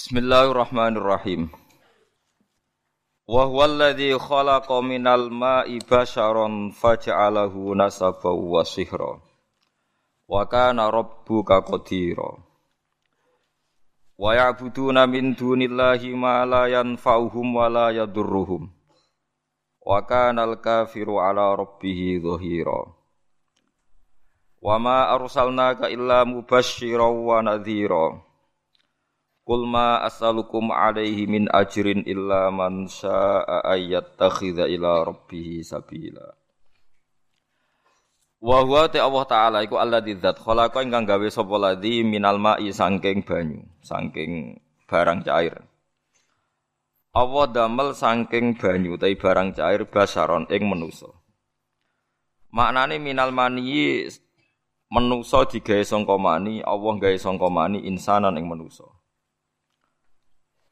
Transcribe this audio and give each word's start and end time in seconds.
Bismillahirrahmanirrahim. 0.00 1.52
Wa 3.28 3.44
huwa 3.44 3.68
alladhi 3.68 4.16
khalaqa 4.16 4.80
minal 4.80 5.28
ma'i 5.28 5.76
basharan 5.76 6.72
faj'alahu 6.72 7.76
nasaban 7.76 8.32
wa 8.32 8.64
sihra. 8.64 9.20
Wa 10.24 10.48
kana 10.48 10.88
rabbuka 10.88 11.60
qadira. 11.68 12.32
Wa 14.16 14.40
ya'buduna 14.40 15.04
min 15.04 15.36
dunillahi 15.36 16.16
ma 16.16 16.48
la 16.48 16.64
yanfa'uhum 16.72 17.60
wa 17.60 17.68
la 17.68 17.92
yadurruhum. 17.92 18.72
Wa 19.84 20.00
kana 20.08 20.48
al-kafiru 20.48 21.20
ala 21.20 21.52
rabbih 21.60 22.24
dhahira. 22.24 22.88
Wa 24.64 24.80
ma 24.80 25.12
arsalnaka 25.12 25.92
illa 25.92 26.24
mubasysyiran 26.24 27.20
wa 27.20 27.44
nadhira. 27.44 28.29
Qul 29.50 29.66
ma 29.66 29.98
as'alukum 30.06 30.70
alaihi 30.70 31.26
min 31.26 31.50
ajrin 31.50 32.06
illa 32.06 32.54
man 32.54 32.86
syaa'a 32.86 33.66
ayyattakhidha 33.74 34.70
ila 34.70 35.10
rabbih 35.10 35.66
sabila. 35.66 36.38
Wa 38.38 38.62
huwa 38.62 38.86
ta 38.86 39.02
Allah 39.02 39.26
taala 39.26 39.58
iku 39.66 39.74
alladzi 39.82 40.22
dzat 40.22 40.38
khalaqa 40.38 40.86
ingkang 40.86 41.02
gawe 41.02 41.26
sapa 41.26 41.50
ladzi 41.58 42.06
minal 42.06 42.38
ma'i 42.38 42.70
saking 42.70 43.26
banyu, 43.26 43.66
saking 43.82 44.62
barang 44.86 45.26
cair. 45.26 45.66
Allah 47.10 47.44
damel 47.50 47.90
saking 47.98 48.54
banyu 48.54 48.94
tai 49.02 49.18
barang 49.18 49.58
cair 49.58 49.82
basaron 49.82 50.46
ing 50.46 50.62
manusa. 50.70 51.10
Maknane 52.54 53.02
minal 53.02 53.34
mani 53.34 54.06
manusa 54.94 55.42
digawe 55.42 55.82
sangka 55.82 56.14
mani, 56.22 56.62
Allah 56.62 56.92
gawe 57.02 57.18
sangka 57.18 57.50
mani 57.50 57.82
insanan 57.82 58.38
ing 58.38 58.46
manusa. 58.46 58.99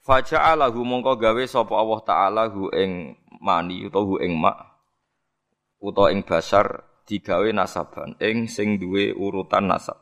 Faja'alahu 0.09 0.89
mongko 0.89 1.21
gawe 1.21 1.45
sapa 1.45 1.77
Allah 1.77 2.01
taala 2.01 2.43
hu 2.49 2.73
ing 2.73 3.13
mani 3.45 3.85
utawa 3.85 4.09
hu 4.09 4.15
ing 4.25 4.41
mak 4.41 4.57
utawa 5.85 6.09
ing 6.09 6.25
basar 6.25 6.81
digawe 7.05 7.45
nasaban 7.53 8.17
ing 8.17 8.49
sing 8.49 8.81
duwe 8.81 9.13
urutan 9.13 9.69
nasab. 9.69 10.01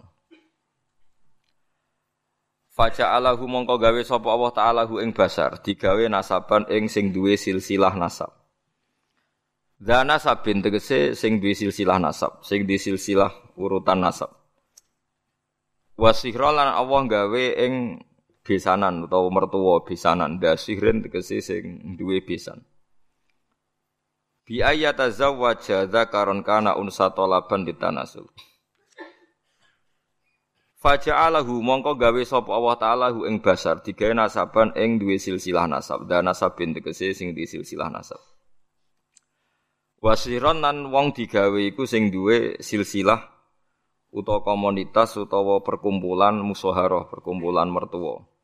Faja'alahu 2.71 3.51
mongko 3.51 3.83
gawe 3.83 3.99
sapa 4.07 4.31
Allah 4.31 4.55
taala 4.55 4.83
hu 4.87 5.03
ing 5.03 5.11
basar 5.11 5.59
digawe 5.59 6.07
nasaban 6.07 6.71
ing 6.71 6.87
sing 6.87 7.11
duwe 7.11 7.35
silsilah 7.35 7.99
nasab. 7.99 8.31
Dana 9.75 10.23
sabin 10.23 10.63
tegese 10.63 11.19
sing 11.19 11.43
duwe 11.43 11.59
silsilah 11.59 11.99
nasab, 11.99 12.47
sing 12.47 12.63
duwe 12.63 12.79
silsilah 12.79 13.59
urutan 13.59 14.07
nasab. 14.07 14.31
Wasihra 15.99 16.55
lan 16.55 16.79
Allah 16.79 17.01
gawe 17.11 17.45
ing 17.59 18.07
besanan 18.47 19.11
utawa 19.11 19.27
mertua 19.35 19.83
besanan. 19.83 20.39
Dasihren 20.39 21.03
tegese 21.03 21.43
sing 21.43 21.99
duwe 21.99 22.23
besan. 22.23 22.63
Bi 24.47 24.63
ayata 24.63 25.11
zawwaja 25.11 25.91
dzakaron 25.91 26.47
kana 26.47 26.79
unsa 26.79 27.11
talaban 27.11 27.67
ditanasul 27.67 28.31
Faja'alahu 30.79 31.67
mongko 31.67 31.99
gawe 31.99 32.23
sapa 32.23 32.55
Allah 32.55 32.77
taala 32.79 33.07
hu 33.11 33.27
ing 33.27 33.43
basar. 33.43 33.83
Digawe 33.83 34.15
nasaban 34.15 34.71
ing 34.79 35.03
duwe 35.03 35.19
silsilah 35.19 35.67
nasab. 35.67 36.07
Dan 36.07 36.31
nasabin 36.31 36.79
tegese 36.79 37.11
sing 37.11 37.35
di 37.35 37.43
silsilah 37.43 37.91
nasab. 37.91 38.23
Wasiron 39.99 40.63
nan 40.63 40.95
wong 40.95 41.11
digawe 41.11 41.59
iku 41.59 41.83
sing 41.83 42.15
duwe 42.15 42.63
silsilah 42.63 43.19
utawa 44.15 44.47
komunitas 44.47 45.19
utawa 45.19 45.61
perkumpulan 45.61 46.39
musoharoh 46.39 47.11
perkumpulan 47.11 47.67
mertua 47.67 48.36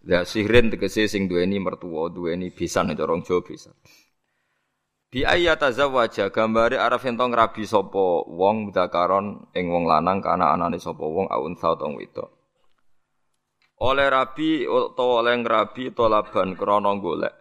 Ya 0.00 0.24
sihrin 0.24 0.72
tegese 0.72 1.04
sing 1.12 1.28
duweni 1.28 1.60
mertua, 1.60 2.08
duweni 2.08 2.48
bisan 2.48 2.92
cara 2.96 3.14
Jawa 3.20 3.40
bisa. 3.44 3.70
Bi 5.10 5.26
ayat 5.26 5.58
tazawwaja 5.58 6.30
gambare 6.30 6.78
arep 6.78 7.02
ento 7.02 7.26
ngrabi 7.26 7.66
sapa 7.66 8.30
wong 8.30 8.70
dakaron 8.70 9.50
ing 9.58 9.66
wong 9.66 9.90
lanang 9.90 10.22
kana 10.22 10.54
anane 10.54 10.78
sapa 10.78 11.02
wong 11.02 11.26
aun 11.26 11.58
sautong 11.58 11.98
wedok. 11.98 12.30
Oleh 13.82 14.06
rabi 14.06 14.70
utawa 14.70 15.26
oleh 15.26 15.34
ngrabi 15.42 15.90
tolaban 15.98 16.54
krana 16.54 16.94
golek. 17.02 17.34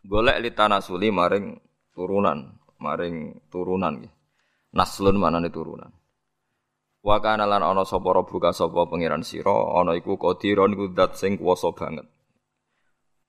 Golek 0.00 0.40
li 0.40 0.50
tanasuli 0.56 1.12
maring 1.12 1.52
turunan, 1.92 2.56
maring 2.80 3.44
turunan 3.52 4.00
nggih. 4.00 4.12
Naslun 4.72 5.20
manane 5.20 5.52
turunan. 5.52 5.99
Wa 7.00 7.16
kana 7.16 7.48
lan 7.48 7.64
ana 7.64 7.88
sapa 7.88 8.12
rabbuka 8.12 8.52
sapa 8.52 8.84
pangeran 8.84 9.24
sira 9.24 9.80
ana 9.80 9.96
iku 9.96 10.20
qadiron 10.20 10.76
iku 10.76 10.92
zat 10.92 11.16
sing 11.16 11.40
kuwasa 11.40 11.72
banget. 11.72 12.04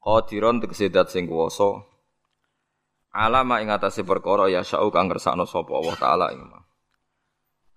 Qadiron 0.04 0.60
tegese 0.60 0.92
zat 0.92 1.08
sing 1.08 1.24
kuwasa. 1.24 1.88
Alama 3.16 3.60
ing 3.64 3.72
atase 3.72 4.08
perkara 4.08 4.48
ya 4.48 4.64
sa'u 4.64 4.88
kang 4.92 5.12
ngersakno 5.12 5.44
sapa 5.48 5.72
Allah 5.76 5.96
taala 6.00 6.26
ing 6.36 6.48
ma. 6.48 6.60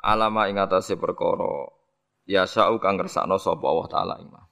Alama 0.02 0.46
ing 0.50 0.58
atase 0.62 0.94
perkara 0.98 1.70
ya 2.26 2.46
sa'u 2.46 2.78
kang 2.82 2.98
ngersakno 2.98 3.38
sapa 3.38 3.66
Allah 3.66 3.86
taala 3.90 4.14
ing 4.22 4.30
ma. 4.30 4.42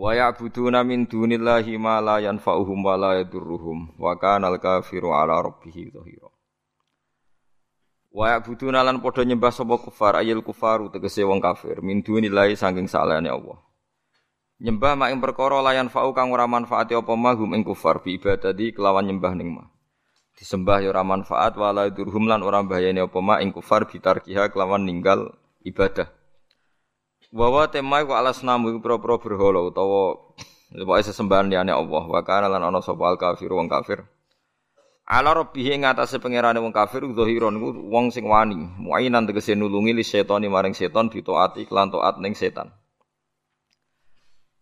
Wa 0.00 0.16
ya'buduna 0.16 0.80
min 0.88 1.04
dunillahi 1.04 1.76
ma 1.76 2.00
la 2.00 2.16
yanfa'uhum 2.24 2.80
wa 2.80 2.96
la 2.96 3.20
yadurruhum 3.20 4.00
wa 4.00 4.16
kana 4.16 4.48
al-kafiru 4.48 5.12
ala 5.12 5.44
dhahira. 5.44 6.39
Wa 8.10 8.34
ya'buduna 8.34 8.82
lan 8.82 8.98
padha 8.98 9.22
nyembah 9.22 9.54
sapa 9.54 9.78
kufar 9.78 10.18
ayil 10.18 10.42
kufaru 10.42 10.90
tegese 10.90 11.22
wong 11.22 11.38
kafir 11.38 11.78
min 11.78 12.02
dunillahi 12.02 12.58
saking 12.58 12.90
salehane 12.90 13.30
Allah. 13.30 13.62
Nyembah 14.60 14.92
mak 14.98 15.08
ing 15.14 15.22
perkara 15.24 15.62
layan 15.62 15.88
fa'u 15.88 16.12
kang 16.12 16.34
ora 16.34 16.44
manfaati 16.44 16.92
apa 16.92 17.14
mahum 17.16 17.54
ing 17.56 17.62
kufar 17.64 18.02
bi 18.02 18.18
ibadati 18.18 18.74
kelawan 18.74 19.08
nyembah 19.08 19.32
ning 19.38 19.56
mah. 19.56 19.70
Disembah 20.36 20.84
ya 20.84 20.90
ora 20.92 21.06
manfaat 21.06 21.56
wala 21.56 21.88
durhum 21.88 22.26
lan 22.26 22.42
ora 22.42 22.60
bahayane 22.60 23.00
apa 23.00 23.18
mak 23.22 23.40
ing 23.40 23.54
kufar 23.54 23.86
bitarkiha 23.88 24.50
kelawan 24.52 24.84
ninggal 24.84 25.32
ibadah. 25.64 26.10
Wawa 27.30 27.70
tema 27.70 28.02
iku 28.02 28.18
alas 28.18 28.42
namu 28.42 28.74
iku 28.74 28.82
pro-pro 28.82 29.22
berhala 29.22 29.62
utawa 29.62 30.18
pokoke 30.74 31.02
sesembahan 31.06 31.46
liyane 31.46 31.70
Allah 31.70 32.04
wa 32.10 32.20
kana 32.26 32.50
lan 32.50 32.58
ana 32.58 32.82
sapa 32.82 33.06
al 33.06 33.16
kafir 33.16 33.54
wong 33.54 33.70
kafir. 33.70 34.02
Ala 35.10 35.34
rabbih 35.34 35.74
ing 35.74 35.82
atase 35.82 36.22
pangerane 36.22 36.62
wong 36.62 36.70
kafir 36.70 37.02
zahiron 37.02 37.58
iku 37.58 37.74
wong 37.90 38.14
sing 38.14 38.30
wani, 38.30 38.54
muainan 38.78 39.26
tegese 39.26 39.58
nulungi 39.58 39.90
li 39.90 40.06
setani 40.06 40.46
maring 40.46 40.70
setan 40.70 41.10
bitaati 41.10 41.66
kelan 41.66 41.90
taat 41.90 42.22
ning 42.22 42.38
setan. 42.38 42.70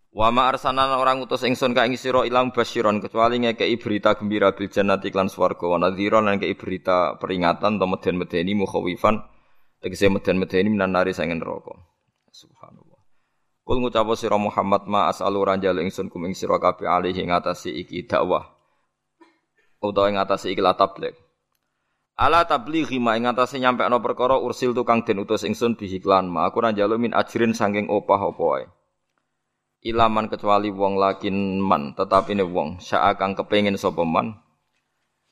Wa 0.09 0.33
ma 0.33 0.49
arsalna 0.49 0.89
orang 0.97 1.21
utus 1.21 1.45
ingsun 1.45 1.77
ka 1.77 1.85
ing 1.85 2.01
sira 2.01 2.25
ilang 2.25 2.49
basyiron 2.49 2.97
kecuali 3.05 3.45
ngekeki 3.45 3.77
berita 3.77 4.17
gembira 4.17 4.57
bil 4.57 4.73
jannati 4.73 5.13
lan 5.13 5.29
swarga 5.29 5.69
wa 5.69 5.85
nadhiron 5.85 6.25
lan 6.25 6.41
ngekeki 6.41 6.57
berita 6.57 7.21
peringatan 7.21 7.77
to 7.77 7.85
meden-medeni 7.85 8.57
mukhawifan 8.57 9.21
tegese 9.85 10.09
meden-medeni 10.09 10.73
minan 10.73 10.97
nari 10.97 11.13
sangen 11.13 11.45
neraka. 11.45 11.77
Subhanallah. 12.33 12.97
Kul 13.69 13.85
ngucap 13.85 14.09
sira 14.17 14.41
Muhammad 14.41 14.89
ma 14.89 15.13
as'alu 15.13 15.45
ranjal 15.45 15.77
ingsun 15.77 16.09
kum 16.09 16.25
ing 16.25 16.33
sira 16.33 16.57
kabeh 16.57 16.89
alihi 16.89 17.29
ngatasi 17.29 17.69
iki 17.85 18.09
dakwah 18.09 18.58
utawa 19.83 20.11
ing 20.11 20.19
atase 20.19 20.51
ikilah 20.53 20.75
tabligh. 20.75 21.15
Ala 22.19 22.47
tablighi 22.47 22.99
ma 22.99 23.15
ing 23.15 23.31
atase 23.31 23.63
nyampekno 23.63 24.03
perkara 24.03 24.35
ursil 24.39 24.75
tukang 24.75 25.07
den 25.07 25.23
utus 25.23 25.47
ingsun 25.47 25.79
bihiklan 25.79 26.27
ma 26.27 26.51
aku 26.51 26.59
ora 26.63 26.75
njaluk 26.75 26.99
min 26.99 27.13
ajrin 27.15 27.55
saking 27.55 27.87
opah 27.87 28.35
apa 28.35 28.43
wae. 28.43 28.65
Ilaman 29.87 30.27
kecuali 30.27 30.75
wong 30.75 30.99
lakin 30.99 31.63
man 31.63 31.95
tetapi 31.95 32.35
ne 32.35 32.43
wong 32.43 32.83
syaa 32.83 33.15
kang 33.15 33.39
kepengin 33.39 33.79
sapa 33.79 34.03
man 34.03 34.35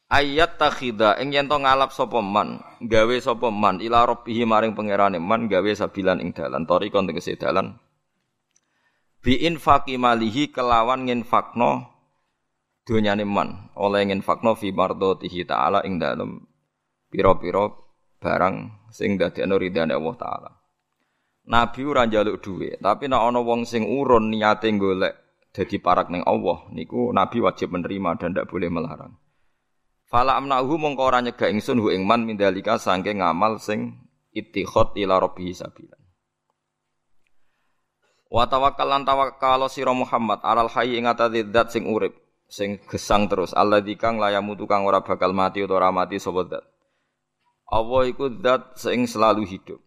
ayat 0.06 0.54
takhida 0.54 1.18
ing 1.18 1.34
yen 1.34 1.50
to 1.50 1.58
ngalap 1.58 1.90
sapa 1.90 2.22
man 2.22 2.62
gawe 2.78 3.16
sapa 3.18 3.50
man 3.50 3.82
ila 3.82 4.06
rabbihi 4.06 4.46
maring 4.46 4.78
pangerane 4.78 5.18
man 5.18 5.50
gawe 5.50 5.66
sabilan 5.74 6.22
ing 6.22 6.30
dalan 6.30 6.62
tarikon 6.62 7.10
tegese 7.10 7.34
dalan 7.34 7.74
bi 9.18 9.42
infaqi 9.42 9.98
malihi 9.98 10.54
kelawan 10.54 11.10
nginfakno 11.10 11.90
donyane 12.86 13.26
man 13.26 13.74
oleh 13.74 14.06
nginfakno 14.06 14.54
fi 14.54 14.70
mardhatihi 14.70 15.42
taala 15.42 15.82
ing 15.82 15.98
dalem 15.98 16.38
pira-pira 17.10 17.66
barang 18.22 18.88
sing 18.94 19.18
dadekno 19.18 19.58
ridane 19.58 19.92
Allah 19.92 20.14
taala. 20.14 20.50
Nabi 21.46 21.86
ora 21.86 22.06
njaluk 22.06 22.42
dhuwit, 22.42 22.82
tapi 22.82 23.06
nek 23.06 23.22
ana 23.22 23.38
wong 23.38 23.66
sing 23.66 23.86
urun 23.86 24.34
niate 24.34 24.66
golek 24.74 25.14
dadi 25.54 25.78
parak 25.78 26.10
ning 26.10 26.26
Allah, 26.26 26.66
niku 26.74 27.14
Nabi 27.14 27.38
wajib 27.38 27.70
menerima 27.70 28.18
dan 28.18 28.34
tidak 28.34 28.50
boleh 28.50 28.70
melarang. 28.70 29.14
Fala 30.06 30.38
amnahu 30.38 30.74
mongko 30.78 31.02
ora 31.06 31.22
nyegah 31.22 31.50
ingsun 31.50 31.82
hu 31.82 31.90
ing 31.90 32.02
man 32.06 32.26
mindalika 32.26 32.78
saking 32.78 33.22
ngamal 33.22 33.58
sing 33.62 33.98
ittikhad 34.34 34.94
ila 34.98 35.22
rabbihi 35.22 35.54
sabilan. 35.54 36.02
Wa 38.26 38.50
tawakkal 38.50 38.90
lan 38.90 39.06
tawakkal 39.06 39.70
sira 39.70 39.94
Muhammad 39.94 40.42
alal 40.42 40.66
hayy 40.66 40.98
ing 40.98 41.06
zat 41.54 41.70
sing 41.70 41.86
urip 41.86 42.25
sing 42.46 42.78
gesang 42.86 43.26
terus 43.26 43.50
Allah 43.52 43.82
kang 43.98 44.22
layamu 44.22 44.54
tukang 44.54 44.86
ora 44.86 45.02
bakal 45.02 45.34
mati 45.34 45.62
utawa 45.62 45.86
ora 45.86 45.90
mati 45.90 46.18
sapa 46.22 46.46
zat 46.46 46.64
Allah 47.66 48.02
iku 48.06 48.30
sing 48.78 49.10
selalu 49.10 49.42
hidup 49.46 49.82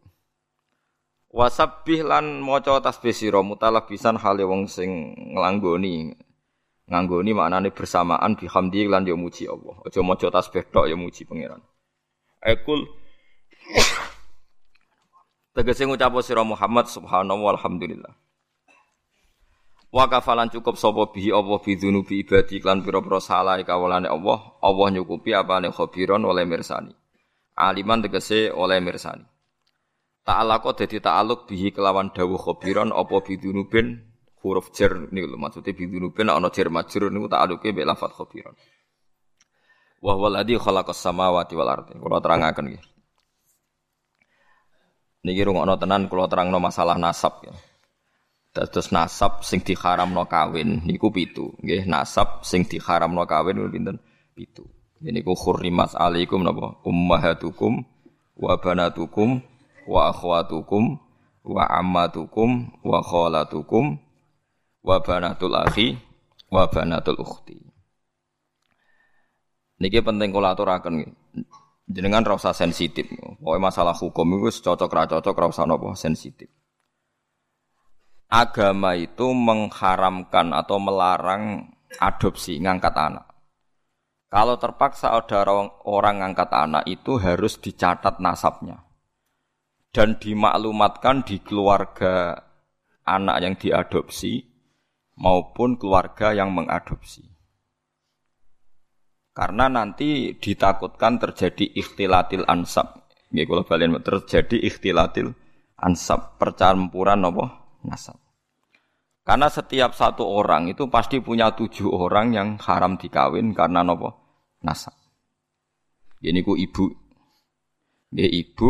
Wasabbih 1.29 2.09
lan 2.09 2.41
maca 2.41 2.81
tasbih 2.81 3.13
sira 3.13 3.45
mutalabisan 3.45 4.17
hale 4.17 4.41
wong 4.49 4.65
sing 4.65 5.13
nglanggoni. 5.37 6.17
Nganggoni 6.89 7.37
maknane 7.37 7.69
bersamaan 7.69 8.33
bihamdi 8.33 8.89
lan 8.89 9.05
yo 9.05 9.13
muji 9.13 9.45
Allah. 9.45 9.77
Aja 9.85 10.01
maca 10.01 10.25
tasbih 10.33 10.65
tok 10.73 10.89
yo 10.89 10.97
muji 10.97 11.29
pangeran. 11.29 11.61
Ekul 12.41 12.81
Tegese 15.53 15.85
ngucap 15.85 16.17
sira 16.25 16.41
Muhammad 16.41 16.89
subhanahu 16.89 17.45
walhamdulillah. 17.45 18.17
Wa 19.89 20.05
kafalan 20.05 20.53
cukup 20.53 20.77
sapa 20.77 21.09
bihi 21.09 21.33
Allah 21.33 21.57
bi 21.57 21.73
dzunubi 21.73 22.21
ibadi 22.21 22.61
lan 22.61 22.85
pira-pira 22.85 23.17
salah 23.17 23.57
kawulane 23.65 24.05
Allah, 24.05 24.53
Allah 24.61 24.87
nyukupi 24.93 25.33
apane 25.33 25.73
khabiron 25.73 26.21
oleh 26.29 26.45
mirsani. 26.45 26.93
Aliman 27.57 28.05
tegese 28.05 28.53
oleh 28.53 28.77
mirsani. 28.77 29.25
Ta'alaqo 30.21 30.77
dadi 30.77 31.01
ta'aluk 31.01 31.49
bihi 31.49 31.73
kelawan 31.73 32.13
dawuh 32.13 32.37
khabiran 32.37 32.93
apa 32.93 33.17
bidunubin 33.25 34.05
huruf 34.45 34.69
jar 34.77 34.93
niku 35.09 35.25
lho 35.25 35.37
maksude 35.41 35.73
bidunubin 35.73 36.29
ana 36.29 36.53
jar 36.53 36.69
majrur 36.69 37.09
niku 37.09 37.25
ta'aluke 37.25 37.73
mek 37.73 37.89
lafat 37.89 38.13
khabiran. 38.13 38.53
Wa 40.05 40.13
huwa 40.13 40.29
alladzi 40.29 40.55
khalaqas 40.61 41.01
samawati 41.01 41.57
wal 41.57 41.71
ardi. 41.73 41.97
Kula 41.97 42.21
terangaken 42.21 42.65
nggih. 42.71 42.83
Niki 45.25 45.41
rungokno 45.43 45.75
tenan 45.81 46.05
kula 46.07 46.29
terangno 46.29 46.61
masalah 46.61 46.95
nasab 46.95 47.41
ya. 47.43 47.51
Dados 48.49 48.89
nasab 48.89 49.45
sing 49.45 49.61
diharamno 49.61 50.25
kawin 50.25 50.81
niku 50.81 51.13
pitu. 51.13 51.53
Nggih, 51.61 51.85
nasab 51.85 52.41
sing 52.41 52.65
diharamno 52.65 53.23
kawin 53.29 53.61
niku 53.61 53.69
pinten? 53.69 53.97
Pitu. 54.33 54.65
Niku 55.05 55.37
khurrimat 55.37 55.93
alaikum 55.93 56.41
napa? 56.41 56.81
Ummahatukum 56.81 57.85
wa 58.39 58.53
banatukum 58.57 59.39
wa 59.85 60.09
akhwatukum 60.09 60.97
wa 61.45 61.63
ammatukum 61.65 62.77
wa 62.83 62.99
khalatukum 62.99 63.97
wa 64.83 64.95
banatul 64.99 65.55
akhi 65.55 65.97
wa 66.51 66.67
banatul 66.67 67.21
ukhti. 67.21 67.57
Niki 69.79 70.03
penting 70.03 70.35
kula 70.35 70.51
aturaken 70.51 71.07
jenengan 71.87 72.27
ra 72.27 72.35
usah 72.35 72.51
sensitif. 72.51 73.07
Pokoke 73.39 73.59
masalah 73.63 73.95
hukum 73.95 74.27
iku 74.35 74.51
cocok 74.51 74.91
ra 74.91 75.07
cocok 75.07 75.35
ra 75.39 75.47
usah 75.47 75.63
napa 75.63 75.95
sensitif. 75.95 76.51
Agama 78.29 78.93
itu 78.93 79.33
mengharamkan 79.33 80.53
atau 80.53 80.77
melarang 80.77 81.73
adopsi 81.97 82.61
ngangkat 82.61 82.93
anak. 82.93 83.25
Kalau 84.29 84.61
terpaksa 84.61 85.09
ada 85.17 85.41
orang, 85.41 85.73
orang 85.89 86.15
ngangkat 86.21 86.49
anak 86.53 86.83
itu 86.85 87.17
harus 87.17 87.57
dicatat 87.57 88.21
nasabnya 88.21 88.85
dan 89.89 90.21
dimaklumatkan 90.21 91.25
di 91.25 91.41
keluarga 91.41 92.37
anak 93.01 93.37
yang 93.41 93.57
diadopsi 93.57 94.45
maupun 95.17 95.81
keluarga 95.81 96.29
yang 96.29 96.53
mengadopsi. 96.53 97.25
Karena 99.33 99.73
nanti 99.73 100.37
ditakutkan 100.37 101.17
terjadi 101.17 101.65
ikhtilatil 101.65 102.45
ansab. 102.45 103.09
Nggih 103.33 103.45
kula 103.49 103.65
balen 103.65 103.97
terjadi 104.05 104.61
ikhtilatil 104.69 105.33
ansab, 105.81 106.37
percampuran 106.37 107.25
apa 107.25 107.58
nasab. 107.85 108.19
Karena 109.23 109.45
setiap 109.45 109.93
satu 109.93 110.25
orang 110.25 110.73
itu 110.73 110.89
pasti 110.89 111.21
punya 111.21 111.53
tujuh 111.53 111.85
orang 111.85 112.33
yang 112.33 112.47
haram 112.57 112.97
dikawin 112.97 113.53
karena 113.53 113.85
nopo 113.85 114.09
nasab. 114.65 114.95
Ini 116.19 116.41
ku 116.41 116.57
ibu, 116.57 116.89
dia 118.09 118.25
ibu 118.25 118.69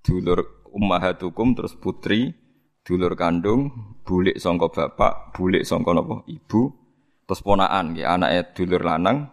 dulur 0.00 0.64
ummahatukum 0.72 1.52
terus 1.52 1.76
putri, 1.76 2.32
dulur 2.80 3.12
kandung, 3.12 3.68
bulik 4.08 4.40
songko 4.40 4.72
bapak, 4.72 5.36
bulik 5.36 5.68
songko 5.68 5.90
nopo 5.92 6.16
ibu, 6.26 6.72
terus 7.28 7.44
ponaan 7.44 7.92
ya 7.92 8.16
anaknya 8.16 8.42
dulur 8.56 8.80
lanang, 8.80 9.28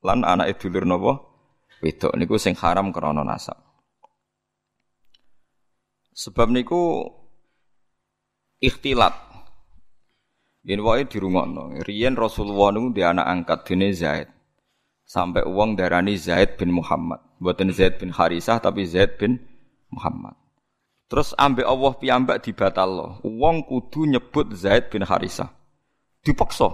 lan 0.00 0.24
anaknya 0.24 0.56
dulur 0.56 0.84
nopo 0.88 1.12
wedok 1.84 2.16
niku 2.16 2.40
sing 2.40 2.56
haram 2.56 2.88
krana 2.88 3.22
nasab. 3.22 3.60
Sebab 6.16 6.50
niku 6.50 7.06
ikhtilat. 8.58 9.14
Yen 10.66 10.84
wae 10.84 11.06
dirungokno. 11.08 11.80
Riyen 11.86 12.18
Rasulullah 12.18 12.74
niku 12.74 12.88
di 12.92 13.02
anak 13.06 13.26
angkat 13.26 13.58
dene 13.64 13.88
Zaid. 13.94 14.28
Sampai 15.08 15.46
uang 15.48 15.80
darani 15.80 16.20
Zaid 16.20 16.60
bin 16.60 16.76
Muhammad. 16.76 17.24
Buatan 17.40 17.72
Zaid 17.72 17.96
bin 17.96 18.12
Harisah 18.12 18.60
tapi 18.60 18.84
Zaid 18.84 19.16
bin 19.16 19.40
Muhammad. 19.88 20.36
Terus 21.08 21.32
ambek 21.40 21.64
Allah 21.64 21.92
piyambak 21.96 22.44
loh. 22.84 23.16
Wong 23.24 23.64
kudu 23.64 24.04
nyebut 24.04 24.52
Zaid 24.52 24.92
bin 24.92 25.08
Harisah. 25.08 25.48
Dipaksa. 26.20 26.68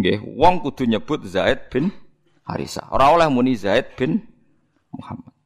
Nggih, 0.00 0.24
wong 0.24 0.64
kudu 0.64 0.88
nyebut 0.88 1.20
Zaid 1.28 1.68
bin 1.68 1.92
Harisah. 2.48 2.88
Ora 2.88 3.12
oleh 3.12 3.28
muni 3.28 3.52
Zaid 3.52 3.92
bin 4.00 4.24
Muhammad. 4.88 5.36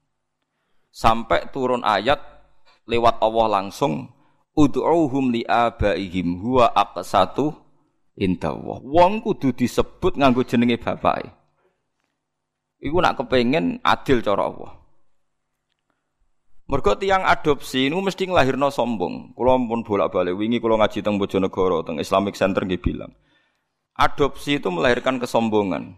Sampai 0.94 1.50
turun 1.50 1.82
ayat 1.82 2.23
lewat 2.87 3.19
Allah 3.19 3.47
langsung 3.59 4.18
ud'uhum 4.58 5.31
li 5.31 5.46
abaihim 5.46 6.43
huwa 6.43 6.75
aqsatu 6.75 7.55
indallah. 8.19 8.82
Wong 8.82 9.22
kudu 9.22 9.55
disebut 9.55 10.19
nganggo 10.19 10.43
jenenge 10.43 10.82
bapake. 10.82 11.31
Iku 12.82 12.99
nak 12.99 13.22
kepengen 13.22 13.78
adil 13.87 14.22
cara 14.22 14.50
Allah. 14.50 14.72
Mergo 16.69 16.93
tiang 17.00 17.25
adopsi 17.25 17.88
ini 17.88 17.96
mesti 17.96 18.28
nglahirno 18.28 18.69
sombong. 18.69 19.32
Kulo 19.32 19.56
pun 19.66 19.81
bolak-balik 19.82 20.37
wingi 20.37 20.60
kulo 20.60 20.76
ngaji 20.76 21.00
teng 21.00 21.16
Bojonegoro, 21.16 21.81
teng 21.81 21.96
Islamic 21.96 22.37
Center 22.37 22.69
nggih 22.69 22.78
bilang. 22.78 23.08
Adopsi 23.96 24.60
itu 24.60 24.69
melahirkan 24.69 25.16
kesombongan. 25.16 25.96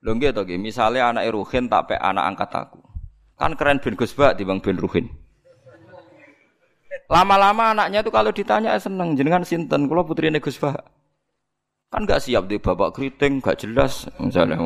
Lho 0.00 0.10
nggih 0.16 0.32
to 0.32 0.48
nggih, 0.48 0.56
misale 0.56 1.04
anak 1.04 1.28
Ruhin 1.28 1.68
tak 1.68 1.92
pe 1.92 1.94
anak 2.00 2.34
angkat 2.34 2.50
aku. 2.56 2.80
Kan 3.36 3.52
keren 3.54 3.84
ben 3.84 4.00
Gus 4.00 4.16
Bak 4.16 4.40
bang 4.40 4.58
ben 4.64 4.80
Ruhin. 4.80 5.06
Lama-lama 7.10 7.74
anaknya 7.74 8.02
tuh 8.02 8.14
kalau 8.14 8.30
ditanya 8.34 8.74
seneng 8.78 9.14
jenengan 9.14 9.46
sinten, 9.46 9.86
kulo 9.86 10.02
putrine 10.06 10.42
Gus 10.42 10.58
Bak. 10.58 10.78
Kan 11.90 12.06
gak 12.06 12.22
siap 12.22 12.46
di 12.46 12.58
bapak 12.58 12.94
keriting, 12.94 13.42
gak 13.42 13.66
jelas 13.66 14.06
misalnya 14.22 14.62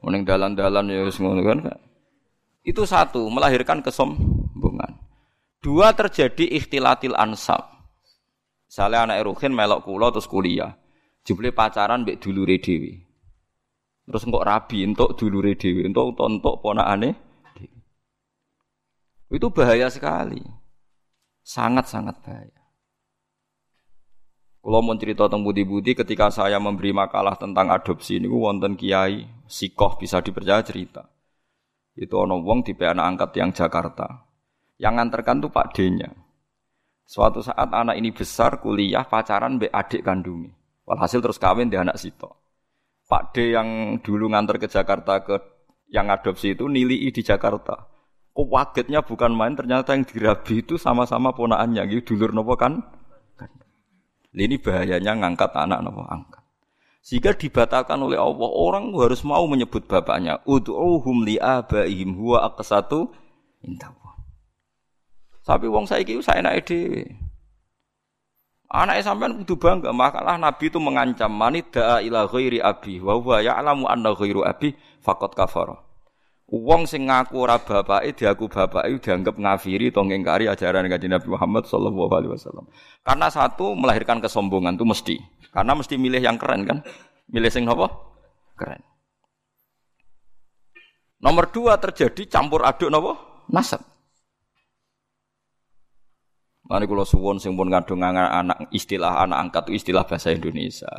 mending 0.00 0.24
dalan-dalan 0.24 0.92
ya 0.92 1.04
ngono 1.08 1.40
kan. 1.40 1.58
Itu 2.60 2.84
satu, 2.84 3.24
melahirkan 3.32 3.80
kesombongan. 3.80 5.00
Dua, 5.60 5.92
terjadi 5.92 6.56
ikhtilatil 6.56 7.16
ansab. 7.16 7.64
Misalnya 8.68 9.08
anak 9.08 9.16
Eruhin 9.24 9.52
melok 9.56 9.84
kulo 9.88 10.12
terus 10.12 10.28
kuliah. 10.28 10.76
Jumlah 11.24 11.52
pacaran 11.52 12.04
mbek 12.04 12.20
dulure 12.20 12.56
dhewe. 12.60 12.92
Terus 14.08 14.24
kok 14.24 14.46
rabi 14.46 14.88
untuk 14.88 15.16
dulure 15.16 15.52
dhewe, 15.56 15.84
untuk 15.84 16.16
untuk 16.16 16.54
ponakane 16.64 17.12
Itu 19.30 19.46
bahaya 19.54 19.86
sekali. 19.86 20.59
Sangat-sangat 21.50 22.22
bahaya. 22.22 22.62
Kalau 24.62 24.86
mau 24.86 24.94
cerita 24.94 25.26
tentang 25.26 25.42
budi-budi 25.42 25.98
ketika 25.98 26.30
saya 26.30 26.62
memberi 26.62 26.94
makalah 26.94 27.34
tentang 27.34 27.74
adopsi 27.74 28.22
ini, 28.22 28.30
wonten 28.30 28.78
kiai 28.78 29.26
sikoh 29.50 29.98
bisa 29.98 30.22
dipercaya 30.22 30.62
cerita. 30.62 31.10
Itu 31.98 32.22
ono 32.22 32.38
wong 32.38 32.62
di 32.62 32.78
anak 32.78 33.02
angkat 33.02 33.30
yang 33.42 33.50
Jakarta. 33.50 34.30
Yang 34.78 34.94
nganterkan 34.94 35.42
tuh 35.42 35.50
Pak 35.50 35.74
D-nya. 35.74 36.10
Suatu 37.02 37.42
saat 37.42 37.66
anak 37.66 37.98
ini 37.98 38.14
besar 38.14 38.62
kuliah 38.62 39.02
pacaran 39.02 39.58
be 39.58 39.66
adik 39.74 40.06
kandungnya. 40.06 40.54
Walhasil 40.86 41.18
terus 41.18 41.42
kawin 41.42 41.66
di 41.66 41.74
anak 41.74 41.98
situ. 41.98 42.30
Pak 43.10 43.34
D 43.34 43.58
yang 43.58 43.98
dulu 43.98 44.30
nganter 44.30 44.62
ke 44.62 44.70
Jakarta 44.70 45.18
ke 45.26 45.34
yang 45.90 46.14
adopsi 46.14 46.54
itu 46.54 46.70
nilai 46.70 47.10
di 47.10 47.22
Jakarta. 47.26 47.90
Kok 48.30 48.46
wagetnya 48.46 49.02
bukan 49.02 49.34
main 49.34 49.58
ternyata 49.58 49.92
yang 49.92 50.06
dirabi 50.06 50.62
itu 50.62 50.78
sama-sama 50.78 51.34
ponaannya 51.34 51.82
gitu 51.90 52.14
dulur 52.14 52.30
nopo 52.30 52.54
kan? 52.54 52.78
Ini 54.30 54.62
bahayanya 54.62 55.18
ngangkat 55.18 55.50
anak 55.58 55.82
nopo 55.82 56.06
angkat. 56.06 56.40
Sehingga 57.02 57.34
dibatalkan 57.34 57.98
oleh 57.98 58.20
Allah. 58.20 58.50
Orang 58.52 58.94
harus 58.94 59.26
mau 59.26 59.42
menyebut 59.50 59.88
bapaknya. 59.88 60.38
Ud'uhum 60.46 61.26
li 61.26 61.40
abaihim 61.40 62.14
huwa 62.14 62.46
aqsatu 62.46 63.10
indallah. 63.66 64.14
Tapi 65.42 65.66
wong 65.66 65.90
saiki 65.90 66.20
saya 66.22 66.44
naik 66.46 66.68
dhewe. 66.68 67.10
Anak 68.70 69.02
sampean 69.02 69.42
kudu 69.42 69.58
bangga, 69.58 69.90
makalah 69.90 70.38
Nabi 70.38 70.70
itu 70.70 70.78
mengancam 70.78 71.34
manida 71.34 71.98
ila 71.98 72.30
ghairi 72.30 72.62
abi 72.62 73.02
wa 73.02 73.18
huwa 73.18 73.42
ya'lamu 73.42 73.90
anna 73.90 74.14
ghairu 74.14 74.46
abi 74.46 74.78
faqad 75.02 75.34
kafara. 75.34 75.89
Wong 76.50 76.82
sing 76.82 77.06
ngaku 77.06 77.46
ora 77.46 77.62
bapake 77.62 78.10
diaku 78.10 78.50
bapake 78.50 78.98
dianggap 78.98 79.38
ngafiri 79.38 79.94
to 79.94 80.02
ngingkari 80.02 80.50
ajaran 80.50 80.90
Kanjeng 80.90 81.14
Nabi 81.14 81.30
Muhammad 81.30 81.62
sallallahu 81.70 82.10
alaihi 82.10 82.34
wasallam. 82.34 82.66
Karena 83.06 83.30
satu 83.30 83.78
melahirkan 83.78 84.18
kesombongan 84.18 84.74
itu 84.74 84.82
mesti. 84.82 85.16
Karena 85.54 85.78
mesti 85.78 85.94
milih 85.94 86.18
yang 86.18 86.34
keren 86.42 86.66
kan? 86.66 86.82
Milih 87.30 87.54
sing 87.54 87.70
apa? 87.70 87.86
Keren. 88.58 88.82
Nomor 91.22 91.54
dua 91.54 91.78
terjadi 91.78 92.26
campur 92.26 92.66
aduk 92.66 92.90
nopo 92.90 93.46
nasab. 93.54 93.86
Mari 96.66 96.86
kula 96.90 97.06
suwun 97.06 97.38
sing 97.38 97.54
pun 97.54 97.70
ngadung 97.70 98.02
anak 98.02 98.70
istilah 98.74 99.22
anak 99.22 99.38
angkat 99.38 99.70
itu 99.70 99.86
istilah 99.86 100.02
bahasa 100.02 100.34
Indonesia. 100.34 100.90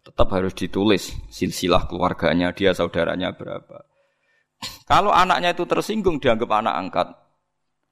Tetap 0.00 0.32
harus 0.32 0.52
ditulis 0.56 1.12
silsilah 1.28 1.88
keluarganya, 1.88 2.52
dia 2.56 2.72
saudaranya 2.72 3.32
berapa. 3.32 3.93
Kalau 4.84 5.14
anaknya 5.14 5.56
itu 5.56 5.64
tersinggung 5.64 6.20
dianggap 6.20 6.50
anak 6.50 6.74
angkat, 6.76 7.08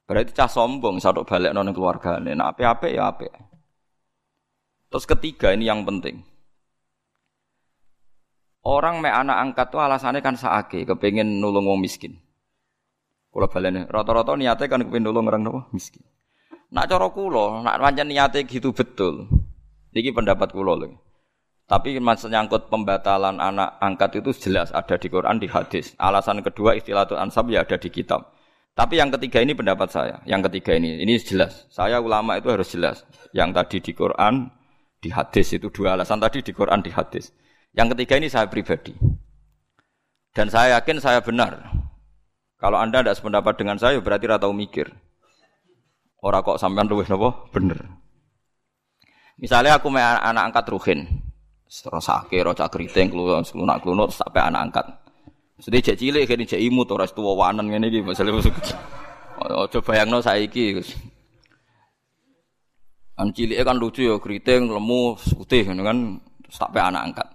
berarti 0.05 0.31
cah 0.35 0.49
sombong 0.51 1.01
satu 1.01 1.25
balik 1.25 1.51
non 1.51 1.73
keluarganya. 1.73 2.33
Nah, 2.33 2.47
apa-apa 2.53 2.87
ya 2.91 3.09
apa. 3.09 3.29
Terus 4.93 5.05
ketiga 5.09 5.49
ini 5.53 5.65
yang 5.65 5.81
penting. 5.87 6.21
Orang 8.63 9.03
me 9.03 9.11
anak 9.11 9.41
angkat 9.43 9.75
tuh 9.75 9.81
alasannya 9.83 10.23
kan 10.23 10.39
saake, 10.39 10.87
kepengen 10.87 11.41
nulung 11.43 11.67
wong 11.67 11.83
miskin. 11.83 12.15
Kalau 13.33 13.49
balene 13.49 13.89
rata-rata 13.89 14.37
niatnya 14.37 14.69
kan 14.69 14.85
kepengen 14.85 15.09
nulung 15.09 15.27
orang 15.27 15.41
nopo 15.43 15.59
miskin. 15.73 16.05
Nak 16.73 16.89
cara 16.89 17.09
kula, 17.09 17.61
nak 17.65 17.77
pancen 17.81 18.07
niate 18.09 18.45
gitu 18.45 18.73
betul. 18.73 19.29
Iki 19.93 20.13
pendapat 20.13 20.53
kula 20.53 20.73
lho. 20.77 20.93
Tapi 21.73 21.97
mas 21.97 22.21
nyangkut 22.21 22.69
pembatalan 22.69 23.41
anak 23.41 23.81
angkat 23.81 24.21
itu 24.21 24.29
jelas 24.45 24.69
ada 24.77 24.93
di 24.93 25.09
Quran 25.09 25.41
di 25.41 25.49
hadis. 25.49 25.97
Alasan 25.97 26.45
kedua 26.45 26.77
istilah 26.77 27.09
ansab 27.17 27.49
ya 27.49 27.65
ada 27.65 27.81
di 27.81 27.89
kitab. 27.89 28.29
Tapi 28.77 29.01
yang 29.01 29.09
ketiga 29.09 29.41
ini 29.41 29.57
pendapat 29.57 29.89
saya. 29.89 30.21
Yang 30.29 30.53
ketiga 30.53 30.77
ini 30.77 31.01
ini 31.01 31.17
jelas. 31.17 31.65
Saya 31.73 31.97
ulama 31.97 32.37
itu 32.37 32.53
harus 32.53 32.69
jelas. 32.69 33.01
Yang 33.33 33.57
tadi 33.57 33.77
di 33.89 33.91
Quran 33.97 34.53
di 35.01 35.09
hadis 35.09 35.49
itu 35.57 35.73
dua 35.73 35.97
alasan 35.97 36.21
tadi 36.21 36.45
di 36.45 36.53
Quran 36.53 36.85
di 36.85 36.93
hadis. 36.93 37.33
Yang 37.73 37.97
ketiga 37.97 38.21
ini 38.21 38.29
saya 38.29 38.45
pribadi. 38.45 38.93
Dan 40.29 40.53
saya 40.53 40.77
yakin 40.77 41.01
saya 41.01 41.25
benar. 41.25 41.73
Kalau 42.61 42.77
Anda 42.77 43.01
tidak 43.01 43.17
sependapat 43.17 43.57
dengan 43.57 43.81
saya 43.81 43.97
berarti 43.97 44.29
ratau 44.29 44.53
mikir. 44.53 44.93
Ora 46.21 46.45
kok 46.45 46.61
sampean 46.61 46.85
luwih 46.85 47.09
napa? 47.09 47.49
Bener. 47.49 47.81
Misalnya 49.41 49.81
aku 49.81 49.89
anak 49.89 50.53
angkat 50.53 50.69
Ruhin. 50.69 51.32
Terus 51.73 52.05
sake 52.05 52.37
roca 52.45 52.69
keriting 52.69 53.09
klunak 53.09 53.81
klunut 53.81 54.13
sampai 54.13 54.45
anak 54.45 54.61
angkat. 54.69 54.85
Sedih 55.57 55.81
cek 55.81 55.97
cilik 55.97 56.29
kene 56.29 56.45
cek 56.45 56.61
imut 56.61 56.85
ora 56.93 57.09
tuwa 57.09 57.33
wanen 57.33 57.65
ngene 57.65 57.89
iki 57.89 58.05
masalah 58.05 58.37
masuk. 58.37 58.53
Aja 59.41 59.79
bayangno 59.81 60.21
saiki. 60.21 60.77
An 63.17 63.33
cilik 63.33 63.57
kan 63.65 63.81
lucu 63.81 64.05
ya 64.05 64.21
keriting 64.21 64.69
lemu 64.69 65.17
putih 65.17 65.65
kan 65.65 66.21
sampai 66.53 66.81
anak 66.85 67.01
angkat. 67.09 67.27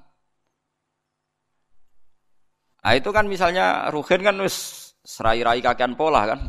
Nah 2.78 2.95
itu 2.95 3.11
kan 3.11 3.26
misalnya 3.26 3.90
Ruhin 3.90 4.23
kan 4.23 4.38
wis 4.38 4.95
serai-rai 5.02 5.59
kakean 5.59 5.99
pola 5.99 6.30
kan. 6.30 6.47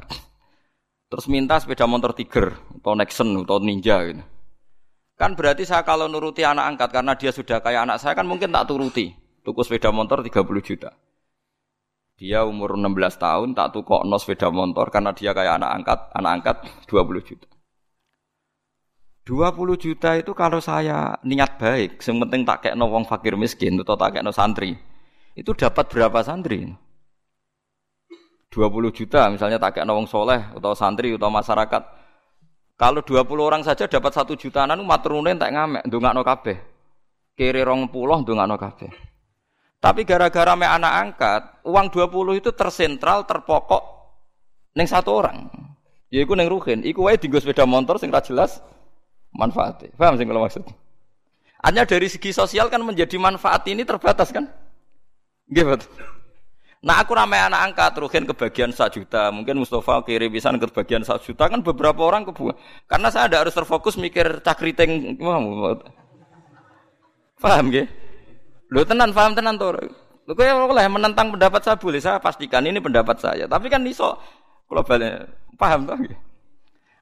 Terus 1.09 1.25
minta 1.25 1.57
sepeda 1.57 1.89
motor 1.89 2.13
Tiger 2.13 2.53
atau 2.53 2.93
Nexon 2.93 3.33
atau 3.43 3.57
Ninja 3.57 3.97
gitu. 4.05 4.21
Kan 5.19 5.35
berarti 5.35 5.67
saya 5.67 5.83
kalau 5.83 6.07
nuruti 6.07 6.47
anak 6.47 6.63
angkat 6.71 6.89
karena 6.95 7.11
dia 7.19 7.35
sudah 7.35 7.59
kayak 7.59 7.83
anak 7.83 7.99
saya 7.99 8.15
kan 8.15 8.23
mungkin 8.23 8.55
tak 8.55 8.71
turuti. 8.71 9.11
Tuku 9.43 9.59
sepeda 9.67 9.91
motor 9.91 10.23
30 10.23 10.31
juta. 10.63 10.95
Dia 12.15 12.47
umur 12.47 12.79
16 12.79 13.19
tahun 13.19 13.51
tak 13.51 13.75
tuku 13.75 13.99
no 14.07 14.15
sepeda 14.15 14.47
motor 14.47 14.87
karena 14.87 15.11
dia 15.11 15.35
kayak 15.35 15.59
anak 15.59 15.71
angkat, 15.83 15.99
anak 16.15 16.31
angkat 16.39 16.55
20 16.87 17.27
juta. 17.27 17.47
20 19.27 19.75
juta 19.75 20.09
itu 20.15 20.31
kalau 20.31 20.63
saya 20.63 21.19
niat 21.27 21.59
baik, 21.59 21.99
yang 22.01 22.17
penting 22.23 22.41
tak 22.47 22.65
kayak 22.65 22.79
wong 22.79 23.03
fakir 23.05 23.35
miskin 23.35 23.77
atau 23.77 23.93
tak 23.93 24.17
kayak 24.17 24.25
santri, 24.33 24.73
itu 25.35 25.51
dapat 25.53 25.85
berapa 25.85 26.19
santri? 26.25 26.65
20 28.49 28.89
juta 28.89 29.29
misalnya 29.29 29.61
tak 29.61 29.77
kayak 29.77 29.85
nawang 29.85 30.09
soleh 30.09 30.41
atau 30.55 30.73
santri 30.73 31.13
atau 31.13 31.29
masyarakat. 31.29 31.98
Kalau 32.79 33.03
20 33.03 33.27
orang 33.43 33.59
saja 33.59 33.91
dapat 33.91 34.15
satu 34.15 34.39
juta 34.39 34.63
anu 34.63 34.87
maturunen 34.87 35.35
tak 35.35 35.51
ngamek 35.51 35.83
no 35.91 36.23
kabeh. 36.23 36.55
Kiri 37.35 37.59
rong 37.59 37.91
puluh 37.91 38.23
no 38.23 38.55
kabeh. 38.55 38.87
Tapi 39.83 40.07
gara-gara 40.07 40.55
me 40.55 40.67
anak 40.67 40.93
angkat, 40.95 41.41
uang 41.63 41.87
20 41.91 42.39
itu 42.39 42.51
tersentral, 42.51 43.23
terpokok 43.23 43.83
neng 44.75 44.87
satu 44.87 45.11
orang. 45.11 45.47
Ya 46.11 46.23
iku 46.23 46.35
neng 46.35 46.51
ruhin, 46.51 46.83
iku 46.87 47.07
wae 47.07 47.19
dienggo 47.19 47.39
sepeda 47.39 47.67
motor 47.67 47.99
sing 47.99 48.11
ra 48.11 48.23
jelas 48.23 48.63
manfaatnya. 49.35 49.91
Paham 49.99 50.15
sing 50.15 50.27
kalau 50.27 50.43
maksud? 50.43 50.63
Hanya 51.59 51.83
dari 51.83 52.07
segi 52.07 52.31
sosial 52.31 52.71
kan 52.71 52.79
menjadi 52.79 53.19
manfaat 53.19 53.67
ini 53.67 53.83
terbatas 53.83 54.31
kan? 54.31 54.47
Gitu. 55.51 55.83
Nah 56.79 57.03
aku 57.03 57.11
ramai 57.11 57.43
anak 57.43 57.75
angkat 57.75 57.91
rugen 57.99 58.23
kebagian 58.23 58.71
satu 58.71 59.03
juta, 59.03 59.27
mungkin 59.35 59.59
Mustafa 59.59 59.99
kirim 60.07 60.31
pisan 60.31 60.55
kebagian 60.55 61.03
satu 61.03 61.27
juta 61.27 61.51
kan 61.51 61.59
beberapa 61.59 62.07
orang 62.07 62.23
kebuang. 62.23 62.55
Karena 62.87 63.11
saya 63.11 63.27
ada 63.27 63.43
harus 63.43 63.51
terfokus 63.51 63.99
mikir 63.99 64.39
cakriting, 64.39 65.19
paham 67.35 67.67
gak? 67.67 67.87
Lu 68.71 68.79
tenan, 68.87 69.11
paham 69.11 69.35
tenan 69.35 69.59
tuh. 69.59 69.75
Lu 70.23 70.31
kayak 70.37 70.55
boleh 70.55 70.87
menentang 70.87 71.35
pendapat 71.35 71.59
saya 71.67 71.75
boleh, 71.75 71.99
saya 71.99 72.15
pastikan 72.23 72.63
ini 72.63 72.79
pendapat 72.79 73.19
saya. 73.19 73.43
Tapi 73.43 73.67
kan 73.67 73.83
iso 73.83 74.15
kalau 74.71 74.79
balik 74.87 75.27
paham 75.59 75.83
tuh. 75.83 75.99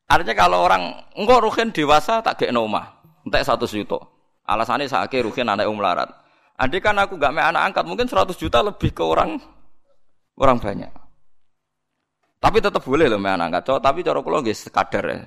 Artinya 0.09 0.33
kalau 0.33 0.65
orang 0.65 1.05
enggak 1.13 1.37
rugen 1.43 1.69
dewasa 1.69 2.25
tak 2.25 2.41
kayak 2.41 2.49
noma, 2.55 2.97
entek 3.29 3.45
satu 3.45 3.69
juta. 3.69 4.01
Alasannya 4.47 4.89
saya 4.89 5.05
rugen 5.21 5.53
anak 5.53 5.69
umlarat. 5.69 6.09
Andai 6.57 6.81
kan 6.81 6.97
aku 6.97 7.21
gak 7.21 7.29
main 7.29 7.53
anak 7.53 7.69
angkat, 7.69 7.85
mungkin 7.85 8.09
100 8.09 8.33
juta 8.33 8.65
lebih 8.65 8.89
ke 8.89 9.05
orang 9.05 9.37
orang 10.37 10.61
banyak. 10.61 10.93
Tapi 12.37 12.57
tetap 12.61 12.85
boleh 12.85 13.09
loh 13.09 13.17
main 13.17 13.41
angkat 13.41 13.65
cowok, 13.65 13.81
tapi 13.81 14.05
cara 14.05 14.21
kula 14.21 14.45
nggih 14.45 14.53
sekadar 14.57 15.05
ya. 15.09 15.19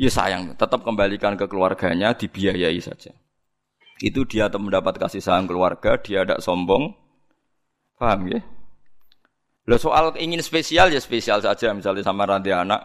Ya 0.00 0.10
sayang, 0.12 0.56
tetap 0.56 0.80
kembalikan 0.84 1.36
ke 1.36 1.44
keluarganya, 1.48 2.12
dibiayai 2.16 2.80
saja. 2.80 3.12
Itu 4.00 4.24
dia 4.24 4.48
mendapat 4.48 4.96
kasih 4.96 5.20
sayang 5.20 5.48
keluarga, 5.48 5.96
dia 6.00 6.24
tidak 6.24 6.40
sombong. 6.40 6.96
Paham 8.00 8.32
ya? 8.32 8.40
Lo 9.68 9.76
soal 9.76 10.16
ingin 10.16 10.40
spesial 10.40 10.88
ya 10.88 11.00
spesial 11.00 11.44
saja, 11.44 11.72
misalnya 11.76 12.04
sama 12.04 12.24
ranti 12.24 12.48
anak. 12.48 12.80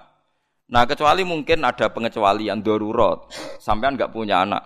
Nah 0.72 0.84
kecuali 0.84 1.24
mungkin 1.24 1.64
ada 1.64 1.88
pengecualian 1.92 2.60
darurat, 2.60 3.32
sampean 3.64 3.96
nggak 3.96 4.12
punya 4.12 4.44
anak, 4.44 4.64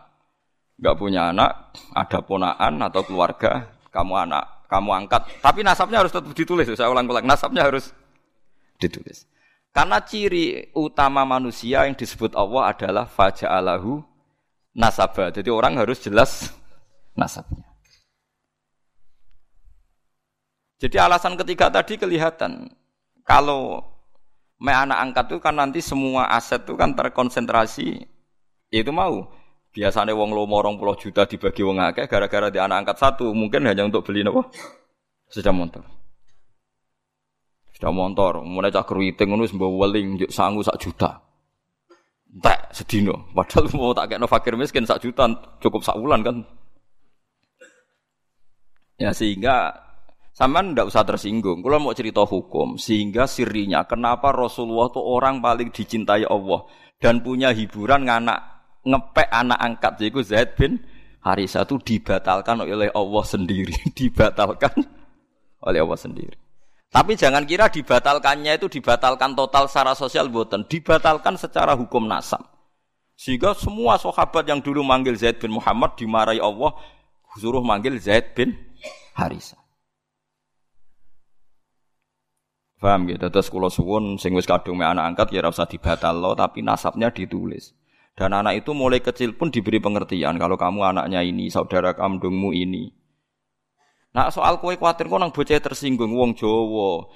nggak 0.80 0.96
punya 0.98 1.30
anak, 1.30 1.76
ada 1.92 2.24
ponaan 2.24 2.82
atau 2.82 3.04
keluarga, 3.04 3.68
kamu 3.92 4.16
anak 4.26 4.59
kamu 4.70 4.90
angkat. 5.06 5.26
Tapi 5.42 5.66
nasabnya 5.66 6.06
harus 6.06 6.14
tetap 6.14 6.30
ditulis. 6.38 6.70
Saya 6.78 6.94
ulang-ulang, 6.94 7.26
nasabnya 7.26 7.66
harus 7.66 7.90
ditulis. 8.78 9.26
Karena 9.74 9.98
ciri 10.02 10.70
utama 10.78 11.26
manusia 11.26 11.90
yang 11.90 11.98
disebut 11.98 12.38
Allah 12.38 12.74
adalah 12.74 13.06
faja'alahu 13.10 14.02
nasabah. 14.78 15.34
Jadi 15.34 15.50
orang 15.50 15.82
harus 15.82 15.98
jelas 16.02 16.54
nasabnya. 17.18 17.66
Jadi 20.80 20.96
alasan 20.96 21.36
ketiga 21.36 21.68
tadi 21.68 22.00
kelihatan. 22.00 22.72
Kalau 23.28 23.84
me 24.58 24.72
anak 24.72 24.98
angkat 25.12 25.26
itu 25.34 25.38
kan 25.44 25.56
nanti 25.60 25.80
semua 25.84 26.32
aset 26.32 26.64
itu 26.64 26.74
kan 26.80 26.96
terkonsentrasi. 26.96 28.08
Itu 28.70 28.94
mau 28.94 29.28
Biasanya 29.70 30.18
wong 30.18 30.34
lomo 30.34 30.58
orang 30.58 30.82
puluh 30.82 30.98
juta 30.98 31.30
dibagi 31.30 31.62
wong 31.62 31.78
akeh 31.78 32.10
gara-gara 32.10 32.50
di 32.50 32.58
anak 32.58 32.86
angkat 32.86 32.98
satu 32.98 33.30
mungkin 33.38 33.70
hanya 33.70 33.86
untuk 33.86 34.02
beli 34.02 34.26
nopo 34.26 34.50
sepeda 35.30 35.54
motor. 35.54 35.86
Sepeda 37.70 37.94
motor, 37.94 38.42
mulai 38.42 38.74
cak 38.74 38.90
keriting 38.90 39.30
ngono 39.30 39.46
sembawa 39.46 39.86
weling 39.86 40.26
sangu 40.34 40.66
sak 40.66 40.82
juta. 40.82 41.22
Tak 42.30 42.74
sedino, 42.74 43.30
padahal 43.34 43.70
mau 43.78 43.94
tak 43.94 44.14
kayak 44.14 44.26
fakir 44.26 44.54
miskin 44.58 44.90
sak 44.90 45.06
juta 45.06 45.30
cukup 45.62 45.86
sak 45.86 45.98
bulan 46.02 46.26
kan. 46.26 46.36
Ya 48.98 49.14
sehingga 49.14 49.86
Sampean 50.40 50.72
ndak 50.72 50.88
usah 50.88 51.04
tersinggung. 51.04 51.60
Kalau 51.60 51.84
mau 51.84 51.92
cerita 51.92 52.24
hukum, 52.24 52.80
sehingga 52.80 53.28
sirinya 53.28 53.84
kenapa 53.84 54.32
Rasulullah 54.32 54.88
itu 54.88 55.04
orang 55.04 55.44
paling 55.44 55.68
dicintai 55.68 56.24
Allah 56.24 56.64
dan 56.96 57.20
punya 57.20 57.52
hiburan 57.52 58.08
nganak 58.08 58.59
ngepek 58.84 59.30
anak 59.32 59.60
angkat 59.60 59.94
yaitu 60.04 60.22
Zaid 60.24 60.56
bin 60.56 60.80
Harisa 61.20 61.68
itu 61.68 61.76
dibatalkan 61.80 62.64
oleh 62.64 62.88
Allah 62.96 63.24
sendiri, 63.28 63.76
dibatalkan 64.00 64.72
oleh 65.64 65.80
Allah 65.84 66.00
sendiri. 66.00 66.38
Tapi 66.90 67.14
jangan 67.14 67.46
kira 67.46 67.70
dibatalkannya 67.70 68.58
itu 68.58 68.66
dibatalkan 68.66 69.38
total 69.38 69.70
secara 69.70 69.94
sosial 69.94 70.26
buatan, 70.32 70.66
dibatalkan 70.66 71.38
secara 71.38 71.78
hukum 71.78 72.10
nasab. 72.10 72.42
Sehingga 73.14 73.54
semua 73.54 74.00
sahabat 74.00 74.48
yang 74.48 74.64
dulu 74.64 74.82
manggil 74.82 75.14
Zaid 75.14 75.38
bin 75.38 75.54
Muhammad 75.54 76.00
dimarahi 76.00 76.42
Allah, 76.42 76.74
suruh 77.38 77.62
manggil 77.62 78.00
Zaid 78.00 78.34
bin 78.34 78.58
Harisa. 79.14 79.60
Paham 82.80 83.12
gitu? 83.12 83.28
Terus 83.28 83.52
kalau 83.52 83.68
suwun 83.68 84.16
sing 84.16 84.32
wis 84.40 84.48
kadung 84.48 84.80
anak 84.80 85.14
angkat 85.14 85.36
ya 85.36 85.44
ora 85.44 85.68
dibatal 85.68 86.16
lo, 86.16 86.32
tapi 86.32 86.64
nasabnya 86.64 87.12
ditulis. 87.12 87.76
Dan 88.20 88.36
anak 88.36 88.68
itu 88.68 88.76
mulai 88.76 89.00
kecil 89.00 89.32
pun 89.40 89.48
diberi 89.48 89.80
pengertian 89.80 90.36
kalau 90.36 90.60
kamu 90.60 90.92
anaknya 90.92 91.24
ini, 91.24 91.48
saudara 91.48 91.96
kandungmu 91.96 92.52
ini. 92.52 92.92
Nah 94.12 94.28
soal 94.28 94.60
kue 94.60 94.76
khawatir 94.76 95.08
kok 95.08 95.22
nang 95.24 95.32
bocah 95.32 95.56
tersinggung 95.56 96.12
wong 96.12 96.36
Jawa. 96.36 97.08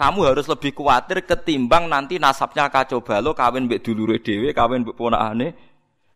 Kamu 0.00 0.24
harus 0.24 0.48
lebih 0.48 0.72
khawatir 0.72 1.20
ketimbang 1.28 1.92
nanti 1.92 2.16
nasabnya 2.16 2.72
kacau 2.72 3.04
balo 3.04 3.36
kawin 3.36 3.68
mbek 3.68 3.84
dulure 3.84 4.24
dhewe, 4.24 4.56
kawin 4.56 4.88
mbek 4.88 4.96
ponakane. 4.96 5.52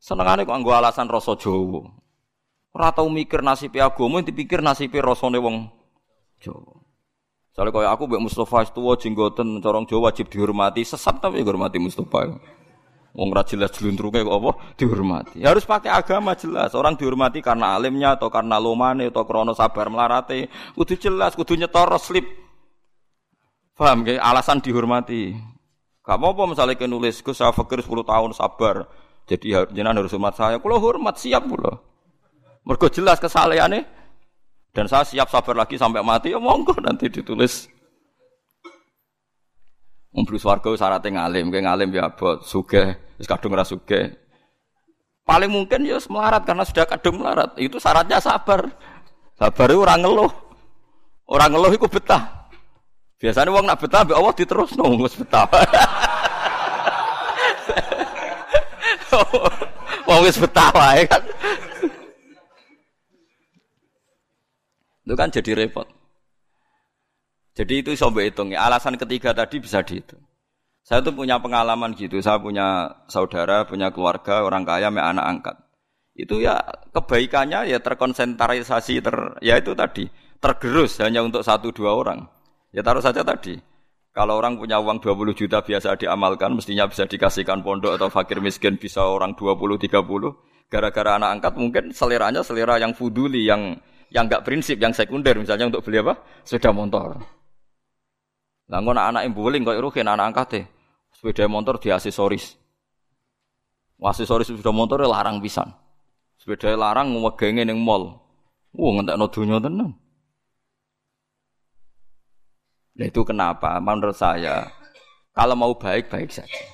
Senengane 0.01 0.49
kok 0.49 0.57
nggo 0.57 0.73
alasan 0.73 1.13
rasa 1.13 1.37
Jawa. 1.37 1.93
Ora 2.73 2.89
tau 2.89 3.13
mikir 3.13 3.45
nasib 3.45 3.77
agama, 3.77 4.25
dipikir 4.25 4.65
nasib 4.65 4.97
rasane 4.97 5.37
wong 5.37 5.69
Jawa. 6.41 6.81
Soalnya 7.53 7.69
kaya 7.69 7.93
aku 7.93 8.09
mbek 8.09 8.23
Mustafa 8.33 8.65
tuwa 8.73 8.97
jenggoten 8.97 9.61
corong 9.61 9.85
Jawa 9.85 10.09
wajib 10.09 10.33
dihormati, 10.33 10.89
sesat 10.89 11.21
tapi 11.21 11.45
dihormati 11.45 11.77
Mustafa. 11.77 12.41
Wong 13.13 13.29
ra 13.29 13.45
jelas 13.45 13.77
jluntrunge 13.77 14.25
kok 14.25 14.33
apa 14.33 14.53
dihormati. 14.81 15.45
Harus 15.45 15.69
pakai 15.69 15.93
agama 15.93 16.33
jelas. 16.33 16.73
Orang 16.73 16.97
dihormati 16.97 17.45
karena 17.45 17.77
alimnya 17.77 18.17
atau 18.17 18.33
karena 18.33 18.57
lomane 18.57 19.13
atau 19.13 19.29
krono 19.29 19.53
sabar 19.53 19.93
melarate. 19.93 20.49
Kudu 20.73 20.97
jelas, 20.97 21.37
kudu 21.37 21.61
nyetor 21.61 21.93
slip. 22.01 22.25
Paham 23.77 24.09
gak? 24.09 24.17
Alasan 24.17 24.65
dihormati. 24.65 25.37
Gak 26.01 26.17
mau 26.17 26.33
apa 26.33 26.57
misalnya 26.57 26.75
ke 26.81 26.89
nulis, 26.89 27.21
Gus 27.21 27.37
saya 27.37 27.53
fakir 27.53 27.85
10 27.85 28.01
tahun 28.01 28.33
sabar. 28.33 28.89
Jadi 29.29 29.55
jenengan 29.77 30.03
harus 30.03 30.11
hormat 30.17 30.35
saya. 30.35 30.57
Kalau 30.59 30.81
hormat 30.81 31.15
siap 31.21 31.47
pula. 31.47 31.79
Mergo 32.65 32.89
jelas 32.89 33.21
kesalehannya. 33.21 33.87
Dan 34.73 34.89
saya 34.89 35.05
siap 35.05 35.29
sabar 35.29 35.53
lagi 35.53 35.77
sampai 35.77 36.01
mati. 36.01 36.33
Ya 36.33 36.41
monggo 36.41 36.73
nanti 36.81 37.13
ditulis 37.13 37.69
Umbru 40.13 40.37
swarga 40.37 40.69
syaratnya 40.77 41.25
ngalim, 41.25 41.49
kayak 41.49 41.65
ngalim 41.65 41.89
ya 41.89 42.13
abot, 42.13 42.45
suge, 42.45 43.01
kadung 43.25 43.57
ora 43.57 43.65
suge. 43.65 44.13
Paling 45.25 45.49
mungkin 45.49 45.89
ya 45.89 45.97
melarat 46.13 46.45
karena 46.45 46.69
sudah 46.69 46.85
kadung 46.85 47.25
melarat. 47.25 47.57
Itu 47.57 47.81
syaratnya 47.81 48.21
sabar. 48.21 48.69
Sabar 49.41 49.67
itu 49.73 49.81
orang 49.81 50.05
ngeluh. 50.05 50.29
Orang 51.25 51.57
ngeluh 51.57 51.73
itu 51.73 51.89
betah. 51.89 52.45
Biasanya 53.17 53.55
uang 53.55 53.65
nak 53.65 53.81
betah, 53.81 54.03
be 54.05 54.13
Allah 54.13 54.35
diterus 54.35 54.77
nunggu 54.77 55.09
betah. 55.09 55.47
Wong 60.11 60.21
wis 60.27 60.37
betah 60.37 60.75
wae 60.75 61.07
kan. 61.07 61.23
Itu 65.07 65.15
kan 65.15 65.31
jadi 65.31 65.55
repot. 65.55 66.02
Jadi 67.53 67.85
itu 67.85 67.93
coba 68.01 68.25
hitungnya. 68.25 68.65
Alasan 68.65 68.97
ketiga 68.97 69.37
tadi 69.37 69.61
bisa 69.61 69.85
dihitung. 69.85 70.25
Saya 70.83 71.05
tuh 71.05 71.15
punya 71.15 71.39
pengalaman 71.39 71.93
gitu. 71.95 72.19
Saya 72.25 72.41
punya 72.41 72.91
saudara, 73.07 73.69
punya 73.69 73.93
keluarga, 73.93 74.43
orang 74.43 74.65
kaya, 74.65 74.89
me 74.89 75.05
anak 75.05 75.27
angkat. 75.29 75.57
Itu 76.13 76.41
ya 76.41 76.61
kebaikannya 76.93 77.73
ya 77.73 77.79
terkonsentrasi 77.81 79.01
ter, 79.01 79.17
ya 79.41 79.57
itu 79.57 79.73
tadi 79.73 80.05
tergerus 80.43 81.01
hanya 81.01 81.25
untuk 81.25 81.41
satu 81.41 81.73
dua 81.73 81.97
orang. 81.97 82.29
Ya 82.75 82.85
taruh 82.85 83.01
saja 83.01 83.25
tadi. 83.25 83.57
Kalau 84.13 84.37
orang 84.37 84.61
punya 84.61 84.77
uang 84.77 85.01
20 85.01 85.33
juta 85.33 85.65
biasa 85.65 85.97
diamalkan, 85.97 86.53
mestinya 86.53 86.85
bisa 86.85 87.09
dikasihkan 87.09 87.65
pondok 87.65 87.97
atau 87.97 88.13
fakir 88.13 88.45
miskin 88.45 88.77
bisa 88.77 89.01
orang 89.09 89.33
20 89.33 89.81
30. 89.81 90.69
Gara-gara 90.69 91.17
anak 91.17 91.41
angkat 91.41 91.55
mungkin 91.57 91.85
seleranya 91.97 92.45
selera 92.45 92.77
yang 92.77 92.93
fuduli, 92.93 93.49
yang 93.49 93.81
yang 94.13 94.29
enggak 94.29 94.45
prinsip, 94.45 94.77
yang 94.77 94.93
sekunder 94.93 95.33
misalnya 95.41 95.73
untuk 95.73 95.81
beli 95.89 96.05
apa? 96.05 96.21
Sepeda 96.45 96.77
motor. 96.77 97.17
Lah 98.73 98.81
ngono 98.81 99.05
anak 99.05 99.29
yang 99.29 99.37
bowling 99.37 99.69
kok 99.69 99.77
rugen 99.77 100.09
anak 100.09 100.33
angkate. 100.33 100.65
Sepeda 101.13 101.45
motor 101.45 101.77
di 101.77 101.93
aksesoris. 101.93 102.57
Aksesoris 104.01 104.49
sepeda 104.49 104.73
motor 104.73 105.05
ya 105.05 105.13
larang 105.13 105.45
pisan. 105.45 105.69
Sepeda 106.41 106.73
larang 106.73 107.13
ngegenge 107.13 107.69
ning 107.69 107.77
mall. 107.77 108.17
Wah 108.73 108.91
ngentekno 108.97 109.29
donya 109.29 109.61
tenan. 109.61 109.93
Nah 112.97 113.07
itu 113.09 113.21
kenapa? 113.29 113.77
Menurut 113.77 114.17
saya, 114.17 114.73
kalau 115.37 115.53
mau 115.53 115.77
baik 115.77 116.09
baik 116.09 116.33
saja. 116.33 116.65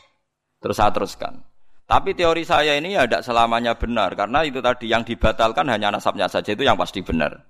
Terus 0.62 0.78
saya 0.78 0.94
teruskan. 0.94 1.42
Tapi 1.88 2.14
teori 2.14 2.46
saya 2.46 2.78
ini 2.78 2.94
ya 2.94 3.10
tidak 3.10 3.26
selamanya 3.26 3.74
benar 3.74 4.12
karena 4.14 4.44
itu 4.44 4.60
tadi 4.60 4.92
yang 4.92 5.02
dibatalkan 5.02 5.66
hanya 5.72 5.88
nasabnya 5.88 6.30
saja 6.30 6.54
itu 6.54 6.62
yang 6.62 6.78
pasti 6.78 7.02
benar. 7.02 7.42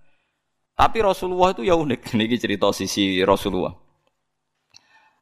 Tapi 0.79 1.05
Rasulullah 1.05 1.51
itu 1.53 1.67
ya 1.67 1.75
unik. 1.75 2.07
Ini 2.15 2.39
cerita 2.39 2.71
sisi 2.71 3.19
Rasulullah. 3.27 3.88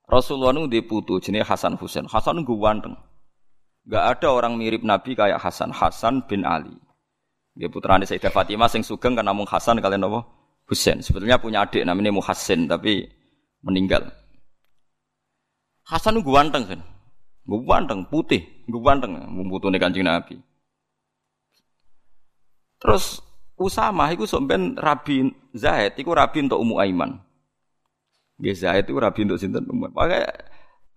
Rasulullah 0.07 0.55
itu 0.55 0.71
di 0.71 0.81
putu 0.87 1.19
jenis 1.19 1.43
Hasan 1.47 1.75
Husain. 1.75 2.07
Hasan 2.07 2.47
itu 2.47 2.55
ganteng. 2.59 2.95
Gak 3.87 4.19
ada 4.19 4.29
orang 4.31 4.55
mirip 4.55 4.87
Nabi 4.87 5.19
kayak 5.19 5.43
Hasan. 5.43 5.75
Hasan 5.75 6.23
bin 6.31 6.47
Ali. 6.47 6.75
Dia 7.57 7.67
putra 7.67 7.99
Sayyidah 7.99 8.31
Fatimah 8.31 8.71
sing 8.71 8.87
sugeng 8.87 9.19
kan 9.19 9.27
namung 9.27 9.49
Hasan 9.49 9.83
kalian 9.83 10.07
apa? 10.07 10.23
Husain. 10.71 11.03
Sebetulnya 11.03 11.43
punya 11.43 11.67
adik 11.67 11.83
namanya 11.83 12.15
Muhassin 12.15 12.71
tapi 12.71 13.07
meninggal. 13.63 14.07
Hasan 15.87 16.19
itu 16.19 16.31
ganteng 16.31 16.67
kan. 16.67 16.81
Ganteng, 17.47 18.03
putih, 18.11 18.43
ganteng, 18.67 19.23
nih 19.23 19.79
kancing 19.79 20.03
Nabi. 20.03 20.35
Terus 22.83 23.23
Usama 23.57 24.11
itu 24.13 24.29
sampean 24.29 24.77
Rabi 24.77 25.33
Zaid, 25.57 25.97
itu 25.97 26.11
Rabi 26.11 26.45
untuk 26.45 26.61
Ummu 26.61 26.77
Aiman. 26.77 27.23
Nggih 28.37 28.57
Zaid 28.57 28.85
itu 28.85 28.97
rabi 29.01 29.25
untuk 29.25 29.41
sinten 29.41 29.65
umum. 29.69 29.89
Pakai 29.89 30.25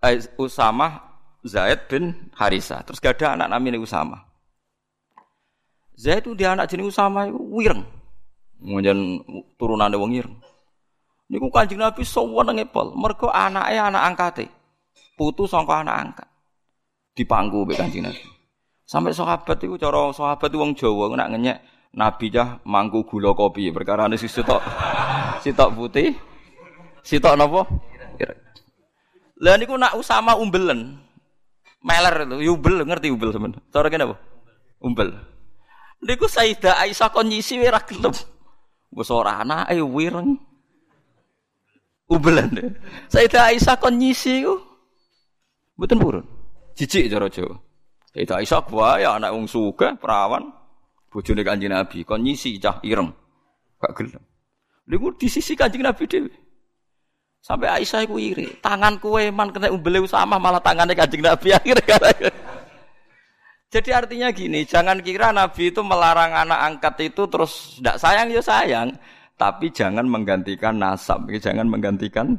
eh, 0.04 0.20
Usama 0.36 1.00
Zaid 1.40 1.88
bin 1.88 2.30
Harisa. 2.36 2.84
Terus 2.84 3.00
gak 3.00 3.20
ada 3.20 3.36
anak 3.36 3.48
namanya 3.56 3.80
Usama. 3.80 4.28
Zaid 5.96 6.24
itu 6.28 6.36
dia 6.36 6.52
anak 6.52 6.68
jenis 6.68 6.92
Usama 6.92 7.28
itu 7.28 7.40
wireng. 7.40 7.84
Mungkin 8.60 9.24
turunan 9.56 9.92
wong 9.96 10.12
ireng. 10.12 10.36
Niku 11.32 11.48
kanjeng 11.48 11.80
Nabi 11.80 12.04
nang 12.04 12.56
epol. 12.60 12.92
Mergo 12.92 13.32
anaknya 13.32 13.88
anak 13.88 14.02
angkate. 14.12 14.46
Putu 15.16 15.48
sangka 15.48 15.80
anak 15.80 15.96
angkat. 15.96 16.28
Dipangku 17.16 17.64
mbek 17.64 17.80
kanjeng 17.80 18.04
Nabi. 18.04 18.24
Sampai 18.84 19.14
sahabat 19.14 19.62
itu 19.62 19.78
cara 19.78 20.10
sahabat 20.10 20.50
itu 20.50 20.58
wong 20.58 20.74
Jawa 20.74 21.14
nak 21.14 21.30
ngenyek 21.30 21.58
Nabi 21.94 22.26
jah 22.30 22.58
mangku 22.66 23.06
gula 23.06 23.34
kopi 23.34 23.70
perkara 23.70 24.06
ini 24.06 24.18
si 24.18 24.30
sitok 24.30 24.62
sitok 25.42 25.74
putih 25.74 26.14
Sitok 27.10 27.34
napa? 27.34 27.66
Lah 29.42 29.58
niku 29.58 29.74
nak 29.74 29.98
Usama 29.98 30.38
umbelen. 30.38 30.94
Meler 31.82 32.28
itu, 32.28 32.54
umbel 32.54 32.86
ngerti 32.86 33.10
umbel 33.10 33.34
teman. 33.34 33.56
Cara 33.74 33.90
kene 33.90 34.06
apa? 34.06 34.16
Umbel. 34.78 35.10
Niku 36.06 36.30
Sayyidah 36.30 36.78
Aisyah 36.86 37.10
kon 37.10 37.26
nyisi 37.26 37.58
ora 37.58 37.82
gelem. 37.82 38.14
Wis 38.94 39.10
ora 39.10 39.42
anake 39.42 39.82
wireng. 39.82 40.38
Umbelen. 42.06 42.78
Sayyidah 43.10 43.50
Aisyah 43.50 43.80
kon 43.80 43.98
nyisi 43.98 44.46
ku. 44.46 44.60
Mboten 45.80 45.98
purun. 45.98 46.24
Jijik 46.78 47.10
cara 47.10 47.26
Jawa. 47.26 47.58
Sayyidah 48.14 48.36
Aisyah 48.38 48.60
wae 48.70 49.02
anak 49.08 49.34
wong 49.34 49.50
sugih, 49.50 49.98
perawan. 49.98 50.52
Bojone 51.10 51.42
Kanjeng 51.42 51.74
Nabi 51.74 52.06
kon 52.06 52.22
nyisi 52.22 52.60
cah 52.62 52.78
ireng. 52.86 53.10
Gak 53.82 53.98
gelem. 53.98 54.22
Niku 54.86 55.16
di 55.16 55.26
sisi 55.26 55.56
Kanjeng 55.56 55.82
Nabi 55.82 56.06
dhewe. 56.06 56.49
Sampai 57.40 57.72
Aisyah 57.72 58.04
iku 58.04 58.20
iri. 58.20 58.52
Tangan 58.60 59.00
kue 59.00 59.32
man 59.32 59.48
kena 59.48 59.72
umbele 59.72 60.04
sama 60.04 60.36
malah 60.36 60.60
tangannya 60.60 60.92
Kanjeng 60.92 61.24
Nabi 61.24 61.48
akhirnya. 61.58 61.96
Jadi 63.70 63.90
artinya 63.94 64.28
gini, 64.34 64.66
jangan 64.66 64.98
kira 64.98 65.30
Nabi 65.30 65.70
itu 65.70 65.80
melarang 65.86 66.34
anak 66.34 66.58
angkat 66.58 67.14
itu 67.14 67.30
terus 67.30 67.78
tidak 67.78 68.02
sayang 68.02 68.26
ya 68.34 68.42
sayang, 68.42 68.98
tapi 69.38 69.70
jangan 69.70 70.10
menggantikan 70.10 70.74
nasab, 70.74 71.30
jangan 71.38 71.70
menggantikan 71.70 72.34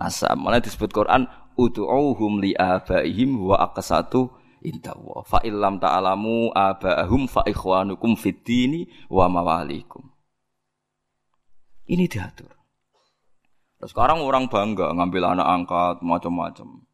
nasab. 0.00 0.40
Malah 0.40 0.64
disebut 0.64 0.88
Quran 0.88 1.28
utu'uhum 1.60 2.40
li 2.40 2.56
abaihim 2.56 3.44
wa 3.44 3.60
aqsatu 3.60 4.32
indawa. 4.64 5.20
Fa 5.28 5.44
illam 5.44 5.76
ta'alamu 5.76 6.48
abaahum 6.56 7.28
fa 7.28 7.44
ikhwanukum 7.44 8.16
fid 8.16 8.40
dini 8.40 8.88
wa 9.12 9.28
mawalikum. 9.28 10.08
Ini 11.92 12.08
diatur. 12.08 12.59
Sekarang 13.80 14.20
orang 14.20 14.52
bangga 14.52 14.92
ngambil 14.92 15.36
anak 15.36 15.48
angkat 15.48 15.96
macam-macam. 16.04 16.84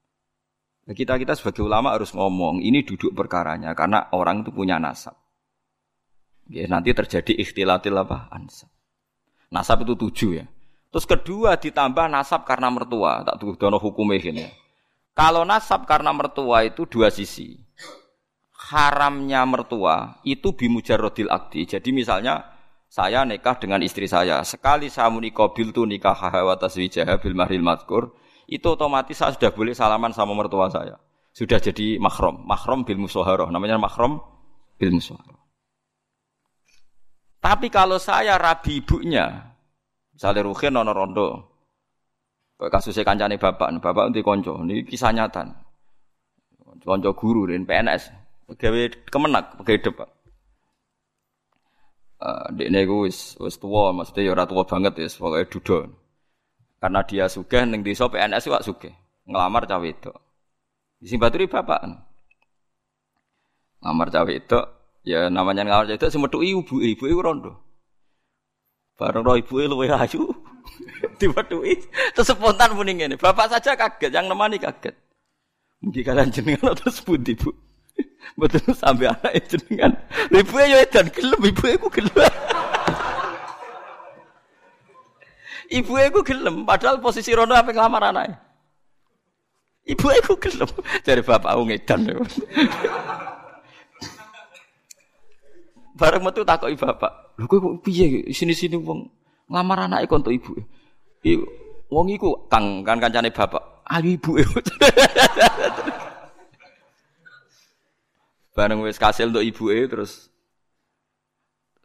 Nah, 0.86 0.94
kita 0.94 1.18
kita 1.18 1.34
sebagai 1.34 1.66
ulama 1.66 1.90
harus 1.90 2.14
ngomong 2.14 2.62
ini 2.62 2.86
duduk 2.86 3.10
perkaranya 3.10 3.74
karena 3.74 4.06
orang 4.14 4.46
itu 4.46 4.54
punya 4.54 4.78
nasab. 4.78 5.18
Ya, 6.46 6.70
nanti 6.70 6.94
terjadi 6.94 7.34
ikhtilatil 7.42 7.98
apa? 7.98 8.30
Ansab. 8.30 8.70
Nasab 9.50 9.82
itu 9.82 9.98
tujuh 9.98 10.30
ya. 10.38 10.46
Terus 10.94 11.06
kedua 11.10 11.58
ditambah 11.58 12.06
nasab 12.06 12.46
karena 12.46 12.70
mertua. 12.70 13.26
Tak 13.26 13.42
tuh 13.42 13.58
dono 13.58 13.82
hukum 13.82 14.06
ini. 14.14 14.46
Ya. 14.46 14.50
Kalau 15.10 15.42
nasab 15.42 15.90
karena 15.90 16.14
mertua 16.14 16.62
itu 16.62 16.86
dua 16.86 17.10
sisi. 17.10 17.58
Haramnya 18.54 19.42
mertua 19.42 20.22
itu 20.22 20.54
bimujarodil 20.54 21.30
akdi. 21.34 21.66
Jadi 21.66 21.90
misalnya 21.90 22.55
saya 22.86 23.26
nikah 23.26 23.58
dengan 23.58 23.82
istri 23.82 24.06
saya. 24.06 24.40
Sekali 24.46 24.88
saya 24.88 25.10
menikah 25.10 25.52
bil 25.52 25.74
tu 25.74 25.84
nikah 25.84 26.14
hawa 26.14 26.56
taswijah 26.56 27.18
bil 27.18 27.36
mahril 27.36 27.62
madkur, 27.62 28.14
itu 28.46 28.66
otomatis 28.66 29.18
saya 29.18 29.34
sudah 29.34 29.50
boleh 29.50 29.74
salaman 29.74 30.14
sama 30.14 30.32
mertua 30.32 30.70
saya. 30.70 30.96
Sudah 31.36 31.60
jadi 31.60 32.00
mahram, 32.00 32.46
mahram 32.48 32.86
bil 32.86 32.96
musoharoh. 32.96 33.52
Namanya 33.52 33.76
mahram 33.76 34.22
bil 34.80 34.92
musoharoh. 34.96 35.36
Tapi 37.44 37.68
kalau 37.68 38.00
saya 38.00 38.40
rabi 38.40 38.80
ibunya, 38.80 39.56
Misalnya 40.16 40.48
Ruhin 40.48 40.80
ana 40.80 40.96
rondo. 40.96 41.52
Kasusnya 42.56 43.04
kancane 43.04 43.36
bapak, 43.36 43.68
bapak 43.84 44.08
nanti 44.08 44.24
konco, 44.24 44.64
ini 44.64 44.80
kisah 44.80 45.12
nyata. 45.12 45.44
Konco 46.80 47.12
guru 47.12 47.44
dan 47.52 47.68
PNS, 47.68 48.16
pegawai 48.48 49.12
kemenak, 49.12 49.60
pegawai 49.60 49.84
depan. 49.84 50.08
Uh, 52.16 52.48
Dekne 52.48 52.88
iku 52.88 53.04
wis 53.04 53.36
wis 53.36 53.60
tuwa, 53.60 53.92
maksudnya 53.92 54.24
ya 54.24 54.32
ora 54.32 54.48
banget 54.48 54.96
ya, 54.96 55.08
pokoke 55.20 55.52
duda. 55.52 55.78
Karena 56.80 57.00
dia 57.04 57.28
sugih 57.28 57.68
ning 57.68 57.84
desa 57.84 58.08
PNS 58.08 58.48
wak 58.48 58.64
sugih, 58.64 58.92
ngelamar 59.28 59.68
cawe 59.68 59.84
itu. 59.84 60.12
Sing 61.04 61.20
baturi 61.20 61.44
bapak. 61.44 61.84
Ngelamar 63.84 64.08
cawe 64.08 64.32
itu, 64.32 64.60
ya 65.04 65.28
namanya 65.28 65.68
ngelamar 65.68 65.84
cawe 65.92 65.96
itu 66.00 66.08
sing 66.08 66.24
metu 66.24 66.40
ibu, 66.40 66.80
ibu 66.80 67.20
rondo. 67.20 67.52
Bareng 68.96 69.20
roh 69.20 69.36
ibu 69.36 69.60
luwe 69.60 69.92
ayu. 69.92 70.24
Diwedhuki 71.20 71.74
terus 72.16 72.32
spontan 72.32 72.74
muni 72.74 72.96
ngene. 72.96 73.20
Bapak 73.20 73.52
saja 73.52 73.76
kaget, 73.76 74.12
yang 74.12 74.26
nemani 74.26 74.56
kaget. 74.56 74.96
Mungkin 75.84 76.02
kalian 76.02 76.32
jenengan 76.32 76.72
terus 76.72 77.04
pundi, 77.04 77.36
Bu? 77.36 77.52
Betul 78.40 78.74
sampai 78.74 79.08
anak 79.08 79.48
jenengan. 79.48 79.92
Ibu 80.28 80.54
ya 80.60 80.82
edan 80.82 81.08
gelem, 81.12 81.40
ibu 81.40 81.62
ku 81.80 81.88
gelem. 81.88 82.12
ibu 85.78 85.92
ku 85.94 86.20
gelem, 86.26 86.66
padahal 86.66 87.00
posisi 87.00 87.32
rono 87.32 87.54
apa 87.54 87.72
ngelamar 87.72 88.12
anaknya. 88.12 88.36
Ibu 89.86 90.06
ku 90.26 90.34
gelem. 90.42 90.68
Dari 91.06 91.22
bapak 91.22 91.50
aku 91.54 91.62
ngedan. 91.70 92.00
Bareng 95.96 96.22
metu 96.28 96.44
takoki 96.44 96.76
bapak. 96.76 97.40
Lho 97.40 97.48
kowe 97.48 97.80
piye 97.80 98.28
sini-sini 98.28 98.76
wong 98.76 99.08
ngelamar 99.48 99.88
anake 99.88 100.10
kon 100.10 100.20
ibu. 100.28 100.52
Wong 101.88 102.06
iku 102.12 102.50
Kang 102.52 102.84
kan 102.84 103.00
kancane 103.00 103.32
bapak. 103.32 103.86
Ayo 103.88 104.18
ibu. 104.18 104.36
Bareng 108.56 108.80
wis 108.80 108.96
kasil 108.96 109.28
untuk 109.28 109.44
ibu 109.44 109.68
e 109.68 109.84
terus 109.84 110.32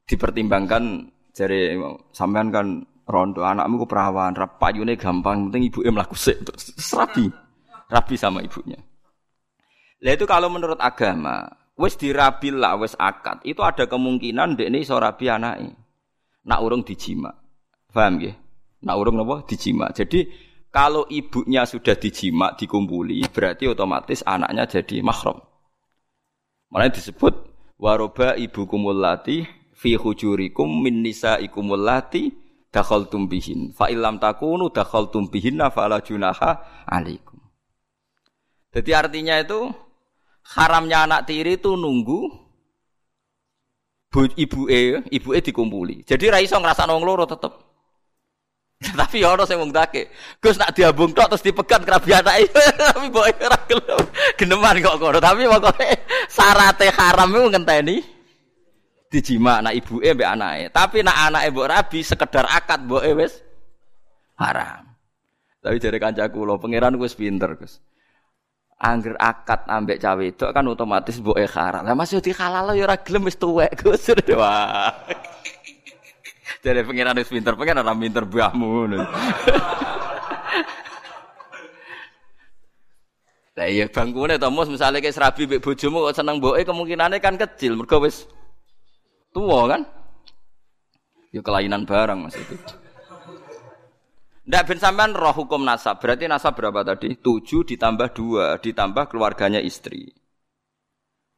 dipertimbangkan 0.08 1.12
jari 1.36 1.76
sampean 2.16 2.48
kan 2.48 2.88
rondo 3.12 3.44
anakmu 3.44 3.84
ku 3.84 3.88
perawan, 3.92 4.32
rapayune 4.32 4.96
gampang, 4.96 5.52
penting 5.52 5.68
ibu 5.68 5.84
e 5.84 5.90
mlaku 5.92 6.16
sik 6.16 6.48
terus 6.48 6.72
rabi. 6.96 7.28
Rabi 7.92 8.16
sama 8.16 8.40
ibunya. 8.40 8.80
Lah 10.00 10.16
itu 10.16 10.24
kalau 10.24 10.48
menurut 10.48 10.80
agama, 10.80 11.44
wis 11.76 12.00
dirabil 12.00 12.56
lah, 12.56 12.80
wis 12.80 12.96
akad, 12.96 13.44
itu 13.44 13.60
ada 13.60 13.84
kemungkinan 13.84 14.56
dek 14.56 14.72
ini 14.72 14.88
iso 14.88 14.96
rabi 14.96 15.28
anake. 15.28 15.76
Nak 16.48 16.60
urung 16.64 16.88
dijima. 16.88 17.36
Paham 17.92 18.16
nggih? 18.16 18.34
Nak 18.88 18.96
urung 18.96 19.20
napa 19.20 19.44
dijima. 19.44 19.92
Jadi 19.92 20.24
kalau 20.72 21.04
ibunya 21.12 21.68
sudah 21.68 22.00
dijima, 22.00 22.56
dikumpuli, 22.56 23.28
berarti 23.28 23.68
otomatis 23.68 24.24
anaknya 24.24 24.64
jadi 24.72 25.04
mahram. 25.04 25.51
Makanya 26.72 26.96
disebut 26.96 27.36
waroba 27.76 28.40
ibu 28.40 28.64
kumulati 28.64 29.44
fi 29.76 30.00
hujurikum 30.00 30.72
min 30.72 31.04
nisaikum 31.04 31.68
allati 31.76 32.32
dakhaltum 32.72 33.28
bihin. 33.28 33.76
Fa 33.76 33.92
illam 33.92 34.18
takunu 34.24 34.72
dakhaltum 34.72 35.28
bihinna 35.28 35.68
fala 35.68 36.00
junaha 36.00 36.64
alaikum. 36.88 37.38
Jadi 38.72 38.92
artinya 38.96 39.36
itu 39.36 39.68
haramnya 40.56 41.04
anak 41.04 41.28
tiri 41.28 41.60
itu 41.60 41.76
nunggu 41.76 42.32
ibu 44.40 44.72
e, 44.72 45.04
ibu 45.12 45.30
e 45.36 45.40
dikumpuli. 45.44 46.08
Jadi 46.08 46.32
raiso 46.32 46.56
ngerasa 46.56 46.88
nong 46.88 47.04
loro 47.04 47.28
tetep. 47.28 47.71
Tapi 49.00 49.22
ya 49.22 49.38
ono 49.38 49.46
sing 49.46 49.62
wong 49.62 49.70
dake. 49.70 50.10
Gus 50.42 50.58
nak 50.58 50.74
diambung 50.74 51.14
tok 51.14 51.38
terus 51.38 51.46
dipegat 51.46 51.86
kerabi 51.86 52.18
anake. 52.18 52.50
Tapi 52.90 53.08
boke 53.14 53.34
ora 53.38 53.60
gelem. 53.70 54.04
Geneman 54.34 54.76
kok 54.82 54.98
kono. 54.98 55.20
Tapi 55.22 55.46
pokoke 55.46 55.90
syarate 56.26 56.90
haram 56.90 57.30
iku 57.30 57.48
ngenteni 57.54 57.98
dijima 59.12 59.62
anak 59.62 59.78
ibuke 59.78 60.10
mbek 60.18 60.30
anake. 60.34 60.66
Tapi 60.74 60.98
nak 61.06 61.18
anake 61.30 61.48
mbok 61.54 61.70
rabi 61.70 62.00
sekedar 62.02 62.46
akad 62.50 62.90
mboke 62.90 63.12
wis 63.22 63.38
haram. 64.42 64.90
Tapi 65.62 65.78
jare 65.78 66.02
kancaku 66.02 66.42
lho, 66.42 66.58
pangeran 66.58 66.98
wis 66.98 67.14
pinter, 67.14 67.54
Gus. 67.54 67.78
Angger 68.82 69.14
akad 69.22 69.70
ambek 69.70 70.02
cawe 70.02 70.24
itu 70.26 70.42
kan 70.50 70.66
otomatis 70.66 71.22
mboke 71.22 71.46
haram. 71.54 71.86
Lah 71.86 71.94
masih 71.94 72.18
dihalal 72.18 72.74
ya 72.74 72.90
ora 72.90 72.98
gelem 72.98 73.30
wis 73.30 73.38
tuwek, 73.38 73.78
Gus. 73.78 74.10
Wah. 74.42 74.90
Jadi 76.62 76.86
pengiran 76.86 77.18
harus 77.18 77.30
pinter, 77.30 77.58
pengiran 77.58 77.82
orang 77.82 77.98
pinter 77.98 78.24
buahmu. 78.30 78.70
Lah 83.62 83.68
iya 83.68 83.86
bangkune 83.86 84.42
to 84.42 84.50
mus 84.50 84.72
misale 84.72 85.04
kayak 85.04 85.14
serabi 85.14 85.46
mbek 85.46 85.62
bojomu 85.62 86.08
kok 86.10 86.18
seneng 86.18 86.40
mboke 86.40 86.66
kemungkinannya 86.66 87.20
kan 87.22 87.36
kecil 87.38 87.78
mergo 87.78 88.02
wis 88.02 88.26
tuwa 89.36 89.70
kan. 89.70 89.86
Ya 91.30 91.46
kelainan 91.46 91.86
barang 91.86 92.28
Mas 92.28 92.36
itu. 92.36 92.56
Ndak 94.50 94.64
ben 94.68 94.80
sampean 94.82 95.16
roh 95.16 95.32
hukum 95.32 95.64
nasab. 95.64 96.02
Berarti 96.04 96.28
nasab 96.28 96.60
berapa 96.60 96.84
tadi? 96.84 97.16
7 97.16 97.64
ditambah 97.64 98.12
2 98.12 98.60
ditambah 98.60 99.04
keluarganya 99.08 99.64
istri. 99.64 100.12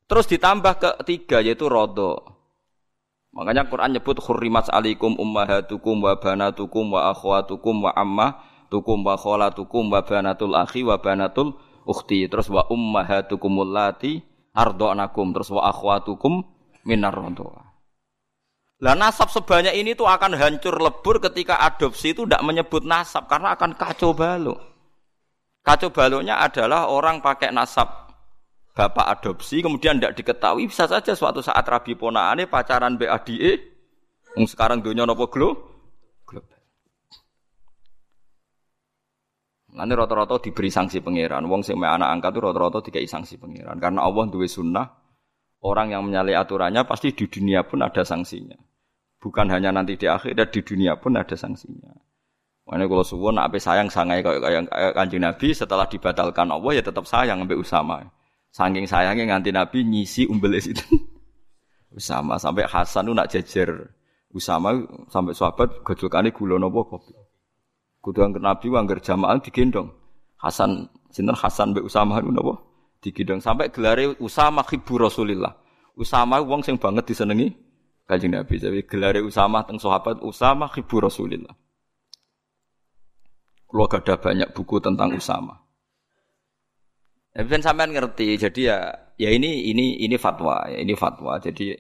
Terus 0.10 0.26
ditambah 0.26 0.74
ke 0.82 0.90
tiga 1.06 1.38
yaitu 1.46 1.70
rodo. 1.70 2.33
Makanya 3.34 3.66
Quran 3.66 3.98
nyebut 3.98 4.22
hurrimat 4.22 4.70
alikum 4.70 5.18
ummahatukum 5.18 6.06
wa 6.06 6.14
banatukum 6.22 6.94
wa 6.94 7.10
akhwatukum 7.10 7.90
wa 7.90 7.92
ammatukum 7.98 9.02
wa 9.02 9.18
kholatukum 9.18 9.90
wa 9.90 10.06
banatul 10.06 10.54
akhi 10.54 10.86
wa 10.86 11.02
banatul 11.02 11.58
ukhti. 11.90 12.30
Terus 12.30 12.54
wa 12.54 12.70
ummahatukum 12.70 13.66
allati 13.66 14.22
ardo'nakum. 14.54 15.34
Terus 15.34 15.50
wa 15.50 15.66
akhwatukum 15.66 16.46
minar. 16.86 17.18
Lah 18.84 18.94
nasab 19.00 19.34
sebanyak 19.34 19.74
ini 19.80 19.98
tuh 19.98 20.06
akan 20.06 20.38
hancur 20.38 20.78
lebur 20.78 21.18
ketika 21.18 21.58
adopsi 21.58 22.14
itu 22.14 22.30
tidak 22.30 22.44
menyebut 22.46 22.86
nasab 22.86 23.26
karena 23.26 23.58
akan 23.58 23.74
kacau 23.74 24.14
balau. 24.14 24.60
Kacau 25.64 25.90
baloknya 25.90 26.44
adalah 26.44 26.92
orang 26.92 27.24
pakai 27.24 27.56
nasab 27.56 28.03
bapak 28.74 29.22
adopsi 29.22 29.62
kemudian 29.62 30.02
tidak 30.02 30.18
diketahui 30.18 30.66
bisa 30.66 30.90
saja 30.90 31.14
suatu 31.14 31.46
saat 31.46 31.62
rabi 31.70 31.94
ponaane 31.94 32.50
pacaran 32.50 32.98
BADE 32.98 33.74
yang 34.34 34.50
sekarang 34.50 34.82
dunia 34.82 35.06
nopo 35.06 35.30
glo. 35.30 35.74
Nanti 39.74 39.94
rata-rata 39.98 40.38
diberi 40.38 40.70
sanksi 40.70 41.02
pangeran. 41.02 41.50
Wong 41.50 41.66
sing 41.66 41.82
anak 41.82 42.06
angkat 42.06 42.38
itu 42.38 42.40
rata-rata 42.46 42.80
dikai 42.86 43.10
sanksi 43.10 43.42
pangeran. 43.42 43.82
Karena 43.82 44.06
Allah 44.06 44.30
duwe 44.30 44.46
sunnah, 44.46 44.86
orang 45.66 45.98
yang 45.98 46.06
menyalahi 46.06 46.38
aturannya 46.38 46.86
pasti 46.86 47.10
di 47.10 47.26
dunia 47.26 47.66
pun 47.66 47.82
ada 47.82 48.06
sanksinya. 48.06 48.54
Bukan 49.18 49.50
hanya 49.50 49.74
nanti 49.74 49.98
di 49.98 50.06
akhirat, 50.06 50.54
di 50.54 50.62
dunia 50.62 50.94
pun 51.02 51.18
ada 51.18 51.34
sanksinya. 51.34 51.90
Makanya 52.70 52.86
kalau 52.86 53.04
suwon 53.04 53.42
apa 53.42 53.58
sayang 53.58 53.90
sangai 53.90 54.22
kayak 54.22 54.96
kanjeng 54.96 55.26
Nabi 55.26 55.52
setelah 55.52 55.90
dibatalkan 55.90 56.48
Allah 56.54 56.72
ya 56.78 56.84
tetap 56.86 57.10
sayang 57.10 57.42
sampai 57.44 57.58
Usama. 57.58 57.98
Saking 58.54 58.86
sayangnya 58.86 59.34
nganti 59.34 59.50
Nabi 59.50 59.82
nyisi 59.82 60.30
umbel 60.30 60.62
itu. 60.62 60.86
Usama 61.98 62.38
sampai 62.38 62.70
Hasan 62.70 63.10
nak 63.10 63.30
jejer 63.34 63.70
Usama 64.34 64.78
sampai 65.10 65.34
sahabat 65.34 65.82
gojolkane 65.82 66.30
gula 66.30 66.62
nopo 66.62 66.86
kopi. 66.86 67.14
Kudu 68.02 68.22
angger 68.22 68.42
Nabi 68.42 68.70
angger 68.74 69.02
jamaah 69.02 69.42
digendong. 69.42 69.90
Hasan 70.38 70.90
sinten 71.10 71.34
Hasan 71.34 71.74
mbek 71.74 71.86
Usama 71.86 72.22
itu 72.22 72.30
nopo 72.30 72.54
digendong 73.02 73.42
sampai 73.42 73.74
gelare 73.74 74.14
Usama 74.22 74.62
khibu 74.62 75.02
Rasulillah. 75.02 75.54
Usama 75.98 76.38
wong 76.42 76.62
sing 76.62 76.78
banget 76.78 77.10
disenengi 77.10 77.50
Kanjeng 78.06 78.38
Nabi. 78.38 78.62
Jadi 78.62 78.86
gelare 78.86 79.22
Usama 79.26 79.66
teng 79.66 79.82
sahabat 79.82 80.22
Usama 80.22 80.70
khibu 80.70 81.02
Rasulillah. 81.02 81.54
Kalau 83.66 83.90
ada 83.90 84.14
banyak 84.22 84.54
buku 84.54 84.78
tentang 84.78 85.18
Usama. 85.18 85.63
Tapi 87.34 87.50
kan 87.50 87.66
sampean 87.66 87.90
ngerti, 87.90 88.38
jadi 88.38 88.62
ya 88.62 88.78
ya 89.18 89.30
ini 89.34 89.74
ini 89.74 90.06
ini 90.06 90.16
fatwa, 90.22 90.70
ya 90.70 90.78
ini 90.78 90.94
fatwa. 90.94 91.42
Jadi 91.42 91.74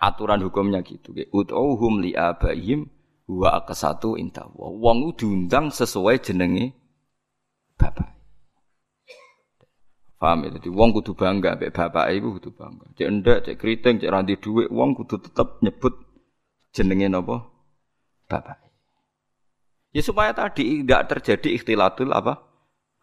aturan 0.00 0.40
hukumnya 0.40 0.80
gitu. 0.80 1.12
Ut'uhum 1.12 2.00
li 2.00 2.16
abaihim 2.16 2.88
wa 3.28 3.60
akasatu 3.60 4.16
inta. 4.16 4.48
Wong 4.56 5.12
diundang 5.12 5.68
sesuai 5.68 6.24
jenenge 6.24 6.72
bapak. 7.76 8.16
Paham 10.16 10.48
ya? 10.48 10.56
Jadi 10.56 10.72
wong 10.72 10.96
kudu 10.96 11.12
bangga 11.12 11.60
mbek 11.60 11.76
bapak 11.76 12.08
iku 12.16 12.40
kudu 12.40 12.56
bangga. 12.56 12.88
Cek 12.96 13.08
ndak, 13.12 13.38
cek 13.44 13.56
keriting, 13.60 14.00
cek 14.00 14.08
ranti 14.08 14.40
dhuwit, 14.40 14.72
wong 14.72 14.96
kudu 14.96 15.20
tetep 15.20 15.60
nyebut 15.60 16.00
jenenge 16.72 17.12
napa? 17.12 17.44
Bapak. 18.24 18.56
Ya 19.92 20.00
supaya 20.00 20.32
tadi 20.32 20.80
tidak 20.80 21.12
terjadi 21.12 21.60
ikhtilatul 21.60 22.08
apa? 22.16 22.40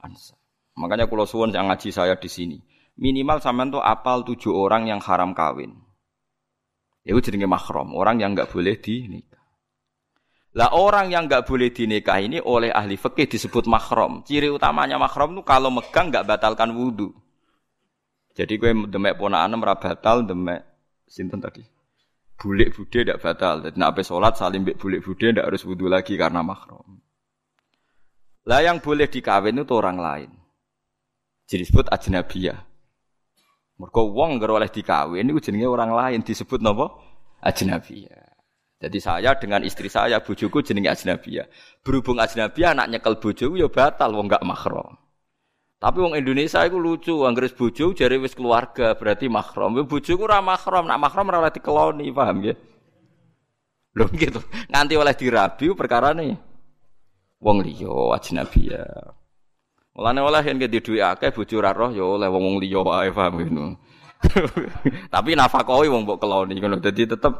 Ansa. 0.02 0.41
Makanya 0.80 1.08
kalau 1.12 1.28
suwon 1.28 1.52
yang 1.52 1.68
ngaji 1.68 1.90
saya 1.92 2.16
di 2.16 2.30
sini, 2.32 2.58
minimal 3.00 3.44
sampean 3.44 3.74
tuh 3.74 3.84
apal 3.84 4.24
tujuh 4.24 4.56
orang 4.56 4.88
yang 4.88 5.04
haram 5.04 5.36
kawin. 5.36 5.76
Itu 7.02 7.18
jenenge 7.20 7.50
mahram, 7.50 7.98
orang 7.98 8.22
yang 8.22 8.38
nggak 8.38 8.54
boleh 8.54 8.78
di 8.78 9.10
nikah. 9.10 9.42
Lah 10.52 10.76
orang 10.76 11.08
yang 11.08 11.32
nggak 11.32 11.48
boleh 11.48 11.72
dinikah 11.72 12.20
ini 12.20 12.44
oleh 12.44 12.70
ahli 12.70 13.00
fikih 13.00 13.26
disebut 13.26 13.72
mahram. 13.72 14.20
Ciri 14.28 14.52
utamanya 14.52 15.00
mahram 15.00 15.40
itu 15.40 15.42
kalau 15.48 15.72
megang 15.72 16.12
nggak 16.12 16.28
batalkan 16.28 16.76
wudhu. 16.76 17.16
Jadi 18.36 18.60
gue 18.60 18.72
demek 18.88 19.16
ponaan 19.16 19.56
ora 19.60 19.76
batal, 19.76 20.28
demek 20.28 20.60
sinten 21.08 21.40
tadi. 21.40 21.64
Bulik 22.36 22.76
bude 22.76 23.06
tidak 23.06 23.24
batal. 23.24 23.64
Jadi 23.64 23.78
nak 23.80 23.96
sholat 24.04 24.36
salim 24.36 24.68
bek 24.68 24.76
bulik 24.76 25.04
bude 25.08 25.32
tidak 25.32 25.48
harus 25.48 25.64
wudhu 25.64 25.88
lagi 25.88 26.20
karena 26.20 26.44
mahram. 26.44 27.00
Lah 28.44 28.60
yang 28.60 28.84
boleh 28.84 29.08
dikawin 29.08 29.62
itu 29.62 29.74
orang 29.78 29.98
lain. 30.02 30.32
Jadi 31.52 31.68
disebut 31.68 31.92
ajnabiyah. 31.92 32.64
Mergo 33.76 34.08
wong 34.16 34.40
nggak 34.40 34.56
oleh 34.56 34.72
dikawin 34.72 35.28
itu 35.36 35.52
jenenge 35.52 35.68
orang 35.68 35.92
lain 35.92 36.24
disebut 36.24 36.64
napa? 36.64 36.96
Ajnabiyah. 37.44 38.32
Jadi 38.80 38.98
saya 39.04 39.36
dengan 39.36 39.60
istri 39.68 39.92
saya, 39.92 40.24
bojoku 40.24 40.64
jenenge 40.64 40.96
ajnabiyah. 40.96 41.52
Berhubung 41.84 42.24
ajnabiyah 42.24 42.72
anak 42.72 42.88
nyekel 42.88 43.20
bojoku 43.20 43.60
ya 43.60 43.68
batal 43.68 44.16
wong 44.16 44.32
gak 44.32 44.48
mahram. 44.48 44.96
Tapi 45.82 45.98
wong 46.00 46.16
Indonesia 46.16 46.64
itu 46.64 46.78
lucu, 46.80 47.26
anggere 47.28 47.52
bojo 47.52 47.92
jare 47.92 48.16
wis 48.22 48.32
keluarga, 48.32 48.96
berarti 48.96 49.28
mahram. 49.28 49.76
Ya 49.76 49.84
bojoku 49.84 50.24
ora 50.24 50.40
mahram, 50.40 50.88
nak 50.88 51.02
mahram 51.04 51.28
ora 51.28 51.44
oleh 51.44 51.52
dikeloni, 51.52 52.08
paham 52.16 52.48
ya? 52.48 52.56
Lho 53.92 54.08
gitu. 54.16 54.40
Nganti 54.72 54.96
oleh 54.96 55.14
dirabi 55.20 55.66
perkara 55.76 56.16
nih. 56.16 56.32
Wong 57.44 57.60
liya 57.60 57.92
ajnabiyah. 58.16 59.21
Mulane 59.92 60.20
oleh 60.24 60.42
yen 60.48 60.56
di 60.56 60.80
duwe 60.80 61.04
akeh 61.04 61.36
bojo 61.36 61.60
ora 61.60 61.76
roh 61.76 61.92
ya 61.92 62.08
oleh 62.08 62.32
wong 62.32 62.44
wong 62.48 62.56
liya 62.64 62.80
wae 62.80 63.12
paham 63.12 63.44
ngono. 63.44 63.66
Tapi 65.14 65.36
nafkahi 65.36 65.88
wong 65.92 66.08
mbok 66.08 66.18
keloni 66.24 66.56
ngono. 66.56 66.80
Dadi 66.80 67.04
tetep 67.04 67.34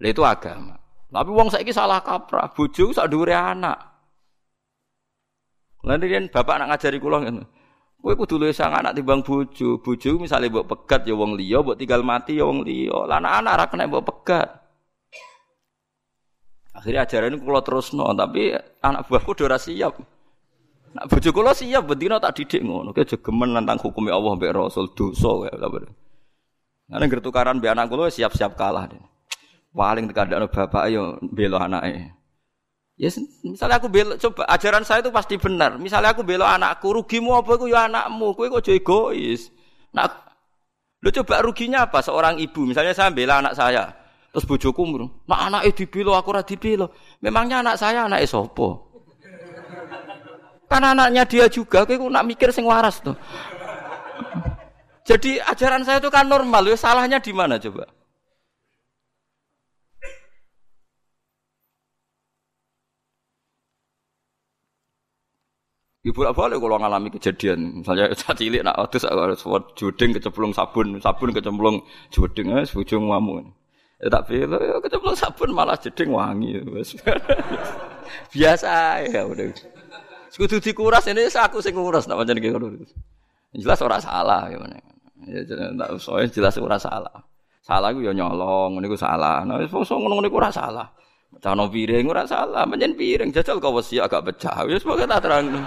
itu 0.00 0.22
agama. 0.24 0.80
Tapi 1.08 1.30
wong 1.32 1.52
saiki 1.52 1.72
salah 1.72 2.00
kaprah, 2.00 2.52
bojo 2.52 2.92
sak 2.96 3.12
dhuwure 3.12 3.36
anak. 3.36 3.76
Lan 5.84 6.00
riyen 6.00 6.32
bapak 6.32 6.64
nak 6.64 6.68
ngajari 6.72 6.96
kula 6.96 7.24
ngene. 7.24 7.44
Kowe 7.98 8.14
kudu 8.14 8.38
luwih 8.38 8.54
sang 8.54 8.72
anak 8.72 8.94
timbang 8.96 9.20
bojo. 9.20 9.82
Bojo 9.84 10.08
misale 10.16 10.48
mbok 10.48 10.64
pegat 10.70 11.04
ya 11.04 11.12
wong 11.12 11.36
liya, 11.36 11.60
mbok 11.60 11.76
tinggal 11.76 12.00
mati 12.06 12.40
ya 12.40 12.48
wong 12.48 12.64
liya. 12.64 13.04
Lah 13.04 13.20
anak-anak 13.20 13.52
ra 13.58 13.64
kena 13.68 13.84
mbok 13.90 14.04
pegat. 14.06 14.48
Akhirnya 16.78 17.04
ajaran 17.04 17.34
ini 17.34 17.42
kalau 17.42 17.62
terus 17.66 17.90
no, 17.90 18.06
tapi 18.14 18.54
anak 18.54 19.02
buahku 19.10 19.34
udah 19.34 19.58
siap. 19.58 19.98
Nak 20.96 21.04
bojo 21.10 21.30
kula 21.34 21.52
siap 21.52 21.84
bendina 21.84 22.16
tak 22.16 22.40
didik 22.40 22.64
ngono. 22.64 22.96
Ki 22.96 23.04
jogemen 23.04 23.52
nantang 23.52 23.76
hukumnya 23.80 24.16
Allah 24.16 24.32
mbek 24.38 24.52
Rasul 24.56 24.88
dosa 24.96 25.48
ya. 25.48 25.56
Karena 26.88 27.04
gertukaran 27.04 27.60
mbek 27.60 27.72
anak 27.76 27.92
kula 27.92 28.08
siap-siap 28.08 28.56
kalah. 28.56 28.88
Paling 29.72 30.08
tekadakno 30.08 30.48
bapak 30.48 30.88
ayo 30.88 31.20
belo 31.20 31.60
anaknya. 31.60 32.16
Ya 32.98 33.14
misalnya 33.46 33.78
aku 33.78 33.86
belo 33.86 34.18
coba 34.18 34.42
ajaran 34.50 34.82
saya 34.82 35.04
itu 35.06 35.14
pasti 35.14 35.38
benar. 35.38 35.78
Misalnya 35.78 36.10
aku 36.10 36.26
belo 36.26 36.42
anakku, 36.42 36.90
rugimu 36.90 37.38
apa 37.38 37.54
aku 37.54 37.70
ya 37.70 37.86
anakmu. 37.86 38.34
Kowe 38.34 38.50
kok 38.58 38.66
egois. 38.66 39.54
Nak 39.94 40.10
lu 41.04 41.14
coba 41.14 41.44
ruginya 41.46 41.86
apa 41.86 42.02
seorang 42.02 42.42
ibu? 42.42 42.66
Misalnya 42.66 42.96
saya 42.96 43.14
bela 43.14 43.38
anak 43.38 43.54
saya. 43.54 43.94
Terus 44.34 44.44
bojoku 44.44 44.82
muru, 44.84 45.06
"Nak 45.24 45.40
anake 45.40 45.70
dibelo 45.72 46.12
aku 46.12 46.34
ora 46.34 46.42
dibelo." 46.44 46.92
Memangnya 47.22 47.64
anak 47.64 47.80
saya 47.80 48.04
anak 48.04 48.26
sapa? 48.28 48.87
Kan 50.68 50.84
anaknya 50.84 51.24
dia 51.24 51.48
juga, 51.48 51.88
kowe 51.88 52.12
nak 52.12 52.28
mikir 52.28 52.52
sing 52.52 52.68
waras 52.68 53.00
tuh. 53.00 53.16
Jadi 55.08 55.40
ajaran 55.40 55.88
saya 55.88 56.04
itu 56.04 56.12
kan 56.12 56.28
normal, 56.28 56.68
ya 56.68 56.76
salahnya 56.76 57.16
di 57.16 57.32
mana 57.32 57.56
coba? 57.56 57.88
Ibu 66.08 66.24
apa 66.24 66.46
boleh 66.46 66.56
kalau 66.62 66.78
ngalami 66.80 67.08
kejadian, 67.10 67.82
misalnya 67.84 68.12
saat 68.20 68.36
cilik 68.40 68.62
nak 68.64 68.76
terus 68.88 69.04
harus 69.08 69.44
judeng 69.76 70.16
kecemplung 70.16 70.52
sabun, 70.56 71.00
sabun 71.04 71.30
kecemplung 71.36 71.76
judeng, 72.12 72.54
es 72.60 72.72
bujung 72.72 73.12
ngamu. 73.12 73.44
Ya 73.98 74.08
tak 74.12 74.30
pilih, 74.30 74.60
ya 74.62 74.76
kecemplung 74.84 75.16
sabun 75.18 75.50
malah 75.52 75.76
jeding 75.80 76.12
wangi. 76.14 76.60
Biasa 78.32 79.04
ya 79.10 79.26
udah. 79.26 79.77
Sekutu 80.38 80.62
dikuras 80.62 81.02
ini 81.10 81.26
aku 81.26 81.58
sing 81.58 81.74
nguras, 81.74 82.06
nak 82.06 82.22
macam 82.22 82.38
gitu. 82.38 82.54
Jelas 83.58 83.82
orang 83.82 83.98
salah 83.98 84.46
gimana. 84.46 84.78
Ya 85.26 85.42
jelas 85.42 85.98
soalnya 85.98 86.30
jelas 86.30 86.54
orang 86.62 86.78
salah. 86.78 87.26
Salah 87.66 87.90
gue 87.90 88.06
ya 88.06 88.14
nyolong, 88.14 88.78
ini 88.78 88.86
gue 88.86 88.94
salah. 88.94 89.42
Nah, 89.42 89.58
so 89.66 89.98
ngono 89.98 90.22
gue 90.22 90.30
ora 90.30 90.54
salah. 90.54 90.86
Cano 91.42 91.66
piring 91.66 92.06
ora 92.06 92.22
salah, 92.22 92.62
menyen 92.70 92.94
piring 92.94 93.34
jajal 93.34 93.58
kau 93.58 93.74
wasi 93.74 93.98
agak 93.98 94.30
pecah. 94.30 94.62
Ya 94.70 94.78
sebagai 94.78 95.10
tak 95.10 95.26
terang. 95.26 95.66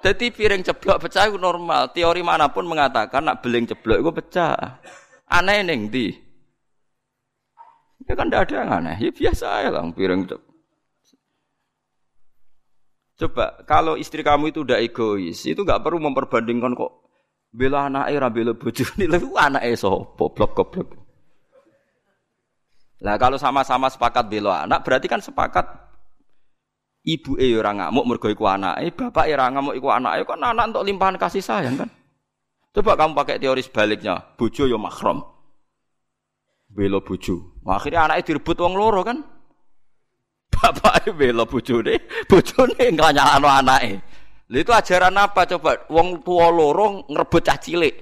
Jadi 0.00 0.32
piring 0.32 0.64
ceblok 0.64 1.04
pecah 1.04 1.28
itu 1.28 1.36
normal. 1.36 1.92
Teori 1.92 2.24
mana 2.24 2.48
pun 2.48 2.64
mengatakan 2.64 3.20
nak 3.20 3.44
beling 3.44 3.68
ceblok 3.68 4.00
itu 4.00 4.10
pecah. 4.16 4.80
Aneh 5.28 5.60
neng 5.60 5.92
di. 5.92 6.08
Ya 8.08 8.16
kan 8.16 8.32
tidak 8.32 8.48
ada 8.48 8.54
yang 8.64 8.70
aneh. 8.80 8.96
Ya 8.96 9.12
biasa 9.12 9.68
ya 9.68 9.68
lah 9.68 9.84
piring 9.92 10.24
ceblok. 10.24 10.53
Coba 13.14 13.62
kalau 13.62 13.94
istri 13.94 14.26
kamu 14.26 14.50
itu 14.50 14.66
udah 14.66 14.82
egois, 14.82 15.46
itu 15.46 15.62
nggak 15.62 15.86
perlu 15.86 16.02
memperbandingkan 16.02 16.74
kok 16.74 17.04
bela 17.54 17.86
anak 17.86 18.10
era 18.10 18.26
bela 18.26 18.50
bojo 18.58 18.82
ini 18.98 19.06
lagi 19.06 19.30
anak 19.30 19.62
eso 19.62 20.18
blok 20.18 20.50
goblok. 20.58 20.88
Lah 23.06 23.14
kalau 23.14 23.38
sama-sama 23.38 23.86
sepakat 23.86 24.26
bela 24.26 24.66
anak 24.66 24.82
berarti 24.82 25.06
kan 25.06 25.22
sepakat 25.22 25.62
ibu 27.04 27.36
e 27.38 27.54
ora 27.54 27.70
ngamuk 27.70 28.04
mergo 28.08 28.26
iku 28.32 28.50
anake, 28.50 28.90
bapak 28.96 29.28
e 29.28 29.32
ora 29.36 29.46
ngamuk 29.52 29.76
iku 29.78 29.88
anake, 29.92 30.26
kan 30.26 30.40
anak 30.42 30.74
untuk 30.74 30.84
limpahan 30.88 31.14
kasih 31.20 31.44
sayang 31.44 31.76
kan. 31.78 31.90
Coba 32.74 32.98
kamu 32.98 33.14
pakai 33.14 33.38
teori 33.38 33.62
sebaliknya, 33.62 34.18
bojo 34.34 34.66
yo 34.66 34.80
mahram. 34.80 35.22
Bela 36.66 36.98
bojo. 36.98 37.62
Akhirnya 37.62 38.10
anaknya 38.10 38.34
direbut 38.34 38.58
wong 38.58 38.74
loro 38.74 39.06
kan. 39.06 39.22
Bapak 40.64 41.04
e 41.04 41.12
bela 41.12 41.44
bojone, 41.44 42.00
bojone 42.24 42.88
nganyalano 42.96 43.48
anake. 43.52 44.00
Lha 44.48 44.58
itu 44.64 44.72
ajaran 44.72 45.20
apa 45.20 45.44
coba? 45.44 45.84
Wong 45.92 46.24
tua 46.24 46.48
loro 46.48 47.04
ngrebut 47.04 47.44
cah 47.44 47.60
cilik. 47.60 47.92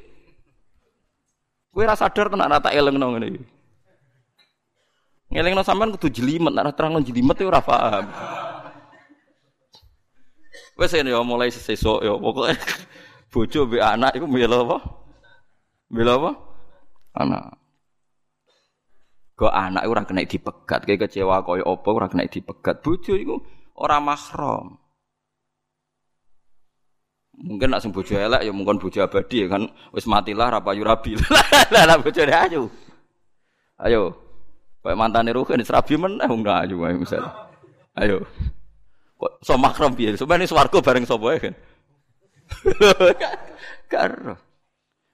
Kowe 1.74 1.82
ora 1.82 1.98
sadar 1.98 2.30
tenan 2.30 2.46
ora 2.46 2.62
tak 2.62 2.78
elengno 2.78 3.06
ngene 3.10 3.26
iki. 3.34 3.42
Ngelingno 5.32 5.66
sampean 5.66 5.90
kudu 5.96 6.12
jelimet, 6.12 6.54
nek 6.54 6.76
terang 6.78 7.02
jelimet 7.02 7.40
ora 7.42 7.58
paham. 7.58 8.06
Wes 10.78 10.92
ya 10.94 11.18
mulai 11.26 11.50
sesuk 11.50 12.04
ya 12.04 12.14
pokoke 12.14 12.54
bojo 13.32 13.60
mbek 13.66 13.82
anak 13.82 14.12
iku 14.14 14.26
mbela 14.30 14.62
apa? 14.62 14.78
Mbela 15.90 16.12
apa? 16.20 16.30
Anak. 17.16 17.61
Kok 19.42 19.50
anak 19.50 19.90
ora 19.90 20.06
kena 20.06 20.22
dipegat, 20.22 20.86
kayak 20.86 21.10
kecewa 21.10 21.42
koyo 21.42 21.66
apa 21.66 21.88
ora 21.90 22.06
kena 22.06 22.30
dipegat. 22.30 22.78
Bojo 22.78 23.18
iku 23.18 23.42
ora 23.74 23.98
mahram. 23.98 24.78
Mungkin 27.42 27.74
nak 27.74 27.82
sing 27.82 27.90
bojo 27.90 28.14
elek 28.14 28.46
ya 28.46 28.54
mungkin 28.54 28.78
bojo 28.78 29.02
abadi 29.02 29.42
ya 29.42 29.50
kan 29.50 29.66
wis 29.90 30.06
matilah 30.06 30.46
ra 30.46 30.62
payu 30.62 30.86
rabi. 30.86 31.18
Lah 31.74 31.90
lah 31.90 31.98
bojone 31.98 32.30
ayu. 32.30 32.70
Ayo. 33.82 34.14
Kayak 34.78 34.98
mantane 34.98 35.34
Ruhin 35.34 35.66
serabi 35.66 35.98
meneh 35.98 36.30
wong 36.30 36.46
ayu 36.46 36.78
wae 36.78 36.94
misal. 36.94 37.26
Ayo. 37.98 38.22
Kok 39.18 39.42
so 39.42 39.58
makrom 39.58 39.98
piye? 39.98 40.14
Sampeyan 40.14 40.46
swarga 40.46 40.78
bareng 40.78 41.02
sapa 41.02 41.34
kan. 41.42 41.54
Karo. 43.90 44.38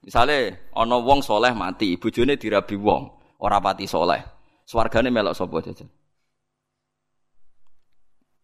Misale 0.05 0.69
ana 0.77 1.01
wong 1.01 1.25
soleh 1.25 1.57
mati, 1.57 1.97
bojone 1.97 2.37
dirabi 2.37 2.77
wong, 2.77 3.18
ora 3.39 3.59
pati 3.63 3.87
soleh. 3.87 4.21
Swargane 4.69 5.09
melok 5.09 5.33
sapa 5.33 5.65
jajan. 5.65 5.89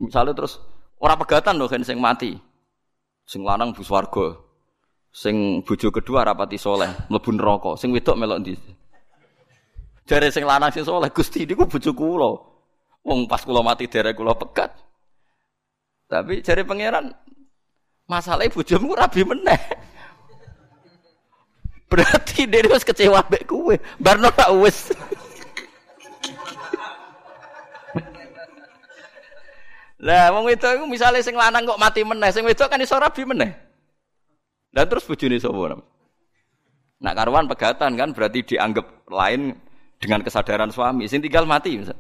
Misale 0.01 0.33
terus 0.33 0.57
ora 0.97 1.15
pegatan 1.19 1.61
lho 1.61 1.69
kan 1.69 1.85
sing 1.85 2.01
mati. 2.01 2.33
Sing 3.29 3.45
lanang 3.45 3.77
bu 3.77 3.85
swarga. 3.85 4.41
Sing 5.15 5.63
bojo 5.63 5.95
kedua 5.95 6.27
rapati 6.27 6.59
soleh, 6.59 6.91
mlebu 7.07 7.31
neraka. 7.39 7.79
Sing 7.79 7.95
wedok 7.95 8.19
melok 8.19 8.41
ndi? 8.43 8.55
Jare 10.09 10.29
sing 10.35 10.43
lanang 10.43 10.75
sing 10.75 10.83
soleh 10.83 11.13
Gusti 11.15 11.47
niku 11.47 11.71
bojo 11.71 11.95
kula. 11.95 12.31
Wong 13.05 13.29
pas 13.29 13.45
kula 13.45 13.63
mati 13.63 13.87
derek 13.87 14.17
kula 14.19 14.35
pegat. 14.35 14.75
Tapi 16.09 16.43
jari 16.43 16.67
pangeran 16.67 17.15
masalah 18.09 18.49
bojomu 18.49 18.93
rabi 18.97 19.23
meneh. 19.25 19.61
Berarti 21.91 22.49
dia 22.49 22.65
harus 22.65 22.83
kecewa 22.83 23.23
mbek 23.29 23.47
kowe. 23.47 23.77
Barno 24.01 24.29
tak 24.35 24.51
wis. 24.59 24.91
Lah 30.05 30.29
wong 30.37 30.53
itu 30.53 30.69
iku 30.69 30.85
misale 30.85 31.25
sing 31.25 31.33
lanang 31.33 31.65
kok 31.65 31.81
mati 31.81 32.05
meneh, 32.05 32.29
sing 32.29 32.45
wedok 32.45 32.69
kan 32.69 32.83
iso 32.83 32.99
rabi 33.01 33.25
meneh. 33.25 33.57
Dan 34.69 34.85
terus 34.91 35.07
bojone 35.09 35.41
sapa? 35.41 35.81
Nak 37.01 37.15
karuan 37.15 37.47
pegatan 37.49 37.97
kan 37.97 38.11
berarti 38.13 38.43
dianggap 38.43 39.09
lain 39.09 39.57
dengan 39.97 40.21
kesadaran 40.21 40.69
suami. 40.69 41.09
Sing 41.09 41.25
tinggal 41.25 41.49
mati 41.49 41.79
misal. 41.79 41.97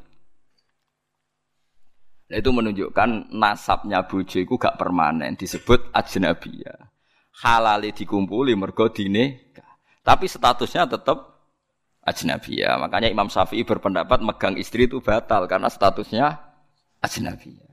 Nah, 2.25 2.41
itu 2.41 2.51
menunjukkan 2.51 3.37
nasabnya 3.37 4.01
itu 4.09 4.57
gak 4.57 4.81
permanen, 4.81 5.37
disebut 5.37 5.93
ajnabiyah. 5.93 6.89
Halali 7.45 7.93
dikumpuli 7.93 8.57
mergo 8.57 8.89
dine. 8.89 9.44
Tapi 10.05 10.29
statusnya 10.29 10.85
tetap 10.85 11.35
ajnabiyah. 12.05 12.77
Makanya 12.77 13.09
Imam 13.09 13.33
Syafi'i 13.33 13.65
berpendapat 13.65 14.21
megang 14.21 14.61
istri 14.61 14.85
itu 14.85 15.01
batal 15.01 15.49
karena 15.49 15.73
statusnya 15.73 16.39
ajnabiyah. 17.01 17.73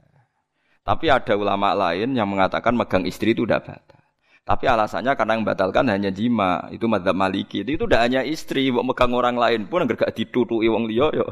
Tapi 0.81 1.13
ada 1.13 1.37
ulama 1.37 1.75
lain 1.77 2.17
yang 2.17 2.25
mengatakan 2.25 2.73
megang 2.73 3.05
istri 3.05 3.37
itu 3.37 3.45
tidak 3.45 3.67
batal. 3.67 4.01
Tapi 4.41 4.65
alasannya 4.65 5.13
karena 5.13 5.37
yang 5.37 5.45
batalkan 5.45 5.85
hanya 5.93 6.09
jima, 6.09 6.65
itu 6.73 6.89
madzhab 6.89 7.13
Maliki. 7.13 7.61
Itu, 7.61 7.85
tidak 7.85 8.01
hanya 8.01 8.25
istri, 8.25 8.73
mau 8.73 8.81
megang 8.81 9.13
orang 9.13 9.37
lain 9.37 9.69
pun 9.69 9.85
enggak 9.85 10.01
gak 10.09 10.17
ditutui 10.17 10.65
wong 10.65 10.89
liya 10.89 11.13
yo. 11.13 11.27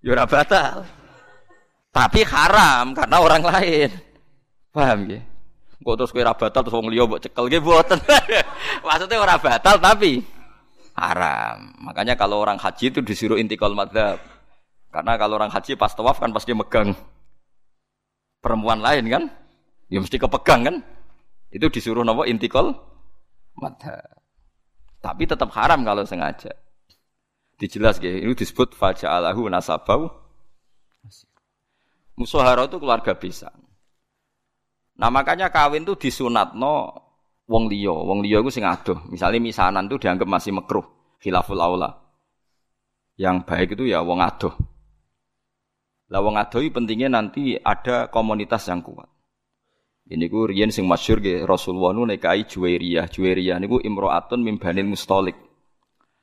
Yo 0.00 0.16
batal. 0.16 0.88
Tapi 1.92 2.20
haram 2.24 2.96
karena 2.96 3.16
orang 3.20 3.42
lain. 3.44 3.90
Paham 4.72 4.98
ya? 5.10 5.20
Kok 5.88 5.96
terus 5.96 6.12
ora 6.12 6.36
batal 6.36 6.60
terus 6.68 6.76
wong 6.76 6.92
liya 6.92 7.08
mbok 7.08 7.24
cekel 7.24 7.48
nggih 7.48 7.64
mboten. 7.64 7.96
Maksudnya 8.84 9.24
ora 9.24 9.40
batal 9.40 9.80
tapi 9.80 10.20
haram. 10.92 11.72
Makanya 11.80 12.12
kalau 12.12 12.44
orang 12.44 12.60
haji 12.60 12.92
itu 12.92 13.00
disuruh 13.00 13.40
intikal 13.40 13.72
madzhab. 13.72 14.20
Karena 14.92 15.16
kalau 15.16 15.40
orang 15.40 15.48
haji 15.48 15.80
pas 15.80 15.96
tawaf 15.96 16.20
kan 16.20 16.28
pasti 16.36 16.52
megang 16.52 16.92
perempuan 18.44 18.84
lain 18.84 19.08
kan? 19.08 19.22
Ya 19.88 20.04
mesti 20.04 20.20
kepegang 20.20 20.68
kan? 20.68 20.76
Itu 21.48 21.72
disuruh 21.72 22.04
nopo 22.04 22.28
intikal 22.28 22.76
madhab. 23.56 24.20
Tapi 25.00 25.24
tetap 25.24 25.48
haram 25.56 25.88
kalau 25.88 26.04
sengaja. 26.04 26.52
Dijelas 27.56 27.96
gitu. 27.96 28.12
Ini 28.12 28.36
disebut 28.36 28.76
faja'alahu 28.76 29.48
nasabau. 29.48 30.12
Musuhara 32.12 32.68
itu 32.68 32.76
keluarga 32.76 33.16
bisa. 33.16 33.48
Nah 34.98 35.08
makanya 35.14 35.48
kawin 35.54 35.86
itu 35.86 35.94
disunatno 35.94 36.90
wong 37.46 37.70
liya. 37.70 37.94
Wong 37.94 38.20
liya 38.26 38.42
itu 38.42 38.50
sing 38.50 38.66
adoh. 38.66 39.06
Misalnya 39.06 39.38
misanan 39.38 39.86
itu 39.86 39.96
dianggap 40.02 40.26
masih 40.26 40.52
mekruh. 40.52 40.84
Khilaful 41.22 41.62
aula. 41.62 41.94
Yang 43.18 43.36
baik 43.46 43.68
itu 43.78 43.90
ya 43.90 44.02
wong 44.02 44.18
adoh. 44.18 44.54
Lah 46.10 46.18
wong 46.18 46.34
adoh 46.34 46.62
pentingnya 46.66 47.06
nanti 47.10 47.54
ada 47.54 48.10
komunitas 48.10 48.66
yang 48.66 48.82
kuat. 48.82 49.06
Ini 50.08 50.24
ku 50.32 50.48
riyen 50.48 50.72
sing 50.72 50.88
masyhur 50.88 51.20
ge 51.20 51.44
Rasulullah 51.44 51.92
nu 51.92 52.08
nekai 52.08 52.48
Juwairiyah. 52.48 53.12
Juwairiyah 53.12 53.60
niku 53.60 53.76
imro'atun 53.84 54.40
min 54.40 54.56
Banil 54.56 54.88
Mustalik. 54.88 55.36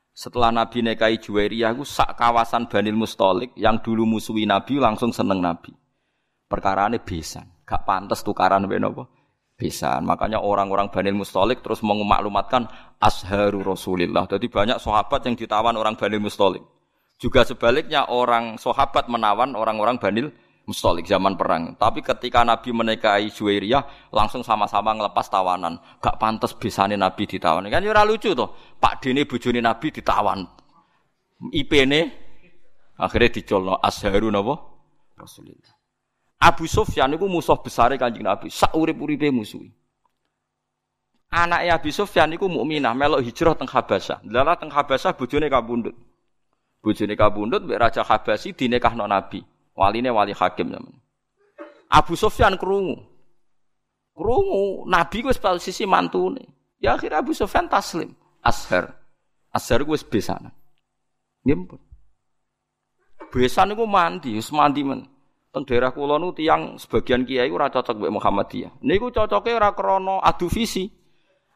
Setelah 0.10 0.50
Nabi 0.50 0.82
nekai 0.82 1.22
Juwairiyah 1.22 1.78
ku 1.78 1.86
sak 1.86 2.18
kawasan 2.18 2.66
Banil 2.66 2.98
Mustalik 2.98 3.54
yang 3.54 3.78
dulu 3.86 4.10
musuhi 4.10 4.50
Nabi 4.50 4.82
langsung 4.82 5.14
seneng 5.14 5.38
Nabi. 5.38 5.70
Perkara 6.50 6.90
ini 6.90 6.98
besan, 6.98 7.46
gak 7.66 7.84
pantas 7.84 8.22
tukaran 8.22 8.70
mbek 8.70 8.80
napa? 8.80 9.04
Besan. 9.56 10.04
Makanya 10.04 10.44
orang-orang 10.44 10.92
Banil 10.92 11.16
Mustalik 11.16 11.64
terus 11.64 11.80
memaklumatkan 11.80 12.68
asharu 13.00 13.64
Rasulillah. 13.64 14.28
Jadi 14.28 14.52
banyak 14.52 14.78
sahabat 14.84 15.24
yang 15.26 15.36
ditawan 15.40 15.80
orang 15.80 15.96
Banil 15.96 16.20
Mustalik. 16.20 16.64
Juga 17.16 17.48
sebaliknya 17.48 18.12
orang 18.12 18.60
sahabat 18.60 19.08
menawan 19.08 19.56
orang-orang 19.56 19.96
Banil 19.96 20.28
mustolik 20.68 21.06
zaman 21.06 21.38
perang. 21.38 21.78
Tapi 21.78 22.02
ketika 22.02 22.42
Nabi 22.44 22.74
menikahi 22.74 23.30
Juwairiyah 23.32 24.12
langsung 24.12 24.42
sama-sama 24.42 24.92
ngelepas 24.98 25.30
tawanan. 25.30 25.80
Gak 26.02 26.18
pantas 26.20 26.52
bisane 26.58 27.00
Nabi 27.00 27.30
ditawan. 27.30 27.70
Kan 27.70 27.86
ya 27.86 28.04
lucu 28.04 28.34
tuh. 28.36 28.50
Pak 28.82 29.00
Dini 29.00 29.24
bujuni 29.24 29.62
Nabi 29.64 29.94
ditawan. 29.94 30.44
IP 31.54 31.72
ini 31.86 32.02
akhirnya 33.00 33.30
dicolno 33.32 33.74
asharu 33.80 34.28
napa? 34.34 34.56
Rasulullah. 35.16 35.75
Abu 36.40 36.68
Sufyan 36.68 37.16
itu 37.16 37.26
musuh 37.26 37.58
besar 37.58 37.92
Kanjeng 37.96 38.28
Nabi. 38.28 38.52
Sak 38.52 38.76
urip-uripe 38.76 39.32
musuhi. 39.32 39.72
Anaknya 41.32 41.76
Abu 41.76 41.92
Sufyan 41.92 42.32
itu 42.32 42.48
mukminah 42.48 42.96
melok 42.96 43.24
hijrah 43.24 43.58
teng 43.60 43.68
Habasyah. 43.68 44.24
Lala 44.30 44.56
teng 44.56 44.72
Habasyah 44.72 45.16
bojone 45.16 45.48
kabundut. 45.52 45.96
Bojone 46.80 47.14
kabundut 47.18 47.66
mbek 47.66 47.80
Raja 47.82 48.04
Habasyi 48.06 48.56
dinekahno 48.56 49.04
Nabi. 49.10 49.44
Waline 49.76 50.14
wali 50.16 50.32
hakim 50.32 50.72
zaman. 50.72 50.96
Abu 51.92 52.16
Sufyan 52.16 52.56
krungu. 52.56 53.04
Krungu 54.16 54.88
Nabi 54.88 55.28
wis 55.28 55.36
posisi 55.36 55.84
mantune. 55.84 56.48
Ya 56.80 56.96
akhirnya 56.96 57.20
Abu 57.20 57.36
Sufyan 57.36 57.68
taslim. 57.68 58.16
Ashar. 58.40 58.96
Ashar 59.52 59.84
wis 59.84 60.08
besanan. 60.08 60.56
Nggih 61.44 61.78
Besan 63.36 63.76
niku 63.76 63.84
mandi, 63.84 64.40
wis 64.40 64.48
mandi 64.56 64.80
men. 64.80 65.04
Teng 65.56 65.64
daerah 65.64 65.96
kula 65.96 66.20
nu 66.20 66.36
sebagian 66.76 67.24
kiai 67.24 67.48
ora 67.48 67.72
cocok 67.72 67.96
mbek 67.96 68.12
Muhammadiyah. 68.20 68.76
Niku 68.84 69.08
cocoke 69.08 69.56
ora 69.56 69.72
krana 69.72 70.20
adu 70.20 70.52
visi. 70.52 70.92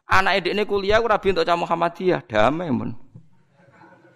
Anak 0.08 0.48
dekne 0.48 0.64
kuliah 0.64 1.04
ora 1.04 1.20
bintuk 1.20 1.44
cah 1.44 1.52
Muhammadiyah, 1.52 2.24
damai 2.24 2.72
men. 2.72 2.96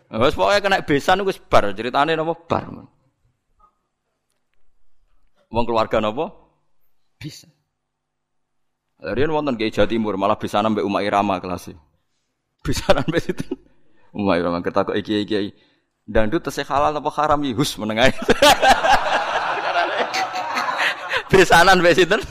Wes 0.09 0.33
pokoke 0.33 0.65
kena 0.65 0.81
besan 0.81 1.21
wis 1.29 1.37
bar, 1.37 1.69
ceritane 1.77 2.17
napa 2.17 2.33
bar 2.33 2.65
men. 2.73 2.89
Wong 5.53 5.69
keluarga 5.69 6.01
nopo? 6.01 6.33
Bisa. 7.21 7.45
Rian 9.05 9.37
wonten 9.37 9.61
Kiai 9.61 9.69
Jawa 9.69 9.85
Timur 9.85 10.17
malah 10.17 10.41
bisa 10.41 10.65
nambah 10.65 10.81
Umar 10.81 11.05
Irama 11.05 11.45
kelas. 11.45 11.77
Bisa 12.65 12.89
nambah 12.89 13.21
itu. 13.21 13.53
Umar 14.17 14.41
Irama 14.41 14.65
kita 14.65 14.89
kok 14.89 14.97
iki 14.97 15.29
iki. 15.29 15.53
Dangdut 16.09 16.41
tesih 16.41 16.65
halal 16.65 16.97
apa 16.97 17.11
haram 17.21 17.45
hus 17.53 17.77
menengah. 17.77 18.09
Besanan 21.35 21.83
mbek 21.83 21.99
sinten? 21.99 22.23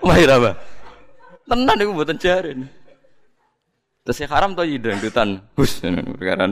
Umar 0.00 0.16
Irama. 0.16 0.56
Tenan 1.44 1.76
niku 1.76 1.92
mboten 1.92 2.16
jarin. 2.16 2.64
Tesih 4.00 4.24
haram 4.32 4.56
to 4.56 4.64
dangdutan 4.64 5.44
hus 5.60 5.84
perkara 6.16 6.48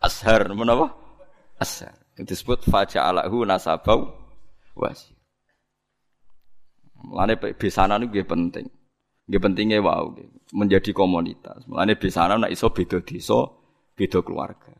Ashar 0.00 0.48
menapa? 0.56 0.96
Ashar. 1.60 1.92
Disebut 2.16 2.64
faja'alahu 2.64 3.44
nasabau 3.44 4.08
wasir. 4.72 5.12
Mulane 7.04 7.36
besanan 7.36 8.08
itu 8.08 8.24
penting. 8.24 8.72
Nggih 9.28 9.42
pentingnya 9.42 9.84
wow, 9.84 10.16
menjadi 10.56 10.96
komunitas. 10.96 11.68
Mulane 11.68 11.98
besanan 12.00 12.46
nek 12.46 12.56
iso 12.56 12.72
beda 12.72 13.04
desa, 13.04 13.44
beda 13.92 14.24
keluarga. 14.24 14.72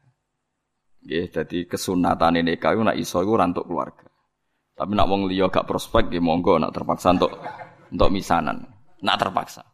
Nggih, 1.04 1.28
dadi 1.28 1.58
kesunatan 1.68 2.40
nikah 2.40 2.72
iku 2.72 2.82
nek 2.88 2.96
iso 2.96 3.20
iku 3.20 3.36
rantuk 3.36 3.68
keluarga. 3.68 4.05
Tapi 4.76 4.92
nak 4.92 5.08
wong 5.08 5.24
liya 5.24 5.48
gak 5.48 5.64
prospek 5.64 6.12
nggih 6.12 6.20
monggo 6.20 6.60
nak 6.60 6.76
terpaksa 6.76 7.16
untuk 7.16 7.32
untuk 7.88 8.08
misanan. 8.12 8.60
Nak 9.00 9.16
terpaksa. 9.16 9.64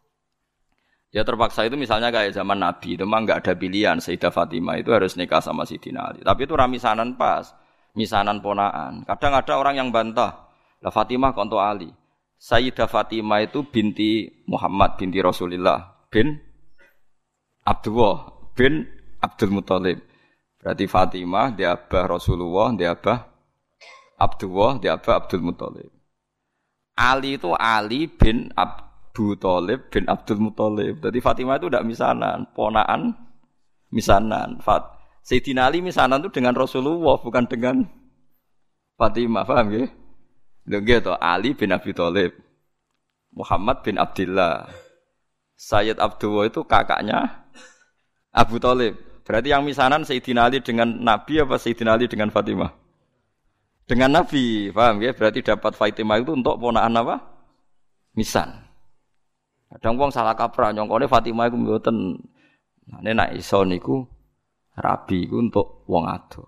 Ya 1.13 1.27
terpaksa 1.27 1.69
itu 1.69 1.77
misalnya 1.77 2.09
kayak 2.09 2.33
zaman 2.33 2.57
Nabi 2.57 2.97
itu 2.97 3.05
memang 3.05 3.29
nggak 3.29 3.45
ada 3.45 3.53
pilihan 3.53 4.01
Sayyidah 4.01 4.33
Fatimah 4.33 4.81
itu 4.81 4.97
harus 4.97 5.13
nikah 5.21 5.45
sama 5.45 5.69
Sayyidina 5.69 6.09
Ali. 6.09 6.21
Tapi 6.25 6.49
itu 6.49 6.57
ramisanan 6.57 7.21
pas 7.21 7.53
misanan 7.93 8.41
ponaan. 8.41 9.05
Kadang 9.05 9.37
ada 9.37 9.53
orang 9.61 9.77
yang 9.77 9.89
bantah, 9.93 10.49
lah 10.81 10.89
Fatimah 10.89 11.37
konto 11.37 11.61
Ali. 11.61 11.93
Sayyidah 12.41 12.89
Fatimah 12.89 13.45
itu 13.45 13.61
binti 13.69 14.25
Muhammad 14.49 14.97
binti 14.97 15.21
Rasulullah 15.21 16.09
bin 16.09 16.41
Abdullah 17.69 18.49
bin 18.57 18.89
Abdul 19.21 19.53
Muthalib. 19.53 20.01
Berarti 20.65 20.85
Fatimah 20.89 21.53
dia 21.53 21.77
abah 21.77 22.09
Rasulullah, 22.09 22.73
dia 22.73 22.97
abah 22.97 23.32
Abdullah, 24.23 24.79
abah 24.79 25.15
Abdul 25.19 25.43
Muthalib. 25.43 25.91
Ali 26.95 27.35
itu 27.35 27.51
Ali 27.59 28.07
bin 28.07 28.55
Abu 28.55 29.35
Talib 29.35 29.91
bin 29.91 30.07
Abdul 30.07 30.39
Muthalib. 30.39 31.03
Jadi 31.03 31.19
Fatimah 31.19 31.59
itu 31.59 31.67
tidak 31.67 31.83
misanan, 31.83 32.47
ponaan 32.55 33.19
misanan. 33.91 34.63
Fat 34.63 34.87
Sayyidina 35.27 35.67
Ali 35.67 35.83
misalnya 35.83 36.23
itu 36.23 36.31
dengan 36.31 36.55
Rasulullah 36.55 37.19
bukan 37.19 37.51
dengan 37.51 37.83
Fatimah, 38.95 39.43
paham 39.43 39.75
ya? 39.75 39.87
Lho 40.71 40.79
gitu, 40.87 41.15
Ali 41.19 41.59
bin 41.59 41.75
Abi 41.75 41.91
Thalib. 41.91 42.39
Muhammad 43.35 43.83
bin 43.83 43.99
Abdullah. 43.99 44.71
Sayyid 45.59 45.99
Abdullah 45.99 46.47
itu 46.47 46.63
kakaknya 46.63 47.47
Abu 48.31 48.63
Thalib. 48.63 48.99
Berarti 49.23 49.55
yang 49.55 49.63
misanan 49.63 50.03
Sayyidina 50.03 50.51
Ali 50.51 50.59
dengan 50.59 50.91
Nabi 50.99 51.39
apa 51.39 51.59
Sayyidina 51.59 51.95
Ali 51.95 52.11
dengan 52.11 52.31
Fatimah? 52.35 52.82
Dengan 53.87 54.23
Nabi, 54.23 54.71
paham 54.71 55.03
ya? 55.03 55.13
Berarti 55.13 55.43
dapat 55.43 55.75
Fatimah 55.75 56.23
itu 56.23 56.33
untuk 56.33 56.57
ponaan 56.57 56.95
apa? 56.97 57.19
Misan. 58.15 58.49
Kadang 59.73 59.97
wong 59.97 60.11
salah 60.13 60.37
kaprah 60.37 60.71
nyongkone 60.71 61.09
Fatimah 61.09 61.49
iku 61.49 61.57
mboten. 61.57 62.21
Nah, 62.93 63.01
nek 63.01 63.33
iso 63.39 63.65
niku 63.65 64.05
rabi 64.77 65.29
iku 65.29 65.37
untuk 65.41 65.67
wong 65.89 66.05
ado. 66.09 66.45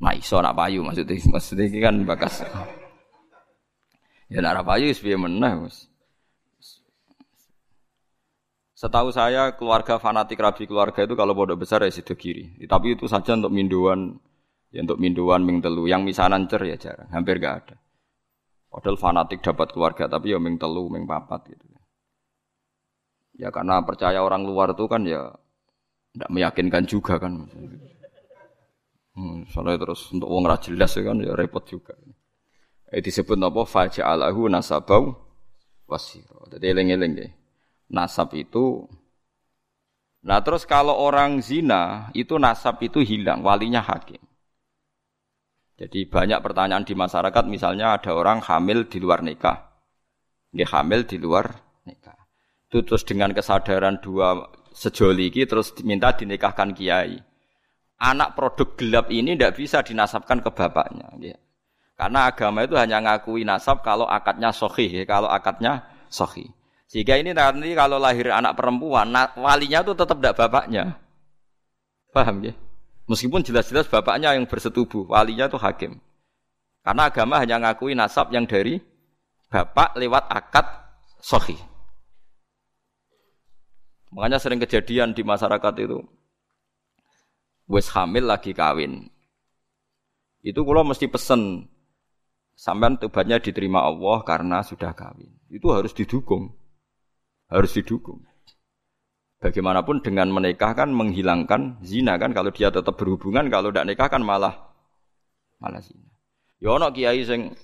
Nah 0.00 0.16
iso 0.16 0.40
nak 0.40 0.56
payu 0.56 0.80
maksudnya 0.80 1.16
maksudnya 1.28 1.64
iki 1.68 1.78
kan 1.80 1.94
bakas. 2.08 2.44
Ya 4.32 4.40
nak 4.40 4.64
payu 4.64 4.88
wis 4.88 5.00
piye 5.00 5.16
meneh. 5.20 5.68
Setahu 8.72 9.12
saya 9.12 9.52
keluarga 9.60 10.00
fanatik 10.00 10.40
rabi 10.40 10.64
keluarga 10.64 11.04
itu 11.04 11.12
kalau 11.12 11.36
bodoh 11.36 11.56
besar 11.56 11.84
ya 11.84 11.92
sido 11.92 12.16
kiri. 12.16 12.64
Tapi 12.64 12.96
itu 12.96 13.04
saja 13.04 13.36
untuk 13.36 13.52
minduan 13.52 14.16
ya 14.70 14.86
untuk 14.86 14.98
minduan 14.98 15.42
ming 15.42 15.62
telu. 15.62 15.86
Yang 15.86 16.14
misanan 16.14 16.46
cer 16.46 16.62
ya 16.66 16.76
jarang, 16.78 17.10
hampir 17.10 17.38
gak 17.42 17.54
ada. 17.66 17.76
Padahal 18.70 18.96
fanatik 18.96 19.42
dapat 19.42 19.74
keluarga 19.74 20.06
tapi 20.06 20.30
ya 20.30 20.38
ming 20.38 20.56
telu, 20.56 20.86
ming 20.86 21.04
papat 21.04 21.50
gitu. 21.50 21.66
Ya 23.34 23.50
karena 23.50 23.82
percaya 23.82 24.22
orang 24.22 24.46
luar 24.46 24.78
itu 24.78 24.86
kan 24.86 25.02
ya 25.02 25.34
tidak 26.14 26.30
meyakinkan 26.30 26.84
juga 26.86 27.18
kan. 27.18 27.50
Hmm, 29.10 29.42
soalnya 29.50 29.82
terus 29.82 30.06
untuk 30.14 30.30
uang 30.30 30.46
jelas 30.62 30.94
ya 30.94 31.02
kan 31.02 31.18
ya 31.18 31.34
repot 31.34 31.66
juga. 31.66 31.98
Eh 32.90 33.02
disebut 33.02 33.38
apa 33.38 33.62
faja'alahu 33.66 34.50
nasabau 34.50 35.14
wasiro. 35.90 36.46
Jadi 36.50 36.64
eling-eling 36.70 37.12
deh. 37.18 37.30
Nasab 37.90 38.38
itu 38.38 38.86
Nah 40.20 40.44
terus 40.44 40.68
kalau 40.68 40.92
orang 41.00 41.40
zina 41.40 42.12
itu 42.12 42.36
nasab 42.36 42.76
itu 42.84 43.00
hilang, 43.00 43.40
walinya 43.40 43.80
hakim. 43.80 44.20
Jadi 45.80 46.04
banyak 46.04 46.44
pertanyaan 46.44 46.84
di 46.84 46.92
masyarakat, 46.92 47.44
misalnya 47.48 47.96
ada 47.96 48.12
orang 48.12 48.44
hamil 48.44 48.84
di 48.84 49.00
luar 49.00 49.24
nikah. 49.24 49.72
Dia 50.52 50.68
hamil 50.76 51.08
di 51.08 51.16
luar 51.16 51.48
nikah. 51.88 52.20
Itu 52.68 52.84
terus 52.84 53.00
dengan 53.08 53.32
kesadaran 53.32 53.96
dua 54.04 54.44
sejoli 54.76 55.32
ini 55.32 55.48
terus 55.48 55.72
minta 55.80 56.12
dinikahkan 56.12 56.76
kiai. 56.76 57.16
Anak 57.96 58.36
produk 58.36 58.76
gelap 58.76 59.06
ini 59.08 59.40
tidak 59.40 59.56
bisa 59.56 59.80
dinasabkan 59.80 60.44
ke 60.44 60.52
bapaknya. 60.52 61.08
Ya. 61.16 61.36
Karena 61.96 62.28
agama 62.28 62.64
itu 62.64 62.76
hanya 62.76 63.00
ngakui 63.00 63.44
nasab 63.44 63.80
kalau 63.80 64.04
akadnya 64.04 64.52
sohi, 64.52 65.04
kalau 65.08 65.32
akadnya 65.32 65.84
sohi. 66.12 66.48
Sehingga 66.88 67.16
ini 67.16 67.32
nanti 67.32 67.72
kalau 67.72 67.96
lahir 67.96 68.32
anak 68.32 68.52
perempuan, 68.56 69.12
walinya 69.36 69.80
itu 69.80 69.92
tetap 69.96 70.16
tidak 70.20 70.36
bapaknya. 70.36 70.96
Paham 72.12 72.40
ya? 72.44 72.52
Meskipun 73.10 73.42
jelas-jelas 73.42 73.90
bapaknya 73.90 74.38
yang 74.38 74.46
bersetubuh, 74.46 75.10
walinya 75.10 75.50
itu 75.50 75.58
hakim. 75.58 75.98
Karena 76.86 77.10
agama 77.10 77.42
hanya 77.42 77.58
ngakui 77.58 77.98
nasab 77.98 78.30
yang 78.30 78.46
dari 78.46 78.78
bapak 79.50 79.98
lewat 79.98 80.30
akad 80.30 80.66
sohi. 81.18 81.58
Makanya 84.14 84.38
sering 84.38 84.62
kejadian 84.62 85.10
di 85.10 85.26
masyarakat 85.26 85.74
itu. 85.82 86.06
Wes 87.66 87.90
hamil 87.98 88.30
lagi 88.30 88.54
kawin. 88.54 89.10
Itu 90.46 90.62
kalau 90.62 90.86
mesti 90.86 91.10
pesen. 91.10 91.66
Sampai 92.54 92.94
tubatnya 93.00 93.42
diterima 93.42 93.82
Allah 93.82 94.22
karena 94.22 94.62
sudah 94.62 94.94
kawin. 94.94 95.34
Itu 95.50 95.74
harus 95.74 95.90
didukung. 95.90 96.54
Harus 97.50 97.74
didukung. 97.74 98.22
Bagaimanapun 99.40 100.04
dengan 100.04 100.28
menikah 100.28 100.76
kan 100.76 100.92
menghilangkan 100.92 101.80
zina 101.80 102.20
kan 102.20 102.36
kalau 102.36 102.52
dia 102.52 102.68
tetap 102.68 102.92
berhubungan 103.00 103.48
kalau 103.48 103.72
tidak 103.72 103.88
nikah 103.88 104.08
kan 104.12 104.20
malah 104.20 104.52
malah 105.56 105.80
zina. 105.80 106.12
Ya 106.60 106.76
ono 106.76 106.92
kiai 106.92 107.24
sing 107.24 107.56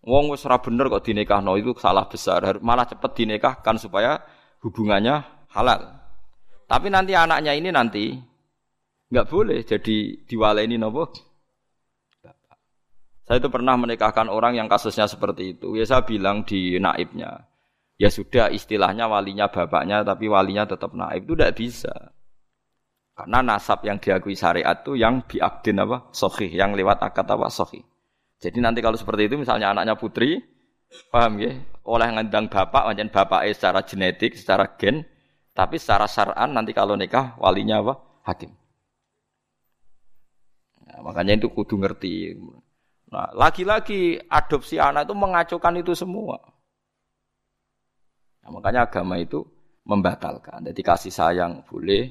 wong 0.00 0.32
wis 0.32 0.48
ora 0.48 0.56
bener 0.64 0.88
kok 0.88 1.04
dinikahno 1.04 1.60
itu 1.60 1.76
salah 1.76 2.08
besar, 2.08 2.64
malah 2.64 2.88
cepet 2.88 3.12
dinikahkan 3.12 3.76
supaya 3.76 4.16
hubungannya 4.64 5.20
halal. 5.52 6.00
Tapi 6.64 6.88
nanti 6.88 7.12
anaknya 7.12 7.52
ini 7.52 7.68
nanti 7.68 8.16
nggak 9.12 9.28
boleh 9.28 9.60
jadi 9.60 10.24
diwaleni 10.24 10.80
nopo. 10.80 11.10
Saya 13.28 13.38
itu 13.38 13.52
pernah 13.52 13.78
menikahkan 13.78 14.26
orang 14.26 14.58
yang 14.58 14.66
kasusnya 14.66 15.06
seperti 15.06 15.54
itu. 15.54 15.78
Ya 15.78 15.86
saya 15.86 16.02
bilang 16.02 16.42
di 16.42 16.80
naibnya, 16.82 17.46
ya 18.00 18.08
sudah 18.08 18.48
istilahnya 18.48 19.04
walinya 19.12 19.52
bapaknya 19.52 20.00
tapi 20.00 20.24
walinya 20.32 20.64
tetap 20.64 20.96
naib 20.96 21.28
itu 21.28 21.36
tidak 21.36 21.52
bisa. 21.52 21.92
Karena 23.12 23.44
nasab 23.44 23.84
yang 23.84 24.00
diakui 24.00 24.32
syariat 24.32 24.80
itu 24.80 24.96
yang 24.96 25.20
biakdin 25.28 25.84
apa? 25.84 26.08
Sohi, 26.08 26.48
yang 26.48 26.72
lewat 26.72 27.04
akad 27.04 27.28
apa? 27.28 27.52
Sohi. 27.52 27.84
Jadi 28.40 28.64
nanti 28.64 28.80
kalau 28.80 28.96
seperti 28.96 29.28
itu 29.28 29.36
misalnya 29.36 29.76
anaknya 29.76 30.00
putri, 30.00 30.40
paham 31.12 31.36
ya? 31.36 31.52
Oleh 31.84 32.08
ngandang 32.16 32.48
bapak, 32.48 32.88
wajan 32.88 33.12
bapak 33.12 33.44
secara 33.52 33.84
genetik, 33.84 34.40
secara 34.40 34.72
gen, 34.80 35.04
tapi 35.52 35.76
secara 35.76 36.08
syar'an 36.08 36.56
nanti 36.56 36.72
kalau 36.72 36.96
nikah 36.96 37.36
walinya 37.36 37.84
apa? 37.84 38.00
Hakim. 38.24 38.56
Nah, 40.88 41.04
makanya 41.04 41.36
itu 41.36 41.52
kudu 41.52 41.76
ngerti. 41.76 42.40
Nah, 43.12 43.28
lagi-lagi 43.36 44.16
adopsi 44.32 44.80
anak 44.80 45.04
itu 45.04 45.12
mengacukan 45.12 45.74
itu 45.76 45.92
semua. 45.92 46.40
Nah, 48.50 48.58
makanya 48.58 48.90
agama 48.90 49.14
itu 49.14 49.46
membatalkan. 49.86 50.66
Jadi 50.66 50.82
kasih 50.82 51.14
sayang 51.14 51.62
boleh, 51.70 52.10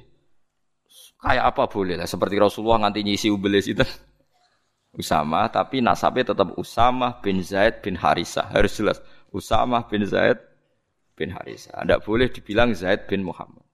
kayak 1.20 1.52
apa 1.52 1.68
boleh 1.68 2.00
lah. 2.00 2.08
Seperti 2.08 2.40
Rasulullah 2.40 2.88
nganti 2.88 3.04
nyisi 3.04 3.28
ubelis 3.28 3.68
itu. 3.68 3.84
Usama, 4.96 5.52
tapi 5.52 5.84
nasabnya 5.84 6.32
tetap 6.32 6.56
Usama 6.56 7.20
bin 7.20 7.44
Zaid 7.44 7.84
bin 7.84 8.00
Harisah. 8.00 8.56
Harus 8.56 8.72
jelas. 8.80 9.04
Usama 9.36 9.84
bin 9.84 10.08
Zaid 10.08 10.40
bin 11.20 11.36
Harisah. 11.36 11.84
Tidak 11.84 12.08
boleh 12.08 12.32
dibilang 12.32 12.72
Zaid 12.72 13.04
bin 13.12 13.28
Muhammad. 13.28 13.68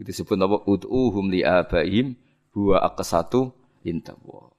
Itu 0.00 0.08
disebut 0.08 0.40
apa? 0.40 0.64
Ud'uhum 0.64 1.28
li 1.28 1.44
abaihim 1.44 2.16
huwa 2.56 2.80
aqsatu 2.80 3.52
intawa. 3.84 4.56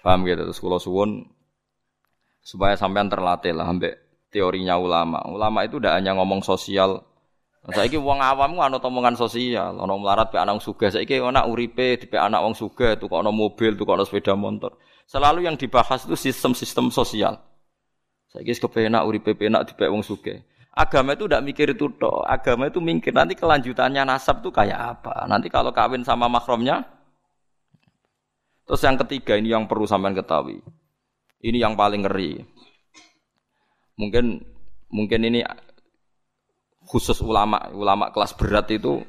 Paham 0.00 0.24
gitu? 0.24 0.40
Terus 0.40 0.58
kalau 0.58 0.80
suwun 0.80 1.10
supaya 2.40 2.80
sampean 2.80 3.12
terlatih 3.12 3.52
lah 3.52 3.68
ambek 3.68 4.07
teorinya 4.28 4.76
ulama. 4.80 5.24
Ulama 5.28 5.64
itu 5.64 5.80
tidak 5.80 6.00
hanya 6.00 6.16
ngomong 6.16 6.40
sosial. 6.44 7.04
Saya 7.68 7.84
ini 7.84 8.00
uang 8.00 8.22
awam 8.24 8.56
anut 8.64 8.80
omongan 8.80 9.18
sosial, 9.18 9.76
ono 9.76 10.00
melarat 10.00 10.32
pe 10.32 10.40
anak 10.40 10.64
suga. 10.64 10.88
Saya 10.88 11.04
ini 11.04 11.20
anak 11.20 11.44
uripe 11.52 12.00
di 12.00 12.06
anak 12.16 12.40
uang 12.40 12.56
suga, 12.56 12.96
tuh 12.96 13.12
ono 13.12 13.28
mobil, 13.28 13.76
tuh 13.76 13.84
ono 13.84 14.08
sepeda 14.08 14.32
motor. 14.32 14.80
Selalu 15.04 15.44
yang 15.44 15.60
dibahas 15.60 16.08
itu 16.08 16.16
sistem-sistem 16.16 16.88
sosial. 16.88 17.36
Saya 18.32 18.40
ini 18.40 18.56
kepenak 18.56 19.04
uripe 19.04 19.36
penak 19.36 19.68
di 19.68 19.74
uang 19.84 20.00
suga. 20.00 20.32
Agama 20.78 21.18
itu 21.18 21.26
tidak 21.26 21.42
mikir 21.42 21.66
itu 21.74 21.90
toh. 21.98 22.22
Agama 22.22 22.70
itu 22.70 22.78
mikir 22.78 23.10
nanti 23.10 23.34
kelanjutannya 23.34 24.06
nasab 24.06 24.46
tuh 24.46 24.54
kayak 24.54 24.78
apa. 24.78 25.26
Nanti 25.26 25.50
kalau 25.50 25.74
kawin 25.74 26.06
sama 26.06 26.30
makromnya. 26.30 26.86
Terus 28.62 28.80
yang 28.86 28.94
ketiga 29.02 29.34
ini 29.34 29.50
yang 29.50 29.66
perlu 29.66 29.90
sampean 29.90 30.14
ketahui. 30.14 30.62
Ini 31.42 31.58
yang 31.66 31.74
paling 31.74 32.06
ngeri. 32.06 32.46
Mungkin 33.98 34.40
mungkin 34.94 35.20
ini 35.26 35.42
khusus 36.88 37.20
ulama 37.20 37.68
ulama 37.74 38.14
kelas 38.14 38.32
berat 38.38 38.70
itu 38.72 39.02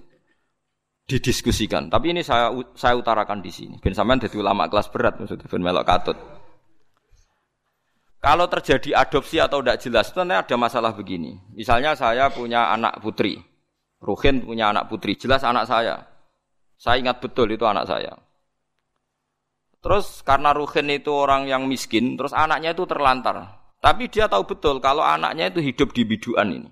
didiskusikan. 1.06 1.88
Tapi 1.88 2.14
ini 2.18 2.22
saya 2.26 2.52
saya 2.74 2.98
utarakan 2.98 3.40
di 3.40 3.54
sini. 3.54 3.78
Ben 3.80 3.94
sampean 3.96 4.22
ulama 4.36 4.68
kelas 4.68 4.90
berat 4.90 5.22
maksudnya 5.22 5.48
ben 5.48 5.62
melok 5.62 5.86
katut. 5.86 6.18
Kalau 8.20 8.52
terjadi 8.52 9.00
adopsi 9.00 9.40
atau 9.40 9.64
tidak 9.64 9.80
jelas, 9.80 10.12
itu 10.12 10.20
ada 10.20 10.56
masalah 10.60 10.92
begini. 10.92 11.40
Misalnya 11.56 11.96
saya 11.96 12.28
punya 12.28 12.68
anak 12.68 13.00
putri, 13.00 13.40
Ruhin 14.04 14.44
punya 14.44 14.76
anak 14.76 14.92
putri, 14.92 15.16
jelas 15.16 15.40
anak 15.40 15.64
saya. 15.64 16.04
Saya 16.76 17.00
ingat 17.00 17.24
betul 17.24 17.48
itu 17.56 17.64
anak 17.64 17.88
saya. 17.88 18.12
Terus 19.80 20.20
karena 20.28 20.52
Ruhin 20.52 20.92
itu 20.92 21.16
orang 21.16 21.48
yang 21.48 21.64
miskin, 21.64 22.20
terus 22.20 22.36
anaknya 22.36 22.76
itu 22.76 22.84
terlantar. 22.84 23.59
Tapi 23.80 24.12
dia 24.12 24.28
tahu 24.28 24.44
betul 24.44 24.84
kalau 24.84 25.00
anaknya 25.00 25.48
itu 25.48 25.64
hidup 25.64 25.96
di 25.96 26.04
biduan 26.04 26.52
ini. 26.52 26.70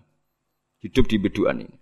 Hidup 0.84 1.08
di 1.08 1.18
biduan 1.18 1.64
ini. 1.64 1.78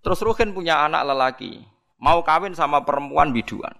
Terus 0.00 0.24
Ruhin 0.24 0.56
punya 0.56 0.88
anak 0.88 1.04
lelaki. 1.04 1.60
Mau 2.00 2.24
kawin 2.24 2.56
sama 2.56 2.80
perempuan 2.86 3.36
biduan. 3.36 3.74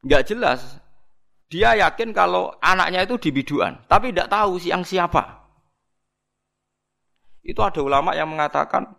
Enggak 0.00 0.32
jelas. 0.32 0.80
Dia 1.50 1.76
yakin 1.76 2.14
kalau 2.16 2.56
anaknya 2.62 3.04
itu 3.04 3.20
di 3.20 3.30
biduan. 3.34 3.76
Tapi 3.84 4.14
tidak 4.14 4.32
tahu 4.32 4.56
siang 4.56 4.86
siapa. 4.86 5.44
Itu 7.44 7.60
ada 7.60 7.82
ulama 7.82 8.14
yang 8.16 8.30
mengatakan 8.30 8.96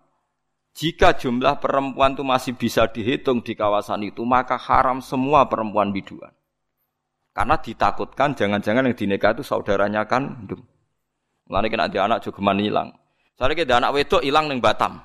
jika 0.72 1.16
jumlah 1.16 1.60
perempuan 1.60 2.16
itu 2.16 2.24
masih 2.24 2.54
bisa 2.56 2.88
dihitung 2.88 3.44
di 3.44 3.56
kawasan 3.56 4.08
itu, 4.08 4.24
maka 4.24 4.56
haram 4.56 5.04
semua 5.04 5.48
perempuan 5.48 5.92
biduan. 5.92 6.32
Karena 7.32 7.56
ditakutkan 7.56 8.36
jangan-jangan 8.36 8.92
yang 8.92 8.96
dinikah 8.96 9.32
itu 9.32 9.44
saudaranya 9.44 10.04
kan. 10.04 10.48
Mulane 11.48 11.68
kena 11.72 11.88
dia 11.88 12.04
anak 12.04 12.28
juga 12.28 12.44
hilang. 12.60 12.92
Soalnya 13.40 13.56
kita 13.56 13.74
anak 13.80 13.92
wedok 13.96 14.22
hilang 14.24 14.52
neng 14.52 14.60
Batam. 14.60 15.00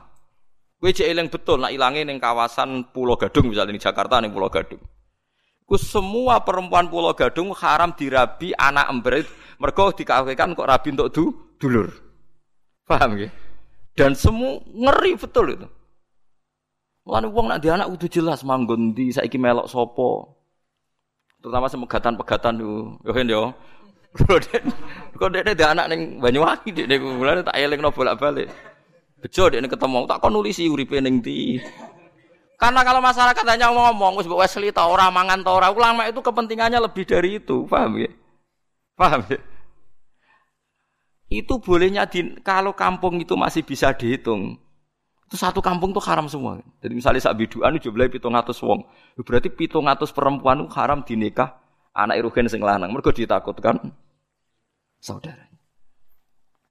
Kue 0.77 0.93
cek 0.93 1.09
ilang 1.09 1.33
betul 1.33 1.57
nak 1.62 1.72
ilangnya 1.72 2.05
neng 2.05 2.20
kawasan 2.20 2.93
Pulau 2.93 3.16
Gadung 3.16 3.49
misalnya 3.49 3.72
di 3.72 3.81
Jakarta 3.81 4.20
neng 4.20 4.35
Pulau 4.37 4.53
Gadung. 4.53 4.83
Ku 5.64 5.81
semua 5.81 6.45
perempuan 6.45 6.93
Pulau 6.93 7.16
Gadung 7.16 7.57
haram 7.57 7.97
dirabi 7.97 8.53
anak 8.53 8.93
emberit 8.93 9.27
mergo 9.57 9.89
dikawinkan 9.97 10.53
kok 10.53 10.68
rabi 10.68 10.93
untuk 10.93 11.09
du, 11.11 11.24
dulur. 11.57 11.89
Paham 12.85 13.16
ya? 13.16 13.33
Dan 13.97 14.12
semua 14.12 14.61
ngeri 14.68 15.16
betul 15.16 15.57
itu. 15.57 15.66
Mulane 17.09 17.27
wong 17.33 17.47
nak 17.49 17.59
dia 17.64 17.72
anak 17.72 17.89
udah 17.97 18.09
jelas 18.12 18.45
manggon 18.45 18.93
di 18.93 19.14
saiki 19.14 19.41
melok 19.41 19.70
sopo. 19.70 20.36
Terutama 21.47 21.70
semegatan-pegatan 21.70 22.59
yo, 22.59 22.99
yo 23.07 23.22
yo. 23.22 23.42
Kok 25.14 25.30
dia 25.30 25.47
ada 25.47 25.78
anak 25.78 25.86
neng 25.94 26.18
Banyuwangi 26.18 26.74
dia 26.74 26.90
nih 26.90 26.99
mulai 26.99 27.47
tak 27.47 27.55
eling 27.55 27.78
no 27.78 27.94
bolak 27.94 28.18
balik. 28.18 28.51
Bejo 29.22 29.47
dia 29.47 29.62
ketemu 29.62 30.11
tak 30.11 30.18
kon 30.18 30.34
nulisi 30.34 30.66
uripe 30.66 30.99
neng 30.99 31.22
di. 31.22 31.62
Karena 32.59 32.82
kalau 32.82 32.99
masyarakat 32.99 33.47
hanya 33.47 33.70
ngomong, 33.70 34.18
wis 34.18 34.26
mbok 34.26 34.42
Wesley 34.42 34.74
ta 34.74 34.90
ora 34.90 35.07
mangan 35.07 35.47
ta 35.47 35.55
ora, 35.55 35.70
ulama 35.70 36.11
itu 36.11 36.18
kepentingannya 36.18 36.82
lebih 36.82 37.07
dari 37.07 37.38
itu, 37.38 37.62
paham 37.70 37.94
ya? 37.94 38.11
Paham 38.99 39.22
ya? 39.30 39.38
Itu 41.30 41.62
bolehnya 41.62 42.11
di, 42.11 42.42
kalau 42.42 42.74
kampung 42.74 43.22
itu 43.22 43.38
masih 43.38 43.62
bisa 43.62 43.94
dihitung. 43.94 44.59
Itu 45.27 45.35
satu 45.35 45.59
kampung 45.59 45.91
tuh 45.91 46.03
haram 46.07 46.31
semua. 46.31 46.62
Jadi 46.79 46.95
misalnya 46.95 47.18
sak 47.18 47.35
biduan 47.35 47.74
jumlahnya 47.83 48.14
pitung 48.14 48.39
atus 48.39 48.62
wong. 48.62 48.87
Berarti 49.18 49.51
pitung 49.51 49.91
atus 49.91 50.14
perempuan 50.14 50.62
itu 50.62 50.70
haram 50.79 51.03
dinikah 51.03 51.59
anak 51.91 52.22
irugen 52.22 52.47
sing 52.47 52.62
lanang. 52.62 52.95
Mereka 52.95 53.11
ditakutkan 53.11 53.91
saudara. 55.03 55.51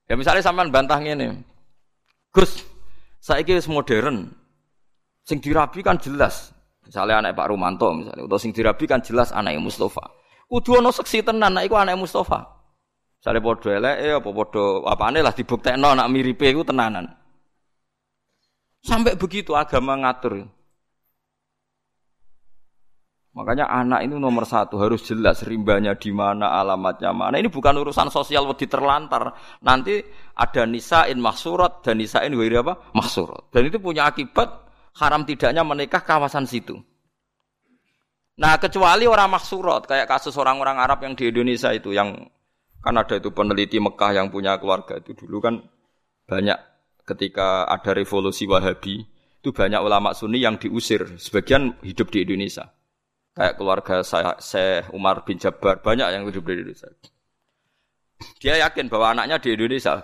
Ya 0.07 0.15
misalnya 0.15 0.39
sampean 0.39 0.71
bantah 0.71 1.03
ini. 1.03 1.35
Gus, 2.31 2.63
saya 3.19 3.43
kira 3.43 3.59
modern. 3.67 4.31
Sing 5.27 5.43
dirabi 5.43 5.83
kan 5.83 5.99
jelas. 5.99 6.55
Misalnya 6.85 7.19
anak 7.19 7.35
Pak 7.35 7.51
Rumanto 7.51 7.91
misalnya. 7.91 8.23
Atau 8.23 8.39
sing 8.39 8.55
dirabi 8.55 8.87
kan 8.87 9.03
jelas 9.03 9.35
anak 9.35 9.57
Mustafa. 9.59 10.15
Kudu 10.47 10.79
ana 10.79 10.93
seksi 10.93 11.25
tenan 11.25 11.57
anak 11.57 11.67
iku 11.67 11.75
anak 11.75 11.97
Mustafa. 11.97 12.45
Sale 13.19 13.41
padha 13.41 13.81
eleke 13.81 14.21
apa 14.21 14.29
padha 14.29 14.63
apane 14.85 15.19
lah 15.25 15.33
dibuktekno 15.33 15.97
anak 15.97 16.07
miripe 16.13 16.45
iku 16.45 16.61
tenanan. 16.61 17.24
Sampai 18.85 19.17
begitu 19.17 19.57
agama 19.57 19.97
ngatur. 19.97 20.45
Makanya 23.35 23.67
anak 23.67 24.05
ini 24.05 24.15
nomor 24.15 24.47
satu 24.47 24.79
harus 24.79 25.03
jelas 25.03 25.43
rimbanya 25.43 25.97
di 25.97 26.13
mana, 26.13 26.55
alamatnya 26.55 27.11
mana. 27.11 27.35
Ini 27.35 27.51
bukan 27.51 27.75
urusan 27.81 28.07
sosial 28.07 28.47
wedi 28.47 28.69
terlantar. 28.69 29.35
Nanti 29.65 29.99
ada 30.37 30.63
nisain 30.63 31.19
maksurat 31.19 31.83
dan 31.83 31.99
nisain 31.99 32.31
wiri 32.31 32.55
apa? 32.61 32.93
Maksurat. 32.95 33.51
Dan 33.51 33.67
itu 33.67 33.81
punya 33.81 34.07
akibat 34.07 34.69
haram 35.01 35.27
tidaknya 35.27 35.67
menikah 35.67 35.99
kawasan 36.05 36.47
situ. 36.47 36.79
Nah 38.39 38.55
kecuali 38.61 39.03
orang 39.09 39.33
maksurat 39.33 39.83
kayak 39.83 40.07
kasus 40.07 40.35
orang-orang 40.39 40.79
Arab 40.79 41.03
yang 41.03 41.17
di 41.17 41.27
Indonesia 41.27 41.73
itu 41.75 41.91
yang 41.91 42.15
kan 42.79 42.95
ada 42.95 43.17
itu 43.17 43.33
peneliti 43.33 43.81
Mekah 43.81 44.11
yang 44.15 44.27
punya 44.29 44.61
keluarga 44.61 44.99
itu 44.99 45.15
dulu 45.15 45.41
kan 45.41 45.63
banyak 46.27 46.74
ketika 47.05 47.69
ada 47.69 47.93
revolusi 47.93 48.49
Wahabi 48.49 49.05
itu 49.39 49.53
banyak 49.53 49.77
ulama 49.77 50.17
Sunni 50.17 50.41
yang 50.41 50.57
diusir 50.57 51.21
sebagian 51.21 51.77
hidup 51.85 52.09
di 52.09 52.25
Indonesia. 52.25 52.73
Kayak 53.37 53.61
keluarga 53.61 54.01
saya 54.01 54.33
Syekh 54.41 54.89
Umar 54.89 55.21
bin 55.21 55.37
Jabbar 55.37 55.85
banyak 55.85 56.07
yang 56.09 56.25
hidup 56.25 56.49
di 56.49 56.51
Indonesia. 56.57 56.89
Dia 58.41 58.57
yakin 58.65 58.89
bahwa 58.89 59.13
anaknya 59.13 59.37
di 59.37 59.53
Indonesia. 59.53 60.01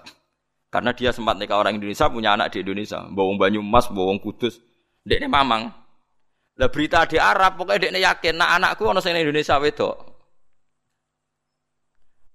Karena 0.71 0.95
dia 0.95 1.11
sempat 1.11 1.35
nikah 1.35 1.59
orang 1.59 1.79
Indonesia 1.79 2.07
punya 2.07 2.37
anak 2.37 2.53
di 2.55 2.63
Indonesia. 2.63 3.03
Bawang 3.07 3.35
Banyumas 3.41 3.91
bawang 3.91 4.21
Kudus. 4.21 4.59
Dia 5.03 5.19
ini 5.19 5.27
mamang. 5.27 5.67
Lah 6.59 6.69
berita 6.69 7.07
di 7.07 7.17
Arab 7.17 7.57
pokoknya 7.57 7.91
dia 7.91 8.11
yakin 8.11 8.35
nah 8.37 8.59
anakku 8.59 8.85
sing 8.99 9.15
Indonesia 9.15 9.57
wedok. 9.57 9.95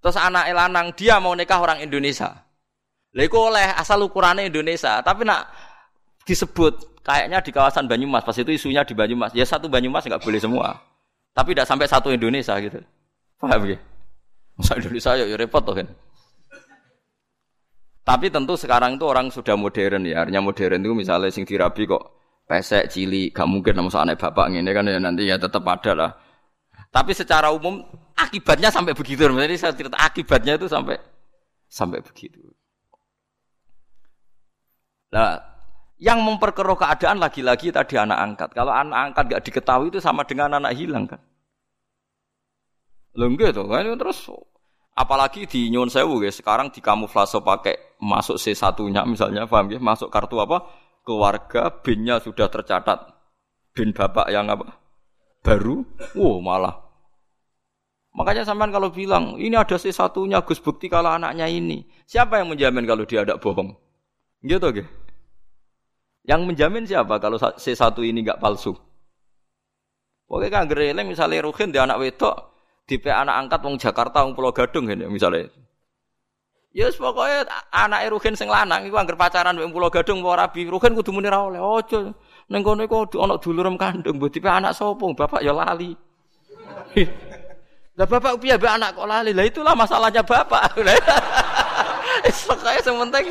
Terus 0.01 0.17
anak 0.17 0.49
lanang 0.51 0.95
dia 0.95 1.21
mau 1.21 1.37
nikah 1.37 1.61
orang 1.61 1.83
Indonesia. 1.85 2.45
Lah 3.17 3.25
iku 3.25 3.49
oleh 3.49 3.64
asal 3.81 4.05
ukurannya 4.05 4.53
Indonesia, 4.53 5.01
tapi 5.01 5.25
nak 5.25 5.49
disebut 6.29 7.01
kayaknya 7.01 7.41
di 7.41 7.51
kawasan 7.51 7.89
Banyumas 7.89 8.29
pas 8.29 8.37
itu 8.37 8.53
isunya 8.53 8.85
di 8.85 8.93
Banyumas. 8.93 9.33
Ya 9.33 9.49
satu 9.49 9.73
Banyumas 9.73 10.05
nggak 10.05 10.21
boleh 10.21 10.37
semua. 10.37 10.77
Tapi 11.33 11.57
tidak 11.57 11.69
sampai 11.69 11.89
satu 11.89 12.12
Indonesia 12.12 12.53
gitu. 12.61 12.81
Paham 13.41 13.64
ya? 13.64 13.81
Masa 14.57 14.77
Indonesia 14.77 15.11
ya, 15.17 15.25
ya 15.25 15.37
repot 15.37 15.64
tuh 15.64 15.81
kan. 15.81 15.89
Tapi 18.07 18.29
tentu 18.29 18.55
sekarang 18.55 19.01
itu 19.01 19.05
orang 19.09 19.33
sudah 19.33 19.57
modern 19.57 20.05
ya. 20.05 20.25
Artinya 20.25 20.45
modern 20.45 20.85
itu 20.85 20.93
misalnya 20.93 21.33
sing 21.33 21.49
dirabi 21.49 21.89
kok 21.89 22.17
pesek 22.47 22.89
cili 22.95 23.35
gak 23.35 23.45
mungkin 23.51 23.75
nama 23.75 23.91
anak 24.07 24.23
bapak 24.23 24.55
ini 24.55 24.71
kan 24.71 24.87
ya 24.87 25.03
nanti 25.03 25.27
ya 25.27 25.35
tetap 25.35 25.67
ada 25.67 25.93
lah 25.99 26.11
tapi 26.95 27.11
secara 27.11 27.51
umum 27.51 27.83
akibatnya 28.14 28.71
sampai 28.71 28.95
begitu 28.95 29.27
jadi 29.27 29.57
saya 29.59 29.75
cerita 29.75 29.99
akibatnya 29.99 30.55
itu 30.55 30.71
sampai 30.71 30.95
sampai 31.67 31.99
begitu 32.07 32.39
nah 35.17 35.57
yang 35.97 36.21
memperkeruh 36.21 36.77
keadaan 36.77 37.17
lagi-lagi 37.17 37.73
tadi 37.73 37.97
anak 37.97 38.19
angkat. 38.21 38.49
Kalau 38.53 38.73
anak 38.73 39.12
angkat 39.12 39.25
gak 39.33 39.45
diketahui 39.49 39.89
itu 39.89 40.01
sama 40.01 40.29
dengan 40.29 40.61
anak 40.61 40.77
hilang 40.77 41.09
kan? 41.09 41.21
Lengge 43.17 43.49
tuh 43.57 43.64
kan? 43.64 43.89
Terus 43.97 44.29
apalagi 44.93 45.49
di 45.49 45.73
Nyon 45.73 45.89
Sewu 45.89 46.21
guys 46.21 46.37
sekarang 46.37 46.69
di 46.69 46.85
kamuflase 46.85 47.41
pakai 47.41 47.97
masuk 47.97 48.37
C 48.37 48.53
satunya 48.53 49.09
misalnya 49.09 49.49
paham 49.49 49.73
ya 49.73 49.81
masuk 49.81 50.12
kartu 50.12 50.37
apa? 50.37 50.69
Keluarga 51.01 51.73
binnya 51.81 52.21
sudah 52.21 52.53
tercatat. 52.53 53.17
Bin 53.73 53.97
bapak 53.97 54.29
yang 54.29 54.53
apa? 54.53 54.77
Baru? 55.41 55.81
Wow 56.12 56.45
malah. 56.45 56.77
Makanya 58.17 58.45
sampean 58.49 58.73
kalau 58.73 58.93
bilang 58.93 59.37
ini 59.41 59.57
ada 59.57 59.77
si 59.81 59.93
satunya 59.93 60.45
Gus 60.45 60.61
bukti 60.61 60.93
kalau 60.93 61.09
anaknya 61.09 61.49
ini. 61.49 61.89
Siapa 62.05 62.37
yang 62.41 62.53
menjamin 62.53 62.85
kalau 62.85 63.09
dia 63.09 63.25
ada 63.25 63.41
bohong? 63.41 63.77
Gitu 64.45 64.69
gitu 64.77 65.05
yang 66.27 66.43
menjamin 66.43 66.83
siapa 66.83 67.22
kalau 67.22 67.39
si 67.57 67.72
satu 67.72 68.03
ini 68.03 68.27
nggak 68.27 68.43
palsu 68.43 68.74
Oke 70.27 70.51
kan 70.51 70.66
gereleng 70.66 71.07
misalnya 71.07 71.47
Ruhin 71.47 71.70
dia 71.70 71.87
anak 71.87 72.03
wedok, 72.03 72.35
di 72.83 72.99
anak 73.07 73.47
angkat 73.47 73.61
wong 73.62 73.79
Jakarta 73.79 74.27
wong 74.27 74.35
Pulau 74.35 74.51
Gadung 74.51 74.91
ini 74.91 75.07
misalnya. 75.07 75.47
Ya 76.74 76.91
yes, 76.91 76.99
pokoknya 76.99 77.47
anak 77.70 78.11
Ruhin 78.11 78.35
sing 78.35 78.51
lanang 78.51 78.83
iku 78.91 78.99
anggar 78.99 79.14
pacaran 79.14 79.55
mbek 79.55 79.70
Pulau 79.70 79.87
Gadung 79.87 80.27
apa 80.27 80.51
rabi. 80.51 80.66
Ruhin 80.66 80.99
kudu 80.99 81.14
muni 81.14 81.31
ra 81.31 81.47
oleh. 81.47 81.62
Ojo. 81.62 82.11
Ning 82.51 82.62
kono 82.66 82.83
iku 82.83 83.07
ana 83.22 83.39
dulurem 83.39 83.79
kandung, 83.79 84.18
mbok 84.18 84.35
tipe 84.35 84.51
anak 84.51 84.74
sapa? 84.74 85.07
Bapak 85.14 85.47
ya 85.47 85.55
lali. 85.55 85.95
Lah 87.97 88.05
bapak 88.05 88.37
piye 88.43 88.59
anak 88.61 88.93
kok 88.99 89.09
lali? 89.09 89.31
Lah 89.33 89.47
itulah 89.47 89.72
masalahnya 89.79 90.27
bapak. 90.27 90.74
Sing 92.85 92.97
penting. 92.99 93.27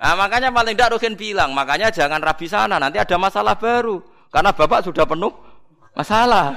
Nah, 0.00 0.16
makanya 0.16 0.48
paling 0.48 0.72
tidak 0.72 0.96
Ruhin 0.96 1.12
bilang, 1.12 1.52
makanya 1.52 1.92
jangan 1.92 2.24
rabi 2.24 2.48
sana, 2.48 2.80
nanti 2.80 2.96
ada 2.96 3.20
masalah 3.20 3.60
baru. 3.60 4.00
Karena 4.32 4.48
bapak 4.56 4.88
sudah 4.88 5.04
penuh 5.04 5.32
masalah. 5.92 6.56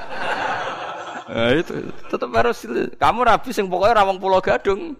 Nah, 1.24 1.56
itu 1.56 1.88
tetap 2.12 2.28
harus 2.36 2.68
kamu 3.00 3.24
rabi 3.24 3.48
sing 3.48 3.64
pokoknya 3.64 4.04
rawang 4.04 4.20
pulau 4.20 4.44
gadung. 4.44 4.92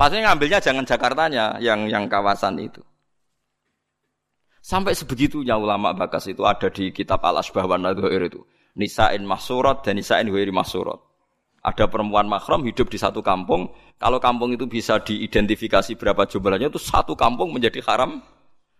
Maksudnya 0.00 0.32
ngambilnya 0.32 0.64
jangan 0.64 0.88
Jakartanya, 0.88 1.60
yang 1.60 1.84
yang 1.84 2.08
kawasan 2.08 2.56
itu. 2.56 2.80
Sampai 4.64 4.96
sebegitunya 4.96 5.60
ulama 5.60 5.92
bakas 5.92 6.32
itu 6.32 6.40
ada 6.48 6.72
di 6.72 6.88
kitab 6.88 7.20
Al 7.20 7.44
Asbah 7.44 7.68
wa 7.68 7.76
itu. 8.00 8.40
Nisa'in 8.80 9.28
mahsurat 9.28 9.84
dan 9.84 10.00
nisa'in 10.00 10.32
wiri 10.32 10.48
mahsurat. 10.48 11.09
Ada 11.60 11.92
perempuan 11.92 12.24
mahram 12.24 12.64
hidup 12.64 12.88
di 12.88 12.96
satu 12.96 13.20
kampung. 13.20 13.68
Kalau 14.00 14.16
kampung 14.16 14.56
itu 14.56 14.64
bisa 14.64 14.96
diidentifikasi 14.96 15.92
berapa 16.00 16.24
jumlahnya 16.24 16.72
itu 16.72 16.80
satu 16.80 17.12
kampung 17.12 17.52
menjadi 17.52 17.84
haram 17.84 18.24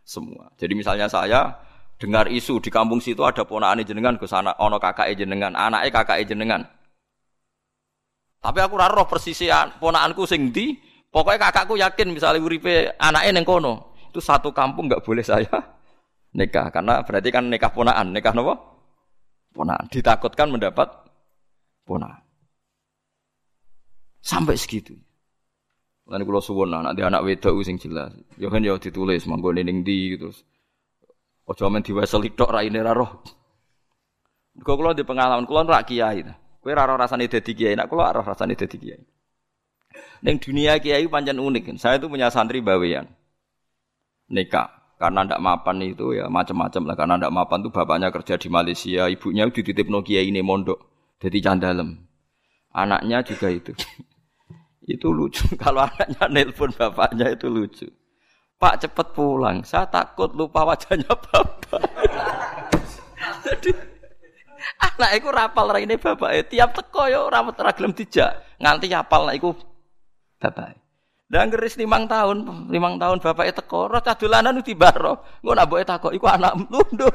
semua. 0.01 0.49
Jadi 0.57 0.72
misalnya 0.72 1.05
saya 1.12 1.61
dengar 2.01 2.33
isu 2.33 2.64
di 2.64 2.72
kampung 2.72 2.97
situ 2.97 3.20
ada 3.20 3.45
ponakan 3.45 3.85
jenengan 3.85 4.16
ke 4.16 4.24
sana 4.24 4.57
ono 4.57 4.81
kakak 4.81 5.12
jenengan 5.12 5.53
anaknya 5.53 5.93
kakak 5.93 6.24
jenengan 6.24 6.64
tapi 8.41 8.59
aku 8.64 8.74
raro 8.81 9.05
persisian 9.05 9.76
ponakanku 9.76 10.24
sing 10.24 10.49
di 10.49 10.81
pokoknya 11.12 11.53
kakakku 11.53 11.76
yakin 11.76 12.09
misalnya 12.16 12.41
uripe 12.41 12.97
anaknya 12.97 13.37
neng 13.37 13.45
kono 13.45 13.93
itu 14.09 14.16
satu 14.16 14.49
kampung 14.49 14.89
nggak 14.89 15.05
boleh 15.05 15.20
saya 15.20 15.53
nikah 16.41 16.72
karena 16.72 17.05
berarti 17.05 17.28
kan 17.28 17.45
nikah 17.53 17.68
ponakan 17.68 18.16
nikah 18.16 18.33
nopo 18.33 18.55
ponakan 19.53 19.85
ditakutkan 19.93 20.49
mendapat 20.49 20.89
ponakan 21.85 22.24
sampai 24.21 24.57
segitu 24.57 24.97
Lalu 26.11 26.27
kalau 26.27 26.43
suwon 26.43 26.75
anak 26.75 26.99
dia 26.99 27.07
anak 27.07 27.23
wedok 27.23 27.55
sing 27.62 27.79
jelas, 27.79 28.11
ya 28.35 28.51
kan 28.51 28.66
ya 28.66 28.75
ditulis 28.83 29.31
manggon 29.31 29.62
ning 29.62 29.87
di 29.87 30.18
terus 30.18 30.43
Ojo 31.51 31.66
men 31.66 31.83
diwaseli 31.83 32.31
tok 32.39 32.55
raine 32.55 32.79
ra 32.79 32.95
roh. 32.95 33.11
Kok 34.62 34.75
kula 34.79 34.95
di 34.95 35.03
pengalaman 35.03 35.51
kula 35.51 35.66
ora 35.66 35.83
kiai. 35.83 36.23
Kowe 36.62 36.71
ra 36.71 36.87
roh 36.87 36.95
rasane 36.95 37.27
kiai, 37.27 37.75
nek 37.75 37.91
kula 37.91 38.14
roh 38.14 38.23
rasane 38.23 38.55
dadi 38.55 38.79
kiai. 38.79 39.03
Ning 40.23 40.39
dunia 40.39 40.79
kiai 40.79 41.11
pancen 41.11 41.43
unik. 41.43 41.75
Saya 41.75 41.99
itu 41.99 42.07
punya 42.07 42.31
santri 42.31 42.62
bawean. 42.62 43.11
Nikah 44.31 44.95
karena 44.95 45.27
ndak 45.27 45.43
mapan 45.43 45.83
itu 45.83 46.14
ya 46.14 46.31
macam-macam 46.31 46.83
lah 46.87 46.95
karena 46.95 47.14
ndak 47.18 47.35
mapan 47.35 47.59
tuh 47.66 47.73
bapaknya 47.75 48.14
kerja 48.14 48.39
di 48.39 48.47
Malaysia, 48.47 49.11
ibunya 49.11 49.51
dititip 49.51 49.91
no 49.91 50.07
kiai 50.07 50.31
ini 50.31 50.47
mondok. 50.47 50.79
Jadi 51.18 51.39
candalem. 51.43 51.99
Anaknya 52.71 53.27
juga 53.27 53.51
itu. 53.51 53.75
Itu 54.85 55.09
lucu 55.12 55.45
kalau 55.62 55.85
anaknya 55.85 56.24
nelpon 56.31 56.72
bapaknya 56.72 57.33
itu 57.33 57.49
lucu. 57.51 57.89
Pak 58.61 58.85
cepet 58.85 59.16
pulang, 59.16 59.64
saya 59.64 59.89
takut 59.89 60.37
lupa 60.37 60.68
wajahnya 60.68 61.09
bapak. 61.33 61.81
Jadi 63.41 63.72
anak 64.76 65.11
itu 65.16 65.28
rapal 65.33 65.72
ini 65.81 65.97
bapak. 65.97 66.53
Tiap 66.53 66.76
teko 66.76 67.09
yo 67.09 67.33
rambut 67.33 67.57
ragilem 67.57 67.97
dijak, 67.97 68.61
nganti 68.61 68.93
apal 68.93 69.24
anak 69.24 69.41
itu 69.41 69.57
bapak. 70.37 70.76
Dan 71.31 71.47
ngeris 71.47 71.78
limang 71.78 72.11
tahun, 72.11 72.68
limang 72.68 73.01
tahun 73.01 73.22
bapak 73.22 73.45
itu 73.49 73.57
teko, 73.64 73.89
roh 73.89 74.03
cadulanan 74.05 74.61
itu 74.61 74.76
baro. 74.76 75.41
Gue 75.41 75.55
nak 75.57 75.70
boleh 75.70 75.87
takut, 75.87 76.12
iku 76.12 76.26
anak 76.28 76.59
mundur. 76.59 77.14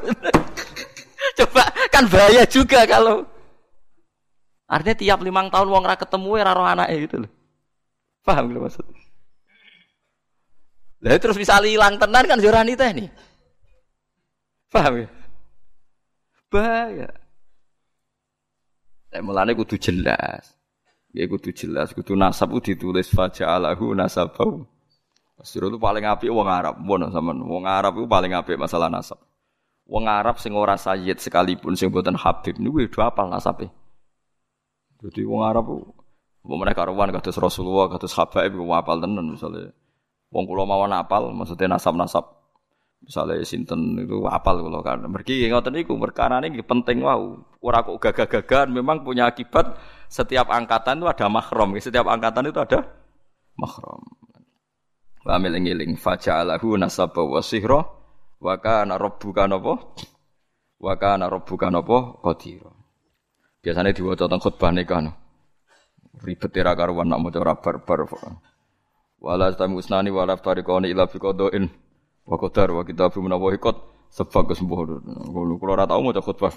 Coba 1.38 1.62
kan 1.92 2.08
bahaya 2.10 2.48
juga 2.48 2.88
kalau 2.88 3.28
Artinya 4.66 4.96
tiap 4.98 5.18
limang 5.22 5.46
tahun 5.46 5.70
wong 5.70 5.84
ra 5.86 5.94
ketemu 5.94 6.42
ya 6.42 6.50
roh 6.50 6.66
anake 6.66 7.06
gitu 7.06 7.16
loh. 7.22 7.30
Paham 8.26 8.50
gitu 8.50 8.58
maksud? 8.58 8.86
Lah 11.06 11.14
terus 11.22 11.38
bisa 11.38 11.62
hilang 11.62 11.94
tenan 11.94 12.26
kan 12.26 12.42
jorani 12.42 12.74
teh 12.74 12.90
nih. 12.90 13.08
Paham 14.66 15.06
ya? 15.06 15.08
Bahaya. 16.50 17.10
Lah 19.14 19.20
mulane 19.22 19.54
kudu 19.54 19.78
jelas. 19.78 20.58
Ya 21.14 21.24
kudu 21.30 21.54
jelas, 21.54 21.94
kudu 21.94 22.12
nasab 22.12 22.52
kudu 22.52 22.76
ditulis 22.76 23.08
faja'alahu 23.08 23.94
nasabau. 23.96 24.66
Sira 25.46 25.68
itu 25.68 25.78
paling 25.78 26.04
apik 26.04 26.32
wong 26.32 26.48
Arab, 26.48 26.80
ngono 26.80 27.12
sampean. 27.12 27.40
Wong 27.44 27.64
Arab 27.64 27.96
itu 28.00 28.08
paling 28.08 28.32
apik 28.34 28.58
masalah 28.58 28.90
nasab. 28.90 29.20
Wong 29.86 30.10
Arab 30.10 30.42
sing 30.42 30.52
ora 30.52 30.74
sayyid 30.74 31.22
sekalipun 31.22 31.78
sing 31.78 31.94
mboten 31.94 32.18
habib 32.18 32.58
niku 32.58 32.84
kudu 32.90 33.00
apal 33.00 33.30
nasabe. 33.30 33.70
Jadi 35.00 35.22
wong 35.22 35.46
Arab 35.46 35.70
Mau 36.46 36.54
mereka 36.62 36.86
karuan 36.86 37.10
kados 37.10 37.34
Rasulullah, 37.42 37.90
kados 37.90 38.14
Habaib, 38.14 38.54
gue 38.54 38.70
apal 38.70 39.02
tenan 39.02 39.34
misalnya. 39.34 39.74
Wong 40.30 40.46
kulo 40.46 40.62
mawon 40.62 40.94
apal, 40.94 41.34
maksudnya 41.34 41.74
nasab-nasab. 41.74 42.22
Misalnya 43.02 43.42
sinten 43.42 43.98
itu 43.98 44.22
apal 44.30 44.62
kulo 44.62 44.78
kan. 44.82 45.02
Mergi 45.10 45.50
ngoten 45.50 45.74
niku 45.74 45.98
perkara 45.98 46.38
ini 46.42 46.62
penting 46.62 47.02
wow. 47.02 47.34
Ora 47.58 47.82
kok 47.82 47.98
gagah-gagahan 47.98 48.70
memang 48.70 49.02
punya 49.02 49.26
akibat 49.26 49.74
setiap 50.06 50.46
angkatan 50.50 51.02
itu 51.02 51.06
ada 51.10 51.26
mahram. 51.26 51.74
Setiap 51.82 52.06
angkatan 52.06 52.50
itu 52.50 52.58
ada 52.62 52.86
mahram. 53.58 54.02
Wa 55.26 55.42
miling-iling 55.42 55.98
faja'alahu 55.98 56.78
nasaba 56.78 57.26
wa 57.26 57.42
sihra 57.42 57.82
wa 58.38 58.54
kana 58.62 58.94
rabbuka 58.94 59.50
napa? 59.50 59.98
Wa 60.78 60.94
kana 60.94 61.26
rabbuka 61.26 61.74
napa? 61.74 62.22
Qadira. 62.22 62.70
Biasanya 63.66 63.90
diwaca 63.90 64.30
teng 64.30 64.38
khutbah 64.38 64.70
nikah. 64.70 65.02
No. 65.02 65.25
Ribet 66.24 66.52
era 66.56 66.72
karuan 66.72 67.12
nak 67.12 67.20
maca 67.20 67.38
ora 67.40 67.54
barbar. 67.56 68.08
Wala 69.20 69.52
tamu 69.52 69.80
usnani 69.80 70.08
wala 70.08 70.36
tariqani 70.36 70.92
ila 70.92 71.04
fi 71.08 71.20
qadain 71.20 71.68
wa 72.24 72.36
qadar 72.40 72.72
wa 72.72 72.82
kitabu 72.84 73.20
menawa 73.20 73.52
ikut 73.52 73.76
sebab 74.12 74.52
kesembuh. 74.52 75.02
Kulo 75.28 75.60
ora 75.68 75.84
tau 75.84 76.00
maca 76.00 76.24
khutbah. 76.24 76.52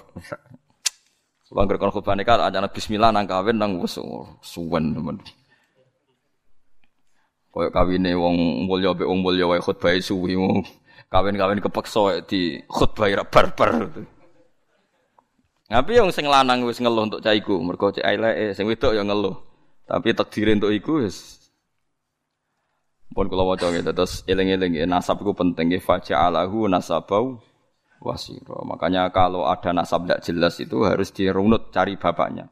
Kulo 1.50 1.58
anggere 1.60 1.76
kon 1.82 1.92
khutbah 1.92 2.14
nikah 2.16 2.40
ajana 2.40 2.72
bismillah 2.72 3.10
nang 3.12 3.28
kawin 3.28 3.58
nang 3.58 3.76
wis 3.82 4.00
suwen 4.40 4.96
temen. 4.96 5.18
Kaya 7.50 7.68
kawine 7.74 8.14
wong 8.14 8.64
mulya 8.70 8.94
mbek 8.94 9.10
wong 9.10 9.20
mulya 9.26 9.44
wae 9.50 9.58
khutbah 9.58 9.92
suwi 9.98 10.38
kawin-kawin 11.10 11.58
kepeksa 11.58 12.22
di 12.24 12.62
khutbah 12.70 13.10
ra 13.10 13.26
barbar. 13.26 13.90
Tapi 15.66 15.92
yang 15.94 16.10
sing 16.14 16.26
lanang 16.26 16.66
wis 16.66 16.78
ngeluh 16.78 17.06
untuk 17.06 17.22
caiku, 17.22 17.58
mergo 17.62 17.94
cek 17.94 18.02
eleke, 18.02 18.54
sing 18.58 18.66
wedok 18.66 18.94
ya 18.94 19.02
ngeluh. 19.06 19.49
Tapi 19.90 20.14
takdir 20.14 20.54
untuk 20.54 20.70
iku 20.70 21.02
wis 21.02 21.42
pun 23.10 23.26
kula 23.26 23.42
waca 23.42 23.74
gitu 23.74 23.90
terus 23.90 24.22
eling-eling 24.22 24.86
nasab 24.86 25.18
itu 25.26 25.34
penting 25.34 25.74
ya 25.74 25.82
faja'alahu 25.82 26.70
nasabau 26.70 27.42
wasiro. 27.98 28.62
Makanya 28.62 29.10
kalau 29.10 29.50
ada 29.50 29.74
nasab 29.74 30.06
tidak 30.06 30.22
jelas 30.22 30.54
itu 30.62 30.86
harus 30.86 31.10
dirunut 31.10 31.74
cari 31.74 31.98
bapaknya. 31.98 32.46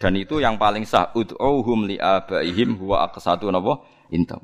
Dan 0.00 0.16
itu 0.16 0.40
yang 0.40 0.56
paling 0.56 0.88
sah 0.88 1.12
ud'uhum 1.12 1.84
li 1.84 2.00
abaihim 2.00 2.80
huwa 2.80 3.12
aqsatu 3.12 3.52
napa 3.52 3.84
intam. 4.08 4.40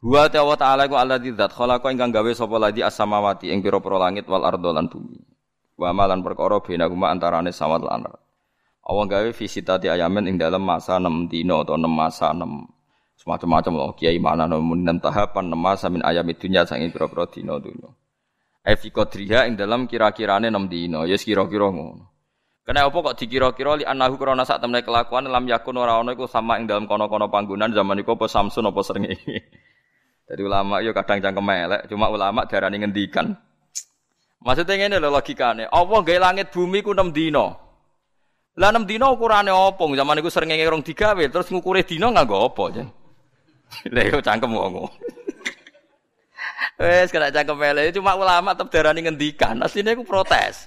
Huwa 0.00 0.32
ta'ala 0.32 0.56
ta'ala 0.56 0.82
ku 0.88 0.96
alladzi 0.96 1.36
dzat 1.36 1.52
khalaqa 1.52 1.92
ingkang 1.92 2.08
gawe 2.08 2.30
sapa 2.32 2.56
ladi 2.56 2.80
as-samawati 2.80 3.52
ing 3.52 3.60
pira-pira 3.60 4.00
langit 4.00 4.24
wal 4.24 4.42
ardo 4.42 4.72
lan 4.72 4.88
bumi. 4.88 5.20
Wa 5.76 5.92
malan 5.92 6.24
perkara 6.24 6.58
benahuma 6.64 7.12
antarane 7.12 7.52
samawat 7.52 7.84
lan. 7.84 8.08
Allah 8.80 9.04
gawe 9.06 9.30
visitati 9.36 9.86
ayamen 9.92 10.26
ing 10.30 10.36
dalam 10.40 10.64
masa 10.64 10.96
6 10.96 11.28
dino 11.28 11.62
atau 11.62 11.76
6 11.76 11.84
masa 11.86 12.32
6 12.32 12.42
semacam-macam 13.20 13.72
loh 13.76 13.92
kiai 13.92 14.16
mana 14.16 14.48
namun 14.48 14.80
enam 14.80 14.96
tahapan 14.96 15.52
6 15.52 15.60
masa 15.60 15.86
min 15.92 16.00
ayam 16.00 16.24
dunya 16.32 16.64
sangi 16.64 16.88
pira-pira 16.88 17.28
dino 17.28 17.60
dunya. 17.60 17.90
Efi 18.64 18.88
kodriha 18.92 19.48
ing 19.48 19.60
dalam 19.60 19.84
kira-kirane 19.84 20.48
6 20.48 20.72
dino 20.72 21.04
ya 21.04 21.20
kira-kira 21.20 21.68
ngono. 21.68 22.10
Kena 22.64 22.86
apa 22.86 22.98
kok 23.02 23.16
dikira-kira 23.16 23.80
li 23.80 23.84
anahu 23.84 24.14
krana 24.20 24.44
sak 24.44 24.62
temne 24.62 24.84
kelakuan 24.84 25.26
lam 25.26 25.44
yakun 25.48 25.80
ora 25.80 25.98
ana 26.00 26.12
iku 26.12 26.28
sama 26.28 26.60
ing 26.60 26.68
dalam 26.68 26.84
kono-kono 26.84 27.26
panggonan 27.26 27.72
zaman 27.72 28.00
iku 28.00 28.14
apa 28.14 28.28
Samsun 28.28 28.68
apa 28.68 28.80
srengenge. 28.84 29.38
Jadi 30.30 30.40
ulama 30.46 30.78
yo 30.78 30.94
kadang 30.94 31.18
cangkem 31.18 31.50
cuma 31.90 32.06
ulama 32.06 32.46
darani 32.46 32.78
ngendikan. 32.78 33.34
Maksudnya 34.40 34.86
ngene 34.86 34.96
lho 35.02 35.10
logikane. 35.10 35.68
Allah 35.68 35.98
gawe 36.00 36.18
langit 36.20 36.54
bumi 36.54 36.80
ku 36.80 36.94
6 36.94 37.10
dino. 37.10 37.69
Lah 38.58 38.74
enam 38.74 38.88
dino 38.88 39.12
ukurane 39.14 39.54
opo? 39.54 39.86
Zaman 39.86 40.18
iku 40.18 40.30
sering 40.32 40.50
rong 40.66 40.82
digawe, 40.82 41.22
terus 41.30 41.46
ngukure 41.54 41.86
dino 41.86 42.10
nganggo 42.10 42.50
apa 42.50 42.64
jen? 42.74 42.88
Lah 43.94 44.02
yo 44.02 44.18
cangkem 44.18 44.50
wong. 44.50 44.90
Wes 46.80 47.12
kena 47.12 47.30
cangkem 47.30 47.60
ele, 47.62 47.94
cuma 47.94 48.18
ulama 48.18 48.56
tetep 48.56 48.72
darani 48.74 49.06
ngendikan. 49.06 49.62
Asline 49.62 49.94
iku 49.94 50.02
protes. 50.02 50.66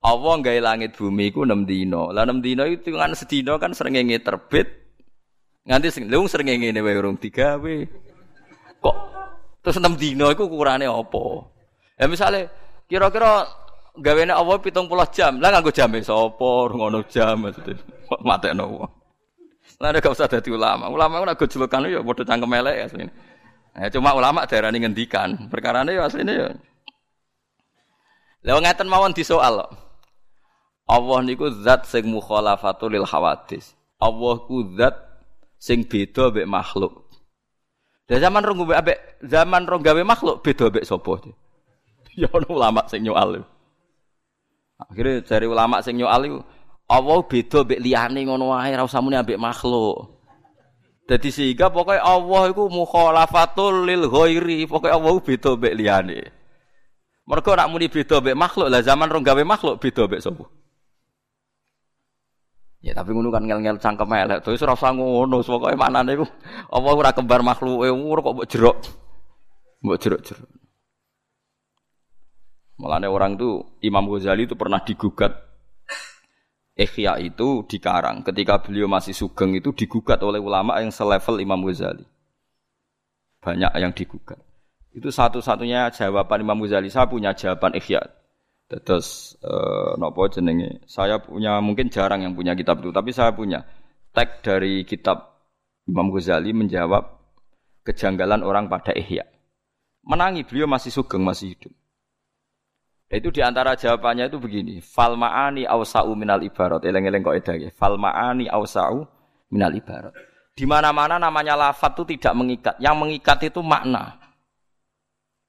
Allah 0.00 0.34
gawe 0.40 0.60
langit 0.64 0.96
bumi 0.96 1.28
iku 1.28 1.44
6 1.44 1.68
dino. 1.68 2.08
Lah 2.08 2.24
6 2.24 2.40
dino 2.40 2.64
itu 2.64 2.96
kan 2.96 3.12
sedino 3.12 3.60
kan 3.60 3.76
srengenge 3.76 4.16
terbit. 4.24 4.68
Nganti 5.68 5.88
sing 5.92 6.04
lung 6.08 6.24
srengenge 6.24 6.72
wae 6.72 6.96
urung 6.96 7.20
digawe. 7.20 7.76
Kok 8.80 8.96
terus 9.60 9.76
6 9.76 10.00
dino 10.00 10.32
iku 10.32 10.48
ukurane 10.48 10.88
apa? 10.88 11.24
Ya 12.00 12.08
misale 12.08 12.48
kira-kira 12.88 13.44
gaweane 13.98 14.30
Allah 14.30 14.56
puluh 14.60 15.08
jam. 15.10 15.42
Lah 15.42 15.50
nganggo 15.50 15.72
jame 15.74 16.04
sapa 16.04 16.50
ngono 16.70 17.02
jam 17.10 17.46
maksudnya. 17.46 17.80
Matekno 18.22 18.64
wong. 18.66 18.92
Lah 19.80 19.96
gak 19.96 20.12
usah 20.12 20.28
dadi 20.28 20.52
ulama. 20.52 20.92
Ulama 20.92 21.24
ora 21.24 21.32
go 21.32 21.48
julukan 21.48 21.88
ya 21.88 22.04
padha 22.04 22.22
cangkem 22.28 22.52
elek 22.52 22.76
asline. 22.84 23.12
Nah, 23.70 23.88
cuma 23.88 24.12
ulama 24.12 24.44
daerah 24.44 24.68
ngendikan. 24.74 25.48
Perkarane 25.48 25.94
ya 25.94 26.04
asline 26.04 26.28
ya. 26.28 26.48
Lah 28.44 28.60
ngeten 28.60 28.90
mawon 28.90 29.16
disoal. 29.16 29.64
Allah 30.90 31.18
niku 31.22 31.48
zat 31.62 31.86
sing 31.86 32.10
mukhalafatul 32.10 32.90
lil 32.92 33.06
hawadis. 33.06 33.78
Allah 34.02 34.36
ku 34.42 34.74
zat 34.74 34.96
sing 35.56 35.86
beda 35.86 36.34
mbek 36.34 36.50
makhluk. 36.50 37.06
Lah 38.10 38.18
zaman 38.18 38.42
rong 38.42 38.66
ambek 38.74 39.22
zaman 39.22 39.70
rong 39.70 39.86
gawe 39.86 40.02
makhluk 40.02 40.42
beda 40.42 40.66
mbek 40.66 40.82
sapa? 40.82 41.30
Ya 42.18 42.26
ono 42.34 42.48
ulama 42.50 42.82
sing 42.90 43.06
nyoal. 43.06 43.46
Akhirnya 44.88 45.20
dari 45.20 45.44
ulama 45.44 45.84
sing 45.84 46.00
nyoal 46.00 46.22
itu, 46.24 46.38
Allah 46.88 47.18
beda 47.22 47.62
mbek 47.62 47.80
liyane 47.84 48.20
ngono 48.24 48.56
wae 48.56 48.72
ora 48.72 48.88
usah 48.88 49.04
muni 49.04 49.20
ambek 49.20 49.36
makhluk. 49.36 50.16
Dadi 51.04 51.28
sehingga 51.28 51.68
pokoknya 51.68 52.06
Allah 52.06 52.54
iku 52.54 52.70
mukhalafatul 52.70 53.84
lil 53.84 54.08
ghairi, 54.08 54.64
pokoknya 54.64 54.96
Allah 54.96 55.14
beda 55.20 55.50
mbek 55.58 55.74
liyane. 55.76 56.20
Mergo 57.28 57.50
nak 57.54 57.68
muni 57.68 57.86
beda 57.92 58.24
mbek 58.24 58.36
makhluk, 58.38 58.72
lah 58.72 58.80
zaman 58.80 59.10
rong 59.10 59.26
gawe 59.26 59.42
makhluk 59.44 59.76
beda 59.78 60.08
mbek 60.08 60.22
sapa? 60.22 60.44
Ya 62.80 62.96
tapi 62.96 63.12
ngono 63.12 63.28
kan 63.28 63.44
ngel-ngel 63.44 63.76
cangkem 63.76 64.08
elek. 64.08 64.40
Terus 64.40 64.64
ora 64.64 64.72
usah 64.72 64.96
ngono, 64.96 65.44
pokoke 65.44 65.76
maknane 65.76 66.16
iku 66.16 66.24
Allah 66.72 66.92
ora 66.96 67.10
kembar 67.12 67.44
makhluke, 67.44 67.92
ora 67.92 68.20
kok 68.24 68.34
mbok 68.34 68.48
jerok. 68.48 68.78
Mbok 69.84 69.98
jerok-jerok. 70.00 70.59
Mulanya 72.80 73.12
orang 73.12 73.36
itu 73.36 73.60
Imam 73.84 74.08
Ghazali 74.08 74.48
itu 74.48 74.56
pernah 74.56 74.80
digugat 74.80 75.50
Ikhya 76.80 77.20
itu 77.20 77.68
dikarang 77.68 78.24
ketika 78.24 78.56
beliau 78.64 78.88
masih 78.88 79.12
sugeng 79.12 79.52
itu 79.52 79.68
digugat 79.76 80.16
oleh 80.24 80.40
ulama 80.40 80.80
yang 80.80 80.88
selevel 80.88 81.36
Imam 81.36 81.60
Ghazali. 81.60 82.08
Banyak 83.44 83.72
yang 83.76 83.92
digugat. 83.92 84.40
Itu 84.96 85.12
satu-satunya 85.12 85.92
jawaban 85.92 86.40
Imam 86.40 86.56
Ghazali. 86.64 86.88
Saya 86.88 87.04
punya 87.04 87.36
jawaban 87.36 87.76
Ikhya. 87.76 88.00
Terus 88.70 89.36
eh, 89.44 89.92
nopo 90.00 90.24
jenenge? 90.32 90.80
Saya 90.88 91.20
punya 91.20 91.60
mungkin 91.60 91.92
jarang 91.92 92.24
yang 92.24 92.32
punya 92.32 92.56
kitab 92.56 92.80
itu, 92.80 92.88
tapi 92.94 93.12
saya 93.12 93.36
punya 93.36 93.60
tag 94.16 94.40
dari 94.40 94.88
kitab 94.88 95.36
Imam 95.84 96.08
Ghazali 96.08 96.56
menjawab 96.56 97.02
kejanggalan 97.84 98.40
orang 98.40 98.72
pada 98.72 98.96
Ihya. 98.96 99.28
Menangi 100.06 100.48
beliau 100.48 100.64
masih 100.64 100.94
sugeng, 100.94 101.20
masih 101.26 101.52
hidup. 101.52 101.74
Itu 103.10 103.34
di 103.34 103.42
antara 103.42 103.74
jawabannya 103.74 104.30
itu 104.30 104.38
begini. 104.38 104.78
Fal 104.78 105.18
ma'ani 105.18 105.66
awsa'u 105.66 106.14
minal 106.14 106.38
ibarat. 106.46 106.86
Eleng-eleng 106.86 107.26
kok 107.26 107.34
edah 107.42 107.56
ya. 107.58 107.70
Fal 107.74 107.98
ma'ani 107.98 108.46
awsa'u 108.46 109.02
minal 109.50 109.74
ibarat. 109.74 110.14
Di 110.54 110.62
mana-mana 110.62 111.18
namanya 111.18 111.58
lafat 111.58 111.98
itu 111.98 112.14
tidak 112.14 112.38
mengikat. 112.38 112.74
Yang 112.78 112.96
mengikat 113.02 113.38
itu 113.42 113.58
makna. 113.66 114.14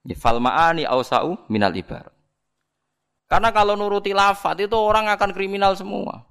Ya, 0.02 0.18
fal 0.18 0.42
ma'ani 0.42 0.82
awsa'u 0.82 1.38
minal 1.46 1.70
ibarat. 1.70 2.10
Karena 3.30 3.54
kalau 3.54 3.78
nuruti 3.78 4.10
lafat 4.10 4.66
itu 4.66 4.74
orang 4.74 5.06
akan 5.14 5.30
kriminal 5.30 5.78
semua. 5.78 6.26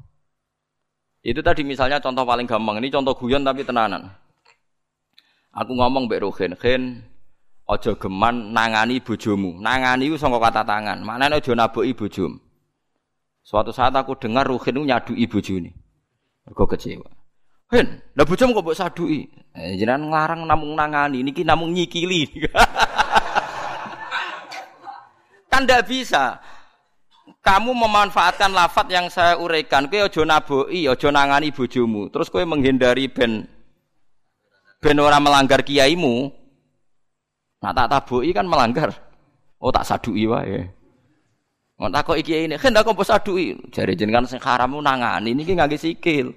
Itu 1.24 1.40
tadi 1.40 1.64
misalnya 1.64 2.04
contoh 2.04 2.28
paling 2.28 2.44
gampang. 2.44 2.84
Ini 2.84 2.92
contoh 2.92 3.16
guyon 3.16 3.48
tapi 3.48 3.64
tenanan. 3.64 4.12
Aku 5.56 5.80
ngomong 5.80 6.12
Mbak 6.12 6.20
Ruhin. 6.28 7.11
Ojo 7.72 7.96
geman 7.96 8.52
nangani 8.52 9.00
bojomu. 9.00 9.56
Nangani 9.64 10.12
ku 10.12 10.20
saka 10.20 10.44
kata 10.44 10.68
tangan. 10.68 11.00
Maknane 11.08 11.40
aja 11.40 11.56
naboki 11.56 11.96
bojomu. 11.96 12.36
Suatu 13.48 13.72
saat 13.72 13.96
aku 13.96 14.20
dengar 14.20 14.44
Ruhin 14.44 14.84
itu 14.84 15.16
ibu 15.16 15.40
Juni. 15.40 15.72
Aku 16.52 16.68
kecewa. 16.68 17.08
Hen, 17.72 18.04
lah 18.20 18.28
bojomu 18.28 18.60
kok 18.60 18.64
mbok 18.68 18.76
sadui. 18.76 19.24
Eh, 19.56 19.80
jenengan 19.80 20.12
nglarang 20.12 20.44
namung 20.44 20.76
nangani, 20.76 21.24
niki 21.24 21.48
namung 21.48 21.72
nyikili. 21.72 22.28
kan 25.52 25.64
ndak 25.64 25.88
bisa. 25.88 26.44
Kamu 27.40 27.72
memanfaatkan 27.72 28.52
lafat 28.52 28.92
yang 28.92 29.08
saya 29.08 29.40
uraikan, 29.40 29.88
kowe 29.88 30.04
aja 30.04 30.22
naboki, 30.28 30.92
aja 30.92 31.08
nangani 31.08 31.56
bojomu. 31.56 32.12
Terus 32.12 32.28
kowe 32.28 32.44
menghindari 32.44 33.08
ben 33.08 33.48
ben 34.84 35.00
ora 35.00 35.24
melanggar 35.24 35.64
kiaimu. 35.64 36.41
Nah 37.62 37.72
tak 37.72 37.88
taboki 37.94 38.34
kan 38.34 38.50
melanggar. 38.50 38.90
Oh 39.62 39.70
tak 39.70 39.86
sadui 39.86 40.26
wae. 40.26 40.66
Mau 41.78 41.90
takok 41.90 42.18
iki 42.18 42.46
ini, 42.46 42.62
kan 42.62 42.74
tak 42.74 42.86
kok 42.86 43.02
sadui. 43.06 43.58
Jare 43.74 43.94
jenengan 43.98 44.26
sing 44.26 44.42
haram 44.42 44.78
nangani 44.82 45.34
niki 45.34 45.58
ngangge 45.58 45.78
sikil. 45.78 46.34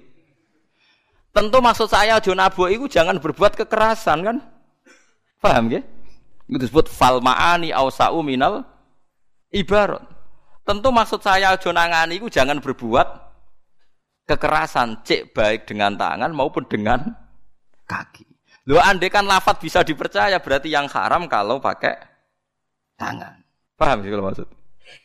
Tentu 1.35 1.57
maksud 1.59 1.91
saya 1.91 2.17
aja 2.17 2.31
nabuh 2.31 2.71
itu 2.71 2.87
jangan 2.87 3.19
berbuat 3.19 3.59
kekerasan 3.59 4.23
kan? 4.23 4.37
Paham 5.43 5.67
ya? 5.67 5.83
Itu 6.47 6.57
disebut 6.61 6.87
fal 6.87 7.19
ma'ani 7.19 7.75
ausa'u 7.75 8.23
minal 8.23 8.63
ibarat. 9.51 10.01
Tentu 10.65 10.89
maksud 10.89 11.21
saya 11.21 11.53
aja 11.53 11.69
nangani 11.75 12.17
itu 12.17 12.31
jangan 12.31 12.57
berbuat 12.57 13.05
kekerasan, 14.25 15.05
cek 15.05 15.35
baik 15.35 15.69
dengan 15.69 15.93
tangan 15.93 16.33
maupun 16.33 16.65
dengan 16.65 17.05
kaki. 17.85 18.34
Lo 18.65 18.81
andai 18.81 19.13
kan 19.13 19.29
lafat 19.29 19.61
bisa 19.61 19.85
dipercaya 19.85 20.41
berarti 20.41 20.73
yang 20.73 20.89
haram 20.89 21.29
kalau 21.29 21.61
pakai 21.61 21.93
tangan. 22.97 23.45
Paham 23.77 24.01
sih 24.01 24.09
kalau 24.09 24.25
maksud? 24.25 24.47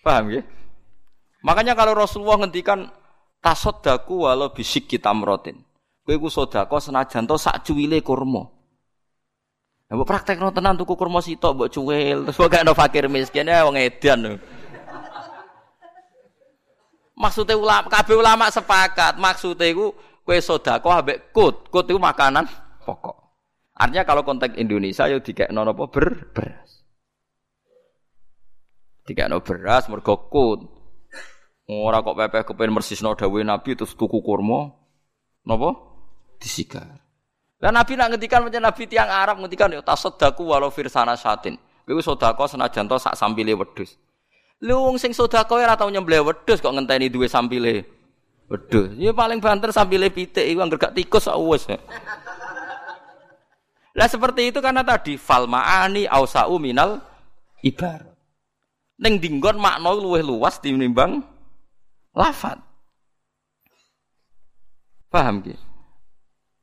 Paham 0.01 0.33
ya? 0.33 0.43
Makanya 1.45 1.77
kalau 1.77 1.93
Rasulullah 1.93 2.41
ngendikan 2.41 2.89
tasoddaku 3.45 4.25
walau 4.25 4.49
bisik 4.57 4.89
kita 4.89 5.13
merotin. 5.13 5.61
Kowe 6.09 6.17
iku 6.17 6.33
sedekah 6.33 6.81
senajan 6.81 7.29
to 7.29 7.37
sak 7.37 7.61
cuwile 7.61 8.01
kurma. 8.01 8.49
Lah 9.91 9.95
mbok 9.99 10.09
praktekno 10.09 10.49
tenan 10.57 10.81
tuku 10.81 10.97
kurma 10.97 11.21
sitok 11.21 11.53
mbok 11.53 11.69
cuwil 11.69 12.19
terus 12.25 12.41
kok 12.41 12.49
gak 12.49 12.65
fakir 12.73 13.13
miskin 13.13 13.45
ya 13.45 13.69
wong 13.69 13.77
edan. 13.77 14.41
Maksudnya 17.21 17.53
ulama, 17.53 17.85
kabeh 17.93 18.17
ulama 18.17 18.49
sepakat, 18.49 19.21
maksudnya 19.21 19.69
iku 19.69 19.93
kowe 20.25 20.39
sedekah 20.41 21.05
ambek 21.05 21.29
kut. 21.37 21.69
Kut 21.69 21.85
itu 21.85 22.01
makanan 22.01 22.49
pokok. 22.89 23.20
Artinya 23.81 24.05
kalau 24.05 24.22
konteks 24.28 24.61
Indonesia 24.61 25.09
yo 25.09 25.24
dikekno 25.24 25.64
napa 25.64 25.89
ber 25.89 26.28
beras. 26.37 26.85
Dikekno 29.09 29.41
beras 29.41 29.89
mergo 29.89 30.28
kut. 30.28 30.61
Ora 31.70 32.05
kok 32.05 32.18
pepeh 32.18 32.43
kepen 32.45 32.76
mersisno 32.76 33.16
dawuhe 33.16 33.41
Nabi 33.41 33.78
terus 33.78 33.97
tuku 33.97 34.20
kurma. 34.20 34.68
Napa? 35.49 35.91
disigar. 36.41 37.05
Dan 37.61 37.76
Nabi 37.76 37.93
nak 37.93 38.16
ngendikan 38.16 38.41
macam 38.41 38.64
Nabi 38.64 38.89
tiang 38.89 39.12
Arab 39.12 39.45
ngendikan 39.45 39.68
ya 39.68 39.85
tasaddaku 39.85 40.49
walau 40.49 40.72
firsana 40.72 41.12
satin. 41.12 41.61
Kowe 41.85 42.01
sedekah 42.01 42.49
senajan 42.49 42.89
to 42.89 42.97
sak 42.97 43.12
sampile 43.20 43.53
wedhus. 43.53 44.01
Lu 44.64 44.89
wong 44.89 44.97
sing 44.97 45.12
sedekah 45.12 45.61
ora 45.61 45.76
tau 45.76 45.93
nyembelih 45.93 46.24
wedhus 46.24 46.64
kok 46.64 46.72
ngenteni 46.72 47.12
duwe 47.12 47.28
sampile 47.28 47.85
wedhus. 48.49 48.97
Ya 48.97 49.12
paling 49.12 49.45
banter 49.45 49.68
sampile 49.76 50.09
pitik 50.09 50.49
iku 50.49 50.64
anggere 50.64 50.81
gak 50.89 50.97
tikus 50.97 51.28
sak 51.28 51.37
wis. 51.37 51.68
Lah 54.01 54.09
seperti 54.09 54.49
itu 54.49 54.65
karena 54.65 54.81
tadi 54.81 55.21
fal 55.21 55.45
ma'ani 55.45 56.09
ausa'u 56.09 56.57
minal 56.57 57.05
ibarat. 57.61 58.17
Ning 58.97 59.21
dinggon 59.21 59.61
makna 59.61 59.93
luwih 59.93 60.25
luas 60.25 60.57
tinimbang 60.57 61.21
lafat. 62.17 62.57
Paham 65.13 65.45
ki? 65.45 65.53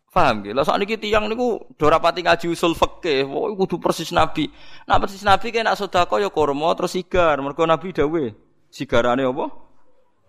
Paham 0.09 0.41
nggih? 0.41 0.57
Lah 0.57 0.65
sakniki 0.65 0.97
tiyang 0.97 1.29
niku 1.29 1.61
do 1.77 1.85
rapati 1.85 2.25
ngaji 2.25 2.49
usul 2.49 2.73
fikih, 2.73 3.29
pokoke 3.29 3.53
kudu 3.53 3.75
persis 3.77 4.09
Nabi. 4.09 4.49
Nak 4.89 5.05
persis 5.05 5.21
Nabi 5.21 5.53
nak 5.61 5.77
sedekah 5.77 6.17
ya 6.17 6.33
kurma 6.33 6.73
terus 6.73 6.97
sigar, 6.97 7.37
mergo 7.37 7.69
Nabi 7.69 7.93
dawuh. 7.93 8.33
Sigarane 8.73 9.29
apa? 9.29 9.45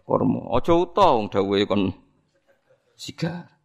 Kurma. 0.05 0.53
Aja 0.53 0.77
uta 0.77 1.09
wong 1.17 1.33
dawuhe 1.33 1.65
kon 1.65 1.89
sigar. 3.01 3.58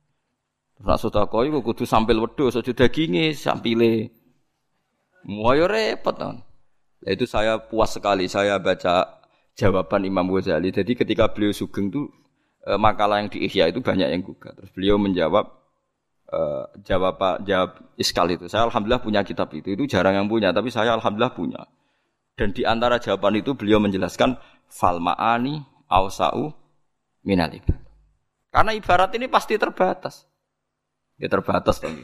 Nak 0.83 0.99
sedekah 0.99 1.47
iku 1.47 1.63
kudu 1.63 1.87
sampil 1.87 2.19
wedhus, 2.19 2.59
aja 2.59 2.71
daginge, 2.75 3.31
sampile. 3.39 4.11
Muayo 5.23 5.71
repot 5.71 6.11
kan. 6.19 6.43
Itu 7.07 7.23
saya 7.23 7.55
puas 7.59 7.95
sekali 7.95 8.27
saya 8.27 8.59
baca 8.59 9.23
jawaban 9.55 10.03
Imam 10.03 10.27
Ghazali. 10.27 10.75
Jadi 10.75 10.99
ketika 10.99 11.31
beliau 11.31 11.55
sugeng 11.55 11.87
itu 11.87 12.11
eh, 12.67 12.75
makalah 12.75 13.23
yang 13.23 13.31
di 13.31 13.47
Ihya 13.47 13.71
itu 13.71 13.79
banyak 13.79 14.11
yang 14.11 14.21
gugat. 14.27 14.59
Terus 14.59 14.71
beliau 14.75 14.99
menjawab 14.99 15.63
uh, 16.33 16.65
jawab 16.83 17.15
Pak 17.15 17.47
jawab 17.47 17.71
iskal 17.95 18.27
itu. 18.33 18.51
Saya 18.51 18.67
alhamdulillah 18.67 19.03
punya 19.03 19.21
kitab 19.23 19.53
itu. 19.55 19.71
Itu 19.77 19.87
jarang 19.87 20.19
yang 20.19 20.27
punya, 20.27 20.51
tapi 20.51 20.67
saya 20.67 20.97
alhamdulillah 20.99 21.31
punya. 21.31 21.61
Dan 22.33 22.51
di 22.51 22.65
antara 22.65 22.97
jawaban 22.97 23.37
itu 23.37 23.53
beliau 23.53 23.77
menjelaskan 23.77 24.35
fal 24.65 24.97
ma'ani 24.97 25.61
ausa'u 25.85 26.49
minal 27.23 27.53
Karena 28.49 28.71
ibarat 28.73 29.13
ini 29.13 29.29
pasti 29.29 29.55
terbatas. 29.55 30.32
Ya 31.23 31.31
terbatas 31.31 31.79
dong. 31.79 32.03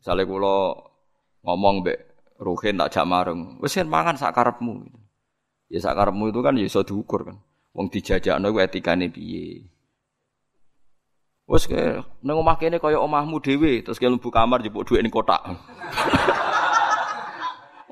Misalnya 0.00 0.24
kalau 0.24 0.80
ngomong 1.44 1.84
be 1.84 2.16
Ruhin 2.36 2.76
tak 2.76 2.92
jak 2.92 3.08
mareng, 3.08 3.56
wis 3.64 3.76
mangan 3.84 4.16
sak 4.16 4.36
karepmu. 4.36 4.84
Ya 5.72 5.80
sak 5.80 5.96
karepmu 5.96 6.28
itu 6.28 6.40
kan 6.44 6.56
ya 6.56 6.68
iso 6.68 6.84
diukur 6.84 7.24
kan. 7.24 7.36
Wong 7.72 7.88
dijajakno 7.92 8.52
kuwi 8.52 8.64
etikane 8.64 9.08
piye. 9.12 9.68
Wes 11.48 11.64
ke 11.64 12.04
nang 12.20 12.36
omah 12.40 12.60
kene 12.60 12.76
kaya 12.76 13.00
omahmu 13.00 13.40
dhewe, 13.40 13.80
terus 13.80 13.96
ke 13.96 14.04
mlebu 14.04 14.28
kamar 14.28 14.60
jupuk 14.60 14.84
dhuwit 14.84 15.00
ning 15.00 15.12
kotak. 15.12 15.40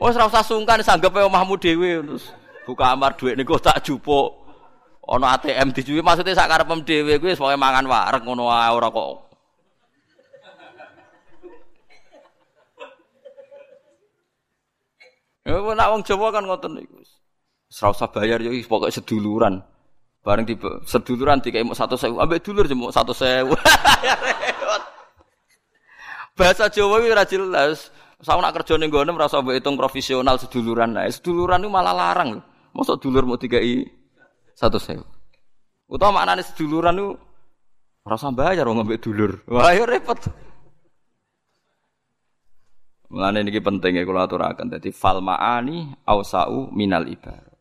Wes 0.01 0.17
ora 0.17 0.29
usah 0.29 0.45
sungkan 0.45 0.85
sanggepe 0.85 1.25
omahmu 1.25 1.57
dhewe 1.57 2.05
terus 2.05 2.29
buka 2.69 2.93
kamar 2.93 3.17
dhuwit 3.17 3.41
ning 3.41 3.49
kotak 3.49 3.81
jupuk. 3.81 4.45
Ana 5.09 5.37
ATM 5.37 5.73
dijuwi 5.73 6.05
maksudnya 6.05 6.37
sak 6.37 6.53
karepem 6.53 6.85
dhewe 6.85 7.17
kuwi 7.17 7.33
wis 7.33 7.41
pokoke 7.41 7.57
mangan 7.57 7.89
wareg 7.89 8.25
ngono 8.25 8.53
wae 8.53 8.69
ora 8.73 8.93
kok. 8.93 9.34
Ya 15.45 15.61
nak 15.61 15.89
wong 15.93 16.03
Jawa 16.09 16.33
kan 16.33 16.49
ngoten 16.49 16.81
niku. 16.81 17.05
Ora 17.81 17.93
usah 17.93 18.09
bayar 18.09 18.41
yo 18.41 18.49
pokoke 18.65 18.89
seduluran. 18.89 19.61
Bareng 20.25 20.49
di 20.49 20.57
seduluran 20.89 21.45
mau 21.69 21.77
satu 21.77 22.01
sewu, 22.01 22.17
ambek 22.17 22.41
dulur 22.41 22.65
satu 22.89 23.13
sewu. 23.13 23.53
Bahasa 26.39 26.73
Jawa 26.73 27.05
itu 27.05 27.13
rajin 27.13 27.41
jelas. 27.45 27.93
Saya 28.25 28.41
nak 28.41 28.57
kerja 28.57 28.81
nih 28.81 28.89
gue 28.89 29.05
merasa 29.13 29.45
hitung 29.45 29.77
profesional 29.77 30.41
seduluran. 30.41 30.97
Nah, 30.97 31.05
seduluran 31.13 31.61
itu 31.61 31.69
malah 31.69 31.93
larang. 31.93 32.41
Masuk 32.73 33.05
dulur 33.05 33.29
mau 33.29 33.37
tiga 33.37 33.61
i 33.61 33.85
satu 34.57 34.81
sewu. 34.81 35.05
Utama 35.85 36.25
maknanya 36.25 36.41
seduluran 36.41 36.97
itu 36.97 37.09
merasa 38.01 38.33
bayar 38.33 38.65
orang 38.65 38.81
ngambil 38.81 38.99
dulur. 38.99 39.33
Wah, 39.45 39.77
ya 39.77 39.85
repot. 39.85 40.17
Mengenai 43.13 43.45
ini 43.45 43.61
penting 43.61 44.01
kalau 44.01 44.25
aturakan. 44.25 44.73
Jadi 44.73 44.91
fal 44.91 45.21
ma'ani 45.21 45.93
ausau 46.09 46.73
minal 46.73 47.05
ibar. 47.09 47.55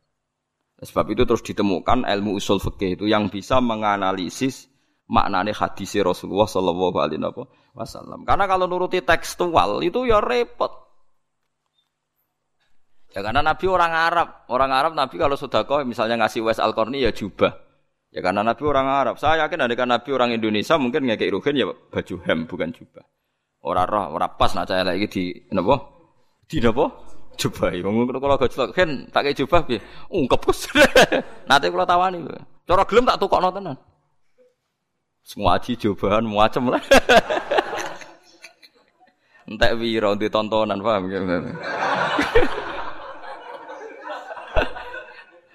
Sebab 0.84 1.16
itu 1.16 1.24
terus 1.24 1.44
ditemukan 1.44 2.04
ilmu 2.04 2.36
usul 2.36 2.60
fikih 2.60 3.00
itu 3.00 3.06
yang 3.08 3.32
bisa 3.32 3.64
menganalisis 3.64 4.68
maknanya 5.08 5.56
hadis 5.56 5.96
Rasulullah 6.00 6.48
Shallallahu 6.48 6.98
Alaihi 7.00 7.24
Wasallam. 7.72 8.28
Karena 8.28 8.46
kalau 8.46 8.68
nuruti 8.68 9.00
tekstual 9.00 9.80
itu 9.84 10.04
ya 10.04 10.20
repot. 10.20 10.84
Ya 13.14 13.22
karena 13.22 13.46
Nabi 13.46 13.66
orang 13.70 13.94
Arab, 13.94 14.28
orang 14.50 14.72
Arab 14.74 14.92
Nabi 14.98 15.16
kalau 15.22 15.38
sudah 15.38 15.70
kau 15.70 15.86
misalnya 15.86 16.26
ngasih 16.26 16.42
wes 16.50 16.58
al 16.58 16.74
ya 16.98 17.14
jubah. 17.14 17.54
Ya 18.10 18.26
karena 18.26 18.42
Nabi 18.42 18.64
orang 18.66 18.90
Arab. 18.90 19.16
Saya 19.22 19.46
yakin 19.46 19.70
ada 19.70 19.74
kan 19.78 19.88
Nabi 19.90 20.10
orang 20.14 20.34
Indonesia 20.34 20.76
mungkin 20.82 21.06
nggak 21.06 21.30
ruhin 21.30 21.56
ya 21.58 21.66
baju 21.70 22.16
hem 22.26 22.50
bukan 22.50 22.70
jubah. 22.74 23.06
Orang 23.64 23.88
roh, 23.88 24.06
orang 24.20 24.36
pas 24.36 24.52
nak 24.52 24.68
saya 24.68 24.84
lagi 24.84 25.08
di 25.08 25.32
nabo, 25.56 25.80
di 26.52 26.60
nabo 26.60 26.92
jubah. 27.38 27.74
Wong 27.82 28.08
kula 28.12 28.38
gojlok 28.38 28.76
kan 28.76 29.08
tak 29.10 29.24
kei 29.30 29.36
jubah 29.38 29.64
piye? 29.66 29.80
Ungkep 30.12 30.42
Gus. 30.46 30.68
Nate 31.50 31.72
kula 31.72 31.86
tawani. 31.88 32.22
Cara 32.68 32.84
gelem 32.88 33.06
tak 33.08 33.20
tukokno 33.20 33.50
tenan. 33.52 33.78
Semua 35.24 35.56
aji 35.56 35.80
jubahan 35.80 36.28
macam 36.28 36.76
lah. 36.76 36.84
Entek 39.48 39.76
wira 39.80 40.16
di 40.16 40.28
tontonan 40.32 40.80
paham 40.84 41.08
ya. 41.12 41.20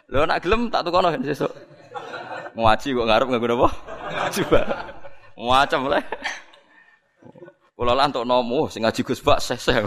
Lho 0.08 0.24
nak 0.24 0.40
gelem 0.40 0.72
tak 0.72 0.84
tukokno 0.88 1.12
sesuk. 1.24 1.52
Ngaji 2.58 2.88
kok 2.90 3.06
ngarep 3.06 3.28
nganggo 3.28 3.54
apa? 3.54 3.68
Coba. 4.34 4.60
Macam 5.38 5.86
lah. 5.86 6.02
Kula 7.78 7.94
lah 7.94 8.10
entuk 8.10 8.26
nomo 8.26 8.66
sing 8.66 8.82
ngaji 8.82 9.06
Gus 9.06 9.22
Bak 9.22 9.38
seseh. 9.38 9.86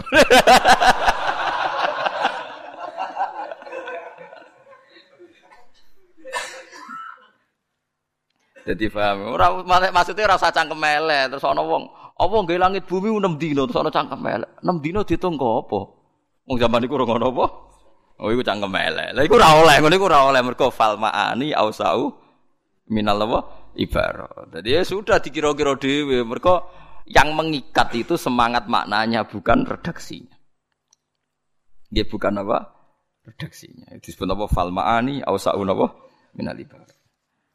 Jadi 8.64 8.88
paham. 8.88 9.36
Ora 9.36 9.60
maksudnya 9.92 10.24
ora 10.24 10.40
usah 10.40 10.48
cangkem 10.48 10.80
elek 10.80 11.36
terus 11.36 11.44
ana 11.44 11.60
wong, 11.60 11.92
apa 12.16 12.32
nggih 12.32 12.56
langit 12.56 12.88
bumi 12.88 13.12
6 13.12 13.36
dina 13.36 13.68
terus 13.68 13.76
ana 13.76 13.92
cangkem 13.92 14.24
elek. 14.24 14.50
6 14.64 14.80
dina 14.80 15.04
ditung 15.04 15.36
apa? 15.36 15.80
Wong 16.48 16.56
zaman 16.56 16.88
iku 16.88 16.96
ora 16.96 17.04
ngono 17.04 17.28
apa? 17.28 17.46
Oh 18.24 18.32
iku 18.32 18.40
cangkem 18.40 18.72
elek. 18.72 19.08
Lah 19.12 19.22
iku 19.28 19.36
ora 19.36 19.52
oleh, 19.60 19.76
ngono 19.84 19.92
iku 19.92 20.08
ora 20.08 20.32
oleh 20.32 20.40
mergo 20.40 20.72
fal 20.72 20.96
maani 20.96 21.52
ausau 21.52 22.16
minal 22.88 23.20
apa? 23.20 23.68
Ibarat. 23.76 24.48
Jadi 24.48 24.80
ya 24.80 24.80
sudah 24.80 25.20
dikira-kira 25.20 25.76
dhewe 25.76 26.24
mergo 26.24 26.80
yang 27.06 27.34
mengikat 27.34 27.90
itu 27.94 28.14
semangat 28.14 28.70
maknanya 28.70 29.26
bukan 29.26 29.66
redaksinya. 29.66 30.34
Dia 31.92 32.08
bukan 32.08 32.40
apa? 32.40 32.72
Redaksinya. 33.22 33.92
Disebut 34.00 34.26
apa? 34.30 34.44
Fal 34.48 34.72
ma'ani 34.72 35.20
ausau 35.22 35.60
apa? 35.60 35.86
Minal 36.32 36.56
ibarat. 36.56 37.02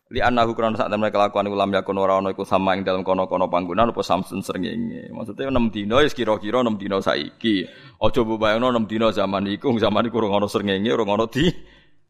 Li 0.08 0.24
annahu 0.24 0.56
krana 0.56 0.80
sak 0.80 0.88
kelakuan 0.88 1.52
ulam 1.52 1.68
yakun 1.76 2.00
ora 2.00 2.16
ana 2.16 2.32
iku 2.32 2.48
sama 2.48 2.80
ing 2.80 2.88
dalam 2.88 3.04
kono-kono 3.04 3.52
panggonan 3.52 3.91
apa 3.91 4.00
samsun 4.00 4.39
srengenge. 4.39 5.12
Maksudnya 5.12 5.52
6 5.52 5.68
dina 5.68 6.00
wis 6.00 6.16
kira-kira 6.16 6.64
6 6.64 6.80
dina 6.80 7.04
saiki. 7.04 7.68
Aja 8.00 8.24
mbayangno 8.24 8.72
6 8.72 8.88
dina 8.88 9.12
zaman 9.12 9.52
iku, 9.52 9.76
zaman 9.76 10.08
iku 10.08 10.24
ora 10.24 10.39
ana 10.39 10.48
srengenge, 10.48 10.95
ora 10.95 11.28
di 11.28 11.52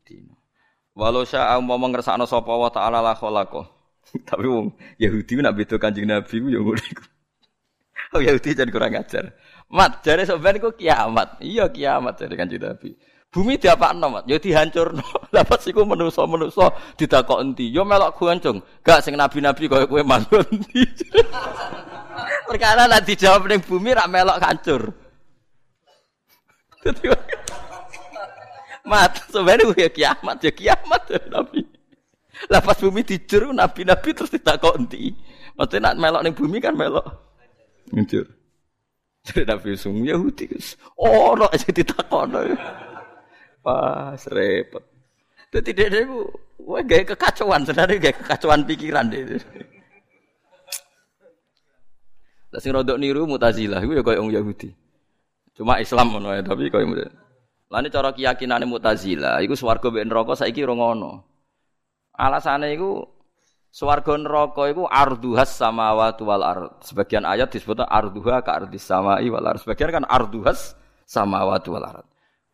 dina. 0.06 0.38
Walau 0.94 1.26
sya 1.26 1.58
umpama 1.58 1.90
ngersakno 1.90 2.30
sapa 2.30 2.54
wa 2.54 2.70
ta'ala 2.70 3.02
la 3.02 3.18
khalaqa. 3.18 3.66
Tapi 4.30 4.46
wong 4.46 4.78
Yahudi 5.02 5.42
nak 5.42 5.58
beda 5.58 5.82
Kanjeng 5.82 6.06
Nabi 6.06 6.38
ku 6.38 6.48
ya 6.54 6.62
iku. 6.62 7.04
Oh 8.16 8.22
Yahudi 8.24 8.56
jadi 8.56 8.72
kurang 8.72 8.96
ajar. 8.96 9.36
Mat, 9.68 10.00
jare 10.00 10.24
sampean 10.24 10.58
iku 10.64 10.72
kiamat. 10.72 11.44
Iya 11.44 11.68
kiamat 11.68 12.16
jare 12.16 12.34
Kanjeng 12.40 12.64
Nabi. 12.64 12.96
Bumi 13.28 13.60
diapakno, 13.60 14.08
Mat? 14.08 14.24
Ya 14.32 14.40
dihancurno. 14.40 15.04
Lah 15.36 15.44
pas 15.44 15.60
iku 15.68 15.84
menungso-menungso 15.84 16.72
ditakok 16.96 17.44
endi? 17.44 17.68
Ya 17.76 17.84
melok 17.84 18.16
guancung. 18.16 18.64
Gak 18.80 19.04
sing 19.04 19.20
nabi-nabi 19.20 19.68
koyo 19.68 19.86
kowe 19.92 20.00
manut 20.08 20.48
endi. 20.48 20.88
Perkara 22.48 22.88
nek 22.88 23.04
dijawab 23.04 23.52
ning 23.52 23.60
bumi 23.60 23.92
rak 23.92 24.08
melok 24.08 24.40
hancur. 24.40 24.96
Mat, 28.88 29.20
sebenarnya 29.28 29.76
ya 29.76 29.90
kiamat, 29.92 30.40
ya 30.40 30.52
kiamat 30.56 31.04
ya 31.12 31.20
Nabi. 31.28 31.60
Lah 32.48 32.64
pas 32.64 32.80
bumi 32.80 33.04
dijur 33.04 33.52
nabi-nabi 33.52 34.16
terus 34.16 34.32
ditakok 34.32 34.80
endi? 34.80 35.12
Maksudnya 35.60 35.92
nak 35.92 35.96
melok 36.00 36.22
ning 36.24 36.32
bumi 36.32 36.64
kan 36.64 36.72
melok 36.72 37.27
hancur. 37.94 38.26
Jadi 39.28 39.44
Nabi 39.44 39.76
Sung 39.76 40.08
Yahudi, 40.08 40.48
no, 41.36 41.52
jadi 41.52 41.84
ditakok. 41.84 42.32
Pas 43.60 44.22
repot. 44.32 44.84
Jadi 45.52 45.70
dia 45.76 45.88
dia 45.92 46.08
bu, 46.08 46.28
wah 46.64 46.84
gaya 46.84 47.04
kekacauan 47.04 47.68
sebenarnya 47.68 48.00
gaya 48.00 48.16
kekacauan 48.16 48.64
pikiran 48.64 49.12
dia. 49.12 49.36
Lah 52.52 52.60
sing 52.64 52.72
rodok 52.72 52.96
niru 52.96 53.28
Mu'tazilah 53.28 53.84
iku 53.84 53.92
ya 54.00 54.04
koyo 54.04 54.24
wong 54.24 54.32
Yahudi. 54.32 54.72
Cuma 55.52 55.84
Islam 55.84 56.16
ngono 56.16 56.32
ya, 56.32 56.44
tapi 56.44 56.72
koyo 56.72 56.88
Lah 57.68 57.80
ini 57.84 57.92
cara 57.92 58.16
keyakinane 58.16 58.64
Mu'tazilah 58.64 59.44
iku 59.44 59.60
swarga 59.60 59.92
mbek 59.92 60.08
neraka 60.08 60.40
saiki 60.40 60.64
ora 60.64 60.76
ngono. 60.76 61.12
Alasane 62.16 62.72
iku 62.72 63.04
swarga 63.78 64.18
neraka 64.18 64.74
iku 64.74 64.90
arduhas 64.90 65.54
samawati 65.54 66.26
wal 66.26 66.42
ard. 66.42 66.82
Sebagian 66.82 67.30
ayat 67.30 67.54
disebut 67.54 67.86
arduha 67.86 68.42
ka 68.42 68.58
ardis 68.58 68.82
samai 68.82 69.30
wal 69.30 69.46
ard. 69.46 69.62
Sebagian 69.62 70.02
kan 70.02 70.06
arduhas 70.10 70.74
samawati 71.06 71.70
wal 71.70 71.86
ard. 71.86 72.08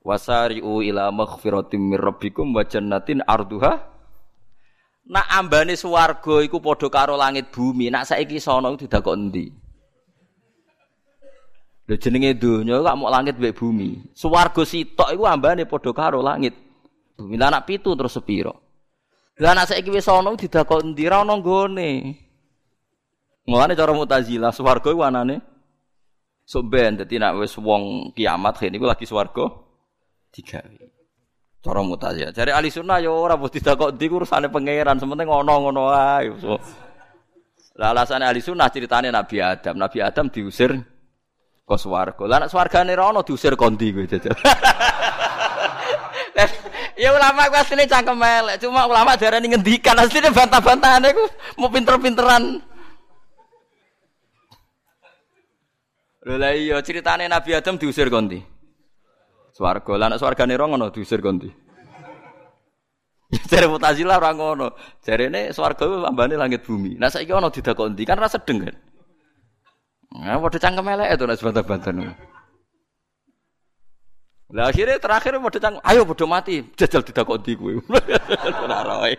Wasari'u 0.04 0.84
ila 0.84 1.16
maghfiratim 1.16 1.96
mir 1.96 2.04
rabbikum 2.04 2.52
wa 2.52 2.68
jannatin 2.68 3.24
arduha 3.24 3.96
Nak 5.04 5.28
ambane 5.36 5.76
swarga 5.76 6.40
iku 6.48 6.64
padha 6.64 6.88
langit 7.20 7.52
bumi, 7.52 7.92
nak 7.92 8.08
saiki 8.08 8.40
sono 8.40 8.72
didakok 8.80 9.16
endi? 9.20 9.52
Lho 11.92 11.96
jenenge 12.00 12.40
donya 12.40 12.80
kok 12.80 12.96
mau 12.96 13.12
langit 13.12 13.36
mbek 13.36 13.52
bumi. 13.52 14.16
Swarga 14.16 14.64
sitok 14.64 15.12
iku 15.12 15.28
ambane 15.28 15.68
padha 15.68 15.92
langit. 16.24 16.56
Bumi 17.20 17.36
lah 17.36 17.52
nak 17.52 17.68
pitu 17.68 17.92
terus 18.00 18.16
sepiro. 18.16 18.63
Lah 19.44 19.52
nak 19.52 19.68
saiki 19.68 19.92
wis 19.92 20.08
ana 20.08 20.32
didakok 20.40 20.80
endi 20.88 21.04
ra 21.04 21.20
ono 21.28 21.36
nggone. 21.44 21.92
Mulane 23.44 23.76
cara 23.76 23.92
Mu'tazilah 23.92 24.56
swarga 24.56 24.88
iku 24.88 25.04
anane 25.04 25.44
sok 26.48 26.64
ben 26.72 26.96
dadi 27.04 27.20
nak 27.20 27.36
wis 27.44 27.60
wong 27.60 28.16
kiamat 28.16 28.56
kene 28.56 28.80
iku 28.80 28.88
lagi 28.88 29.04
swarga 29.04 29.52
digawe. 30.32 30.94
Cara 31.64 31.80
mutazilah. 31.80 32.36
Jare 32.36 32.52
ahli 32.52 32.68
sunnah 32.68 33.00
ya 33.00 33.08
ora 33.08 33.40
mesti 33.40 33.64
kok 33.64 33.96
ndi 33.96 34.12
urusane 34.12 34.52
pangeran, 34.52 35.00
sementing 35.00 35.32
ngono-ngono 35.32 35.96
ae. 35.96 36.28
So. 36.36 36.60
Lah 37.80 37.96
alasane 37.96 38.28
ahli 38.28 38.44
sunnah 38.44 38.68
ceritane 38.68 39.08
Nabi 39.08 39.40
Adam. 39.40 39.80
Nabi 39.80 40.04
Adam 40.04 40.28
diusir 40.28 40.76
ke 41.64 41.76
swarga. 41.80 42.28
Lah 42.28 42.44
nek 42.44 42.52
swargane 42.52 42.92
ora 42.92 43.16
ono 43.16 43.24
diusir 43.24 43.56
kondi 43.56 43.96
kowe 43.96 44.04
jajal. 44.04 44.36
ya 46.98 47.10
ulama 47.14 47.50
ku 47.50 47.56
asline 47.58 47.86
cangkem 47.90 48.18
elek, 48.18 48.60
cuma 48.62 48.86
ulama 48.86 49.18
darani 49.18 49.50
ngendikan 49.52 49.98
asline 50.00 50.30
bantah-bantahane 50.34 51.10
ku 51.14 51.24
mau 51.58 51.70
pinter-pinteran. 51.70 52.62
Lha 56.24 56.50
iya 56.56 56.80
ceritane 56.80 57.28
Nabi 57.28 57.52
Adam 57.52 57.76
diusir. 57.76 58.08
Swarga. 59.54 59.94
Lah 60.00 60.08
nek 60.10 60.18
swargane 60.18 60.56
ora 60.58 60.66
ngono 60.66 60.90
diusir 60.90 61.22
kondi. 61.22 61.52
Jare 63.50 63.68
Mu'tazilah 63.70 64.18
ora 64.18 64.32
ngono. 64.34 64.74
Jarene 65.04 65.54
swarga 65.54 65.84
ku 65.86 66.08
ambane 66.08 66.40
langit 66.40 66.64
bumi. 66.64 66.98
Nah 66.98 67.12
saiki 67.12 67.30
ana 67.36 67.52
didakoni 67.52 68.04
kan 68.08 68.18
ra 68.18 68.32
sedeng 68.32 68.66
kan. 68.66 68.76
Nah, 70.14 70.38
padha 70.38 70.62
cangkem 70.62 70.90
elek 70.94 71.10
itu 71.18 71.24
nek 71.26 71.42
bantah-bantah. 71.42 72.33
Lah 74.54 74.70
akhirnya 74.70 75.02
terakhir 75.02 75.34
padha 75.42 75.58
cangkem, 75.58 75.82
ayo 75.82 76.06
padha 76.06 76.26
mati, 76.30 76.62
jajal 76.78 77.02
didakoni 77.02 77.52
kowe. 77.58 77.74
Ora 78.64 78.80
roe. 78.86 79.18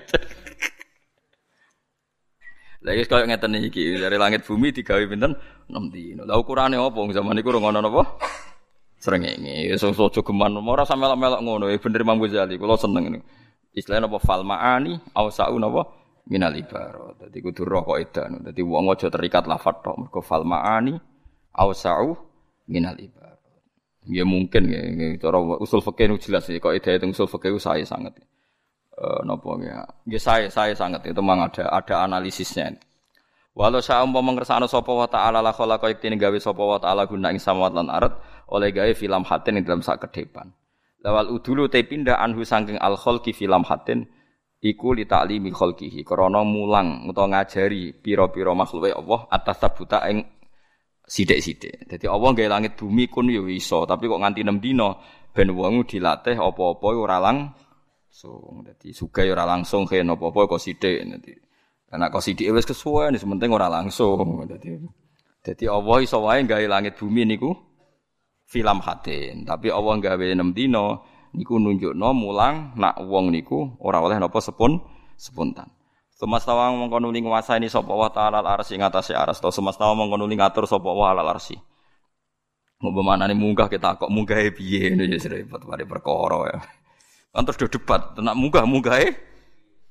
Lagi 2.85 3.03
kaya 3.11 3.27
ngeten 3.27 3.59
iki, 3.59 3.99
dari 3.99 4.15
langit 4.15 4.47
bumi 4.47 4.71
digawe 4.71 5.03
pinten 5.11 5.35
6 5.67 5.91
dino. 5.91 6.23
Lah 6.23 6.39
ukurane 6.39 6.79
apa 6.79 7.01
zaman 7.11 7.41
iku 7.41 7.51
ngono 7.57 7.83
napa? 7.83 8.21
Srengenge. 9.03 9.73
Ya 9.73 9.75
so 9.81 9.91
geman 10.23 10.55
ora 10.61 10.87
sampe 10.87 11.03
melok-melok 11.03 11.41
ngono. 11.43 11.65
Ya 11.67 11.81
bener 11.83 12.05
Imam 12.05 12.21
Ghazali, 12.23 12.55
kula 12.55 12.79
seneng 12.79 13.11
ini. 13.11 13.21
Istilahnya 13.75 14.07
apa 14.07 14.23
fal 14.23 14.47
ma'ani 14.47 15.01
au 15.19 15.33
sa'u 15.33 15.57
napa 15.59 15.89
minal 16.29 16.55
ibarat. 16.55 17.19
Dadi 17.25 17.41
kudu 17.43 17.67
roh 17.67 17.83
kok 17.83 17.99
edan. 17.99 18.31
Dadi 18.45 18.61
wong 18.63 18.87
terikat 19.01 19.49
lafadz 19.49 19.83
tok. 19.83 19.97
Mergo 19.99 20.21
fal 20.21 20.45
au 20.45 22.09
minal. 22.69 22.97
Ya 24.05 24.25
mungkin 24.29 24.69
ya, 24.69 24.85
cara 25.17 25.41
usul 25.61 25.81
fikih 25.81 26.13
itu 26.13 26.29
jelas 26.29 26.45
ya. 26.49 26.61
Kok 26.61 26.77
ida 26.77 26.93
itu 26.93 27.09
usul 27.09 27.29
fikih 27.29 27.57
saya 27.57 27.85
sangat. 27.89 28.21
Eh 28.95 29.21
napa 29.25 29.57
ya? 29.65 29.83
Ya 30.05 30.21
saya 30.21 30.47
saya 30.53 30.77
sangat 30.77 31.09
itu 31.09 31.19
memang 31.19 31.49
ada 31.49 31.73
ada 31.73 32.05
analisisnya. 32.05 32.77
Walau 33.55 33.79
saya 33.79 34.03
umpama 34.03 34.35
ngersakno 34.35 34.67
sapa 34.67 34.91
wa 34.91 35.07
ta'ala 35.07 35.39
la 35.39 35.55
khalaqa 35.55 35.87
iktine 35.87 36.19
gawe 36.19 36.35
sapa 36.43 36.59
wa 36.59 36.75
ta'ala 36.83 37.07
guna 37.07 37.31
ing 37.31 37.39
samawat 37.39 37.71
lan 37.71 37.87
arat 37.87 38.19
oleh 38.51 38.75
gawe 38.75 38.91
film 38.99 39.23
hatin 39.23 39.63
ing 39.63 39.65
dalam 39.65 39.79
sak 39.79 40.03
kedepan. 40.03 40.51
Lawal 41.07 41.31
udulu 41.31 41.71
te 41.71 41.79
pindah 41.87 42.19
anhu 42.19 42.43
saking 42.43 42.83
al 42.83 42.99
khalqi 42.99 43.31
film 43.31 43.63
hatin 43.63 44.11
iku 44.59 44.99
li 44.99 45.07
ta'limi 45.07 45.55
khalqihi 45.55 46.03
krana 46.03 46.43
mulang 46.43 47.07
utawa 47.07 47.31
ngajari 47.31 47.95
pira-pira 47.95 48.59
makhluke 48.59 48.91
Allah 48.91 49.31
atas 49.31 49.57
tabuta 49.63 50.03
ing 50.11 50.27
sithik-sithik. 51.05 51.89
Dadi 51.89 52.07
Allah 52.09 52.31
gawe 52.33 52.49
langit 52.61 52.77
bumi 52.81 53.09
kun 53.13 53.29
yo 53.29 53.45
iso, 53.49 53.85
tapi 53.85 54.09
kok 54.09 54.21
nganti 54.21 54.41
6 54.43 54.59
dina 54.61 54.89
ben 55.35 55.53
wong 55.53 55.85
dilatih 55.85 56.37
apa-apa 56.41 56.89
ora 56.97 57.21
langsung. 57.21 58.65
Dadi 58.65 58.91
sugih 58.91 59.31
ora 59.33 59.45
langsung 59.45 59.85
kene 59.85 60.17
apa-apa 60.17 60.57
kok 60.57 60.61
sithik 60.61 61.05
dadi 61.05 61.45
karena 61.95 62.11
kau 62.11 62.19
sidik 62.19 62.51
wes 62.51 62.67
kesuwen, 62.67 63.15
sementing 63.15 63.55
ora 63.55 63.71
langsung. 63.71 64.43
Jadi, 64.51 64.83
jadi 65.47 65.65
Allah 65.71 65.97
iso 66.03 66.19
wae 66.27 66.43
gawe 66.43 66.67
langit 66.67 66.99
bumi 66.99 67.23
niku 67.23 67.55
film 68.51 68.83
hatin. 68.83 69.47
Tapi 69.47 69.71
Allah 69.71 70.03
gawe 70.03 70.25
enam 70.27 70.51
dino 70.51 71.07
niku 71.39 71.55
nunjukno 71.55 72.11
mulang 72.11 72.75
nak 72.75 72.99
wong 72.99 73.31
niku 73.31 73.79
ora 73.79 74.03
oleh 74.03 74.19
napa 74.19 74.43
sepun 74.43 74.83
sepuntan. 75.15 75.71
Semesta 76.25 76.57
mongko 76.57 77.05
nuli 77.05 77.21
nguasani 77.21 77.69
sapa 77.69 77.93
wa 77.93 78.09
ta'ala 78.09 78.41
al-arsy 78.41 78.81
ngatasé 78.81 79.13
aras 79.13 79.45
to 79.45 79.53
semesta 79.53 79.85
mongko 79.93 80.17
nuli 80.17 80.41
ngatur 80.41 80.65
sapa 80.65 80.89
wa 80.89 81.13
al 81.13 81.21
arsy. 81.21 81.53
Ngopo 82.81 83.05
manane 83.05 83.37
munggah 83.37 83.69
kita 83.69 84.01
kok 84.01 84.09
munggahe 84.09 84.49
piye 84.57 84.89
ngono 84.97 85.05
ya 85.05 85.21
repot 85.21 85.61
mari 85.69 85.85
perkara 85.85 86.49
ya. 86.49 86.59
Kan 87.29 87.45
terus 87.45 87.69
debat, 87.69 88.17
tenak 88.17 88.41
munggah-munggahe 88.41 89.13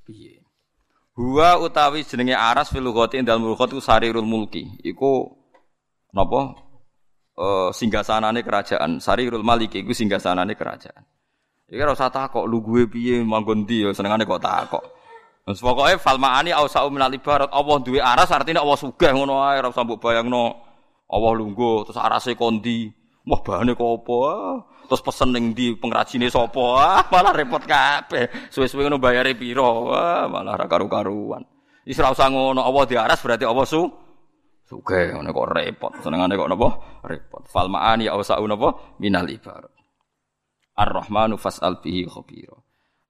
piye. 0.09 0.41
Huwa 1.13 1.61
utawi 1.61 2.01
jenenge 2.01 2.33
aras 2.33 2.73
fil 2.73 2.81
lughati 2.81 3.21
dalam 3.21 3.45
lughat 3.45 3.69
iku 3.69 3.77
sarirul 3.77 4.25
mulki. 4.25 4.81
Iku 4.81 5.37
napa? 6.17 6.57
Eh 7.37 7.69
singgasanane 7.77 8.41
kerajaan. 8.41 8.97
Sarirul 8.97 9.45
maliki 9.45 9.85
iku 9.85 9.93
singgasanane 9.93 10.57
kerajaan. 10.57 11.05
Iki 11.69 11.77
ora 11.77 11.93
usah 11.93 12.09
takok 12.09 12.49
lu 12.49 12.65
gue 12.65 12.89
piye 12.89 13.21
manggon 13.21 13.69
ndi 13.69 13.85
ya 13.85 13.93
senengane 13.93 14.25
kok 14.25 14.41
takok. 14.41 15.02
Wes 15.43 15.59
pokoke 15.59 15.99
fal 15.99 16.15
ma'ani 16.15 16.55
ausau 16.55 16.87
minal 16.87 17.11
ibarat 17.11 17.51
Allah 17.51 17.75
duwe 17.83 17.99
aras 17.99 18.31
artinya 18.31 18.63
Allah 18.63 18.79
sugih 18.79 19.11
ngono 19.11 19.43
ae 19.43 19.59
ora 19.59 19.75
usah 19.75 19.83
mbok 19.83 19.99
bayangno. 19.99 20.55
Allah 21.11 21.31
lungguh 21.35 21.83
terus 21.83 21.99
arase 21.99 22.31
kondi. 22.39 22.87
Wah 23.27 23.43
bahane 23.43 23.75
kok 23.75 23.83
apa? 23.83 24.23
Terus 24.87 25.01
pesen 25.03 25.35
ning 25.35 25.51
ndi 25.51 25.75
pengrajine 25.75 26.31
sapa? 26.31 26.63
Ah, 26.79 27.03
malah 27.11 27.35
repot 27.35 27.59
kabeh. 27.59 28.51
Suwe-suwe 28.51 28.87
ngono 28.87 29.03
bayare 29.03 29.35
piro? 29.35 29.91
Wah, 29.91 30.27
malah 30.31 30.55
ra 30.55 30.67
karu-karuan. 30.67 31.43
Wis 31.83 31.99
ora 31.99 32.15
usah 32.15 32.31
ngono, 32.31 32.63
Allah 32.63 32.83
diaras 32.87 33.19
berarti 33.19 33.43
Allah 33.43 33.67
su 33.67 33.83
sugih 34.63 35.11
ngono 35.11 35.27
kok 35.35 35.47
repot. 35.51 35.91
Senengane 35.99 36.39
kok 36.39 36.47
napa? 36.47 36.69
Repot. 37.03 37.43
Fal 37.51 37.67
ma'ani 37.67 38.07
ausau 38.07 38.47
napa 38.47 38.95
minal 39.03 39.27
ibarat. 39.27 39.71
Ar-Rahmanu 40.79 41.35
fas'al 41.35 41.83
bihi 41.83 42.07
khabira. 42.07 42.62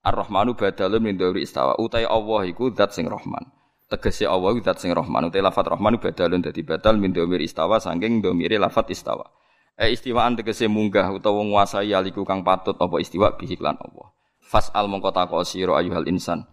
Ar-Rahmanu 0.03 0.59
badalun 0.59 0.99
min 0.99 1.15
dawri 1.15 1.47
istawa. 1.47 1.79
Utai 1.79 2.03
Allah 2.03 2.43
iku 2.51 2.75
zat 2.75 2.91
sing 2.91 3.07
Rahman. 3.07 3.47
Tegese 3.87 4.27
Allah 4.27 4.51
iku 4.51 4.59
zat 4.59 4.83
sing 4.83 4.91
Rahman. 4.91 5.31
Utai 5.31 5.39
lafat 5.39 5.63
Rahmanu 5.71 5.95
badalun 6.03 6.43
dadi 6.43 6.59
badal 6.59 6.99
min 6.99 7.15
dawri 7.15 7.47
istawa 7.47 7.79
saking 7.79 8.19
domire 8.19 8.59
lafat 8.59 8.91
istawa. 8.91 9.31
E 9.79 9.95
istiwaan 9.95 10.35
tegese 10.35 10.67
munggah 10.67 11.07
utawa 11.15 11.39
nguasai 11.41 11.95
aliku 11.95 12.27
kang 12.27 12.43
patut 12.43 12.75
apa 12.75 12.99
istiwa 12.99 13.31
bihi 13.39 13.55
lan 13.63 13.79
Allah. 13.79 14.11
Fas'al 14.43 14.91
mongko 14.91 15.15
takok 15.15 15.41
sira 15.47 15.79
ayuhal 15.79 16.05
insan. 16.11 16.45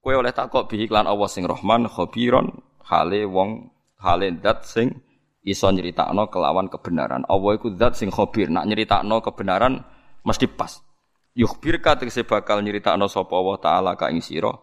Kowe 0.00 0.16
oleh 0.16 0.32
takok 0.32 0.66
bihi 0.72 0.88
lan 0.88 1.04
Allah 1.04 1.28
sing 1.28 1.44
Rahman 1.44 1.92
khabiron 1.92 2.64
hale 2.80 3.28
wong 3.28 3.70
hale 4.00 4.40
zat 4.40 4.64
sing 4.64 4.88
iso 5.44 5.68
nyeritakno 5.68 6.32
kelawan 6.32 6.72
kebenaran. 6.72 7.28
Allah 7.28 7.50
iku 7.60 7.76
zat 7.76 8.00
sing 8.00 8.08
khabir. 8.08 8.48
Nak 8.48 8.64
nyeritakno 8.66 9.20
kebenaran 9.20 9.84
mesti 10.24 10.48
pas. 10.48 10.85
Yukhbirka 11.36 12.00
tegese 12.00 12.24
bakal 12.24 12.64
nyeritakno 12.64 13.12
sapa 13.12 13.36
Allah 13.36 13.56
taala 13.60 13.92
ka 13.92 14.08
ing 14.08 14.24
sira 14.24 14.56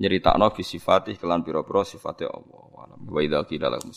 nyeritakno 0.00 0.48
fi 0.56 0.64
sifatih 0.64 1.20
kelan 1.20 1.44
pira-pira 1.44 1.84
sifate 1.84 2.24
Allah. 2.24 2.88
Wa 3.04 3.20
idza 3.20 3.44
qila 3.44 3.68
lahum 3.68 3.92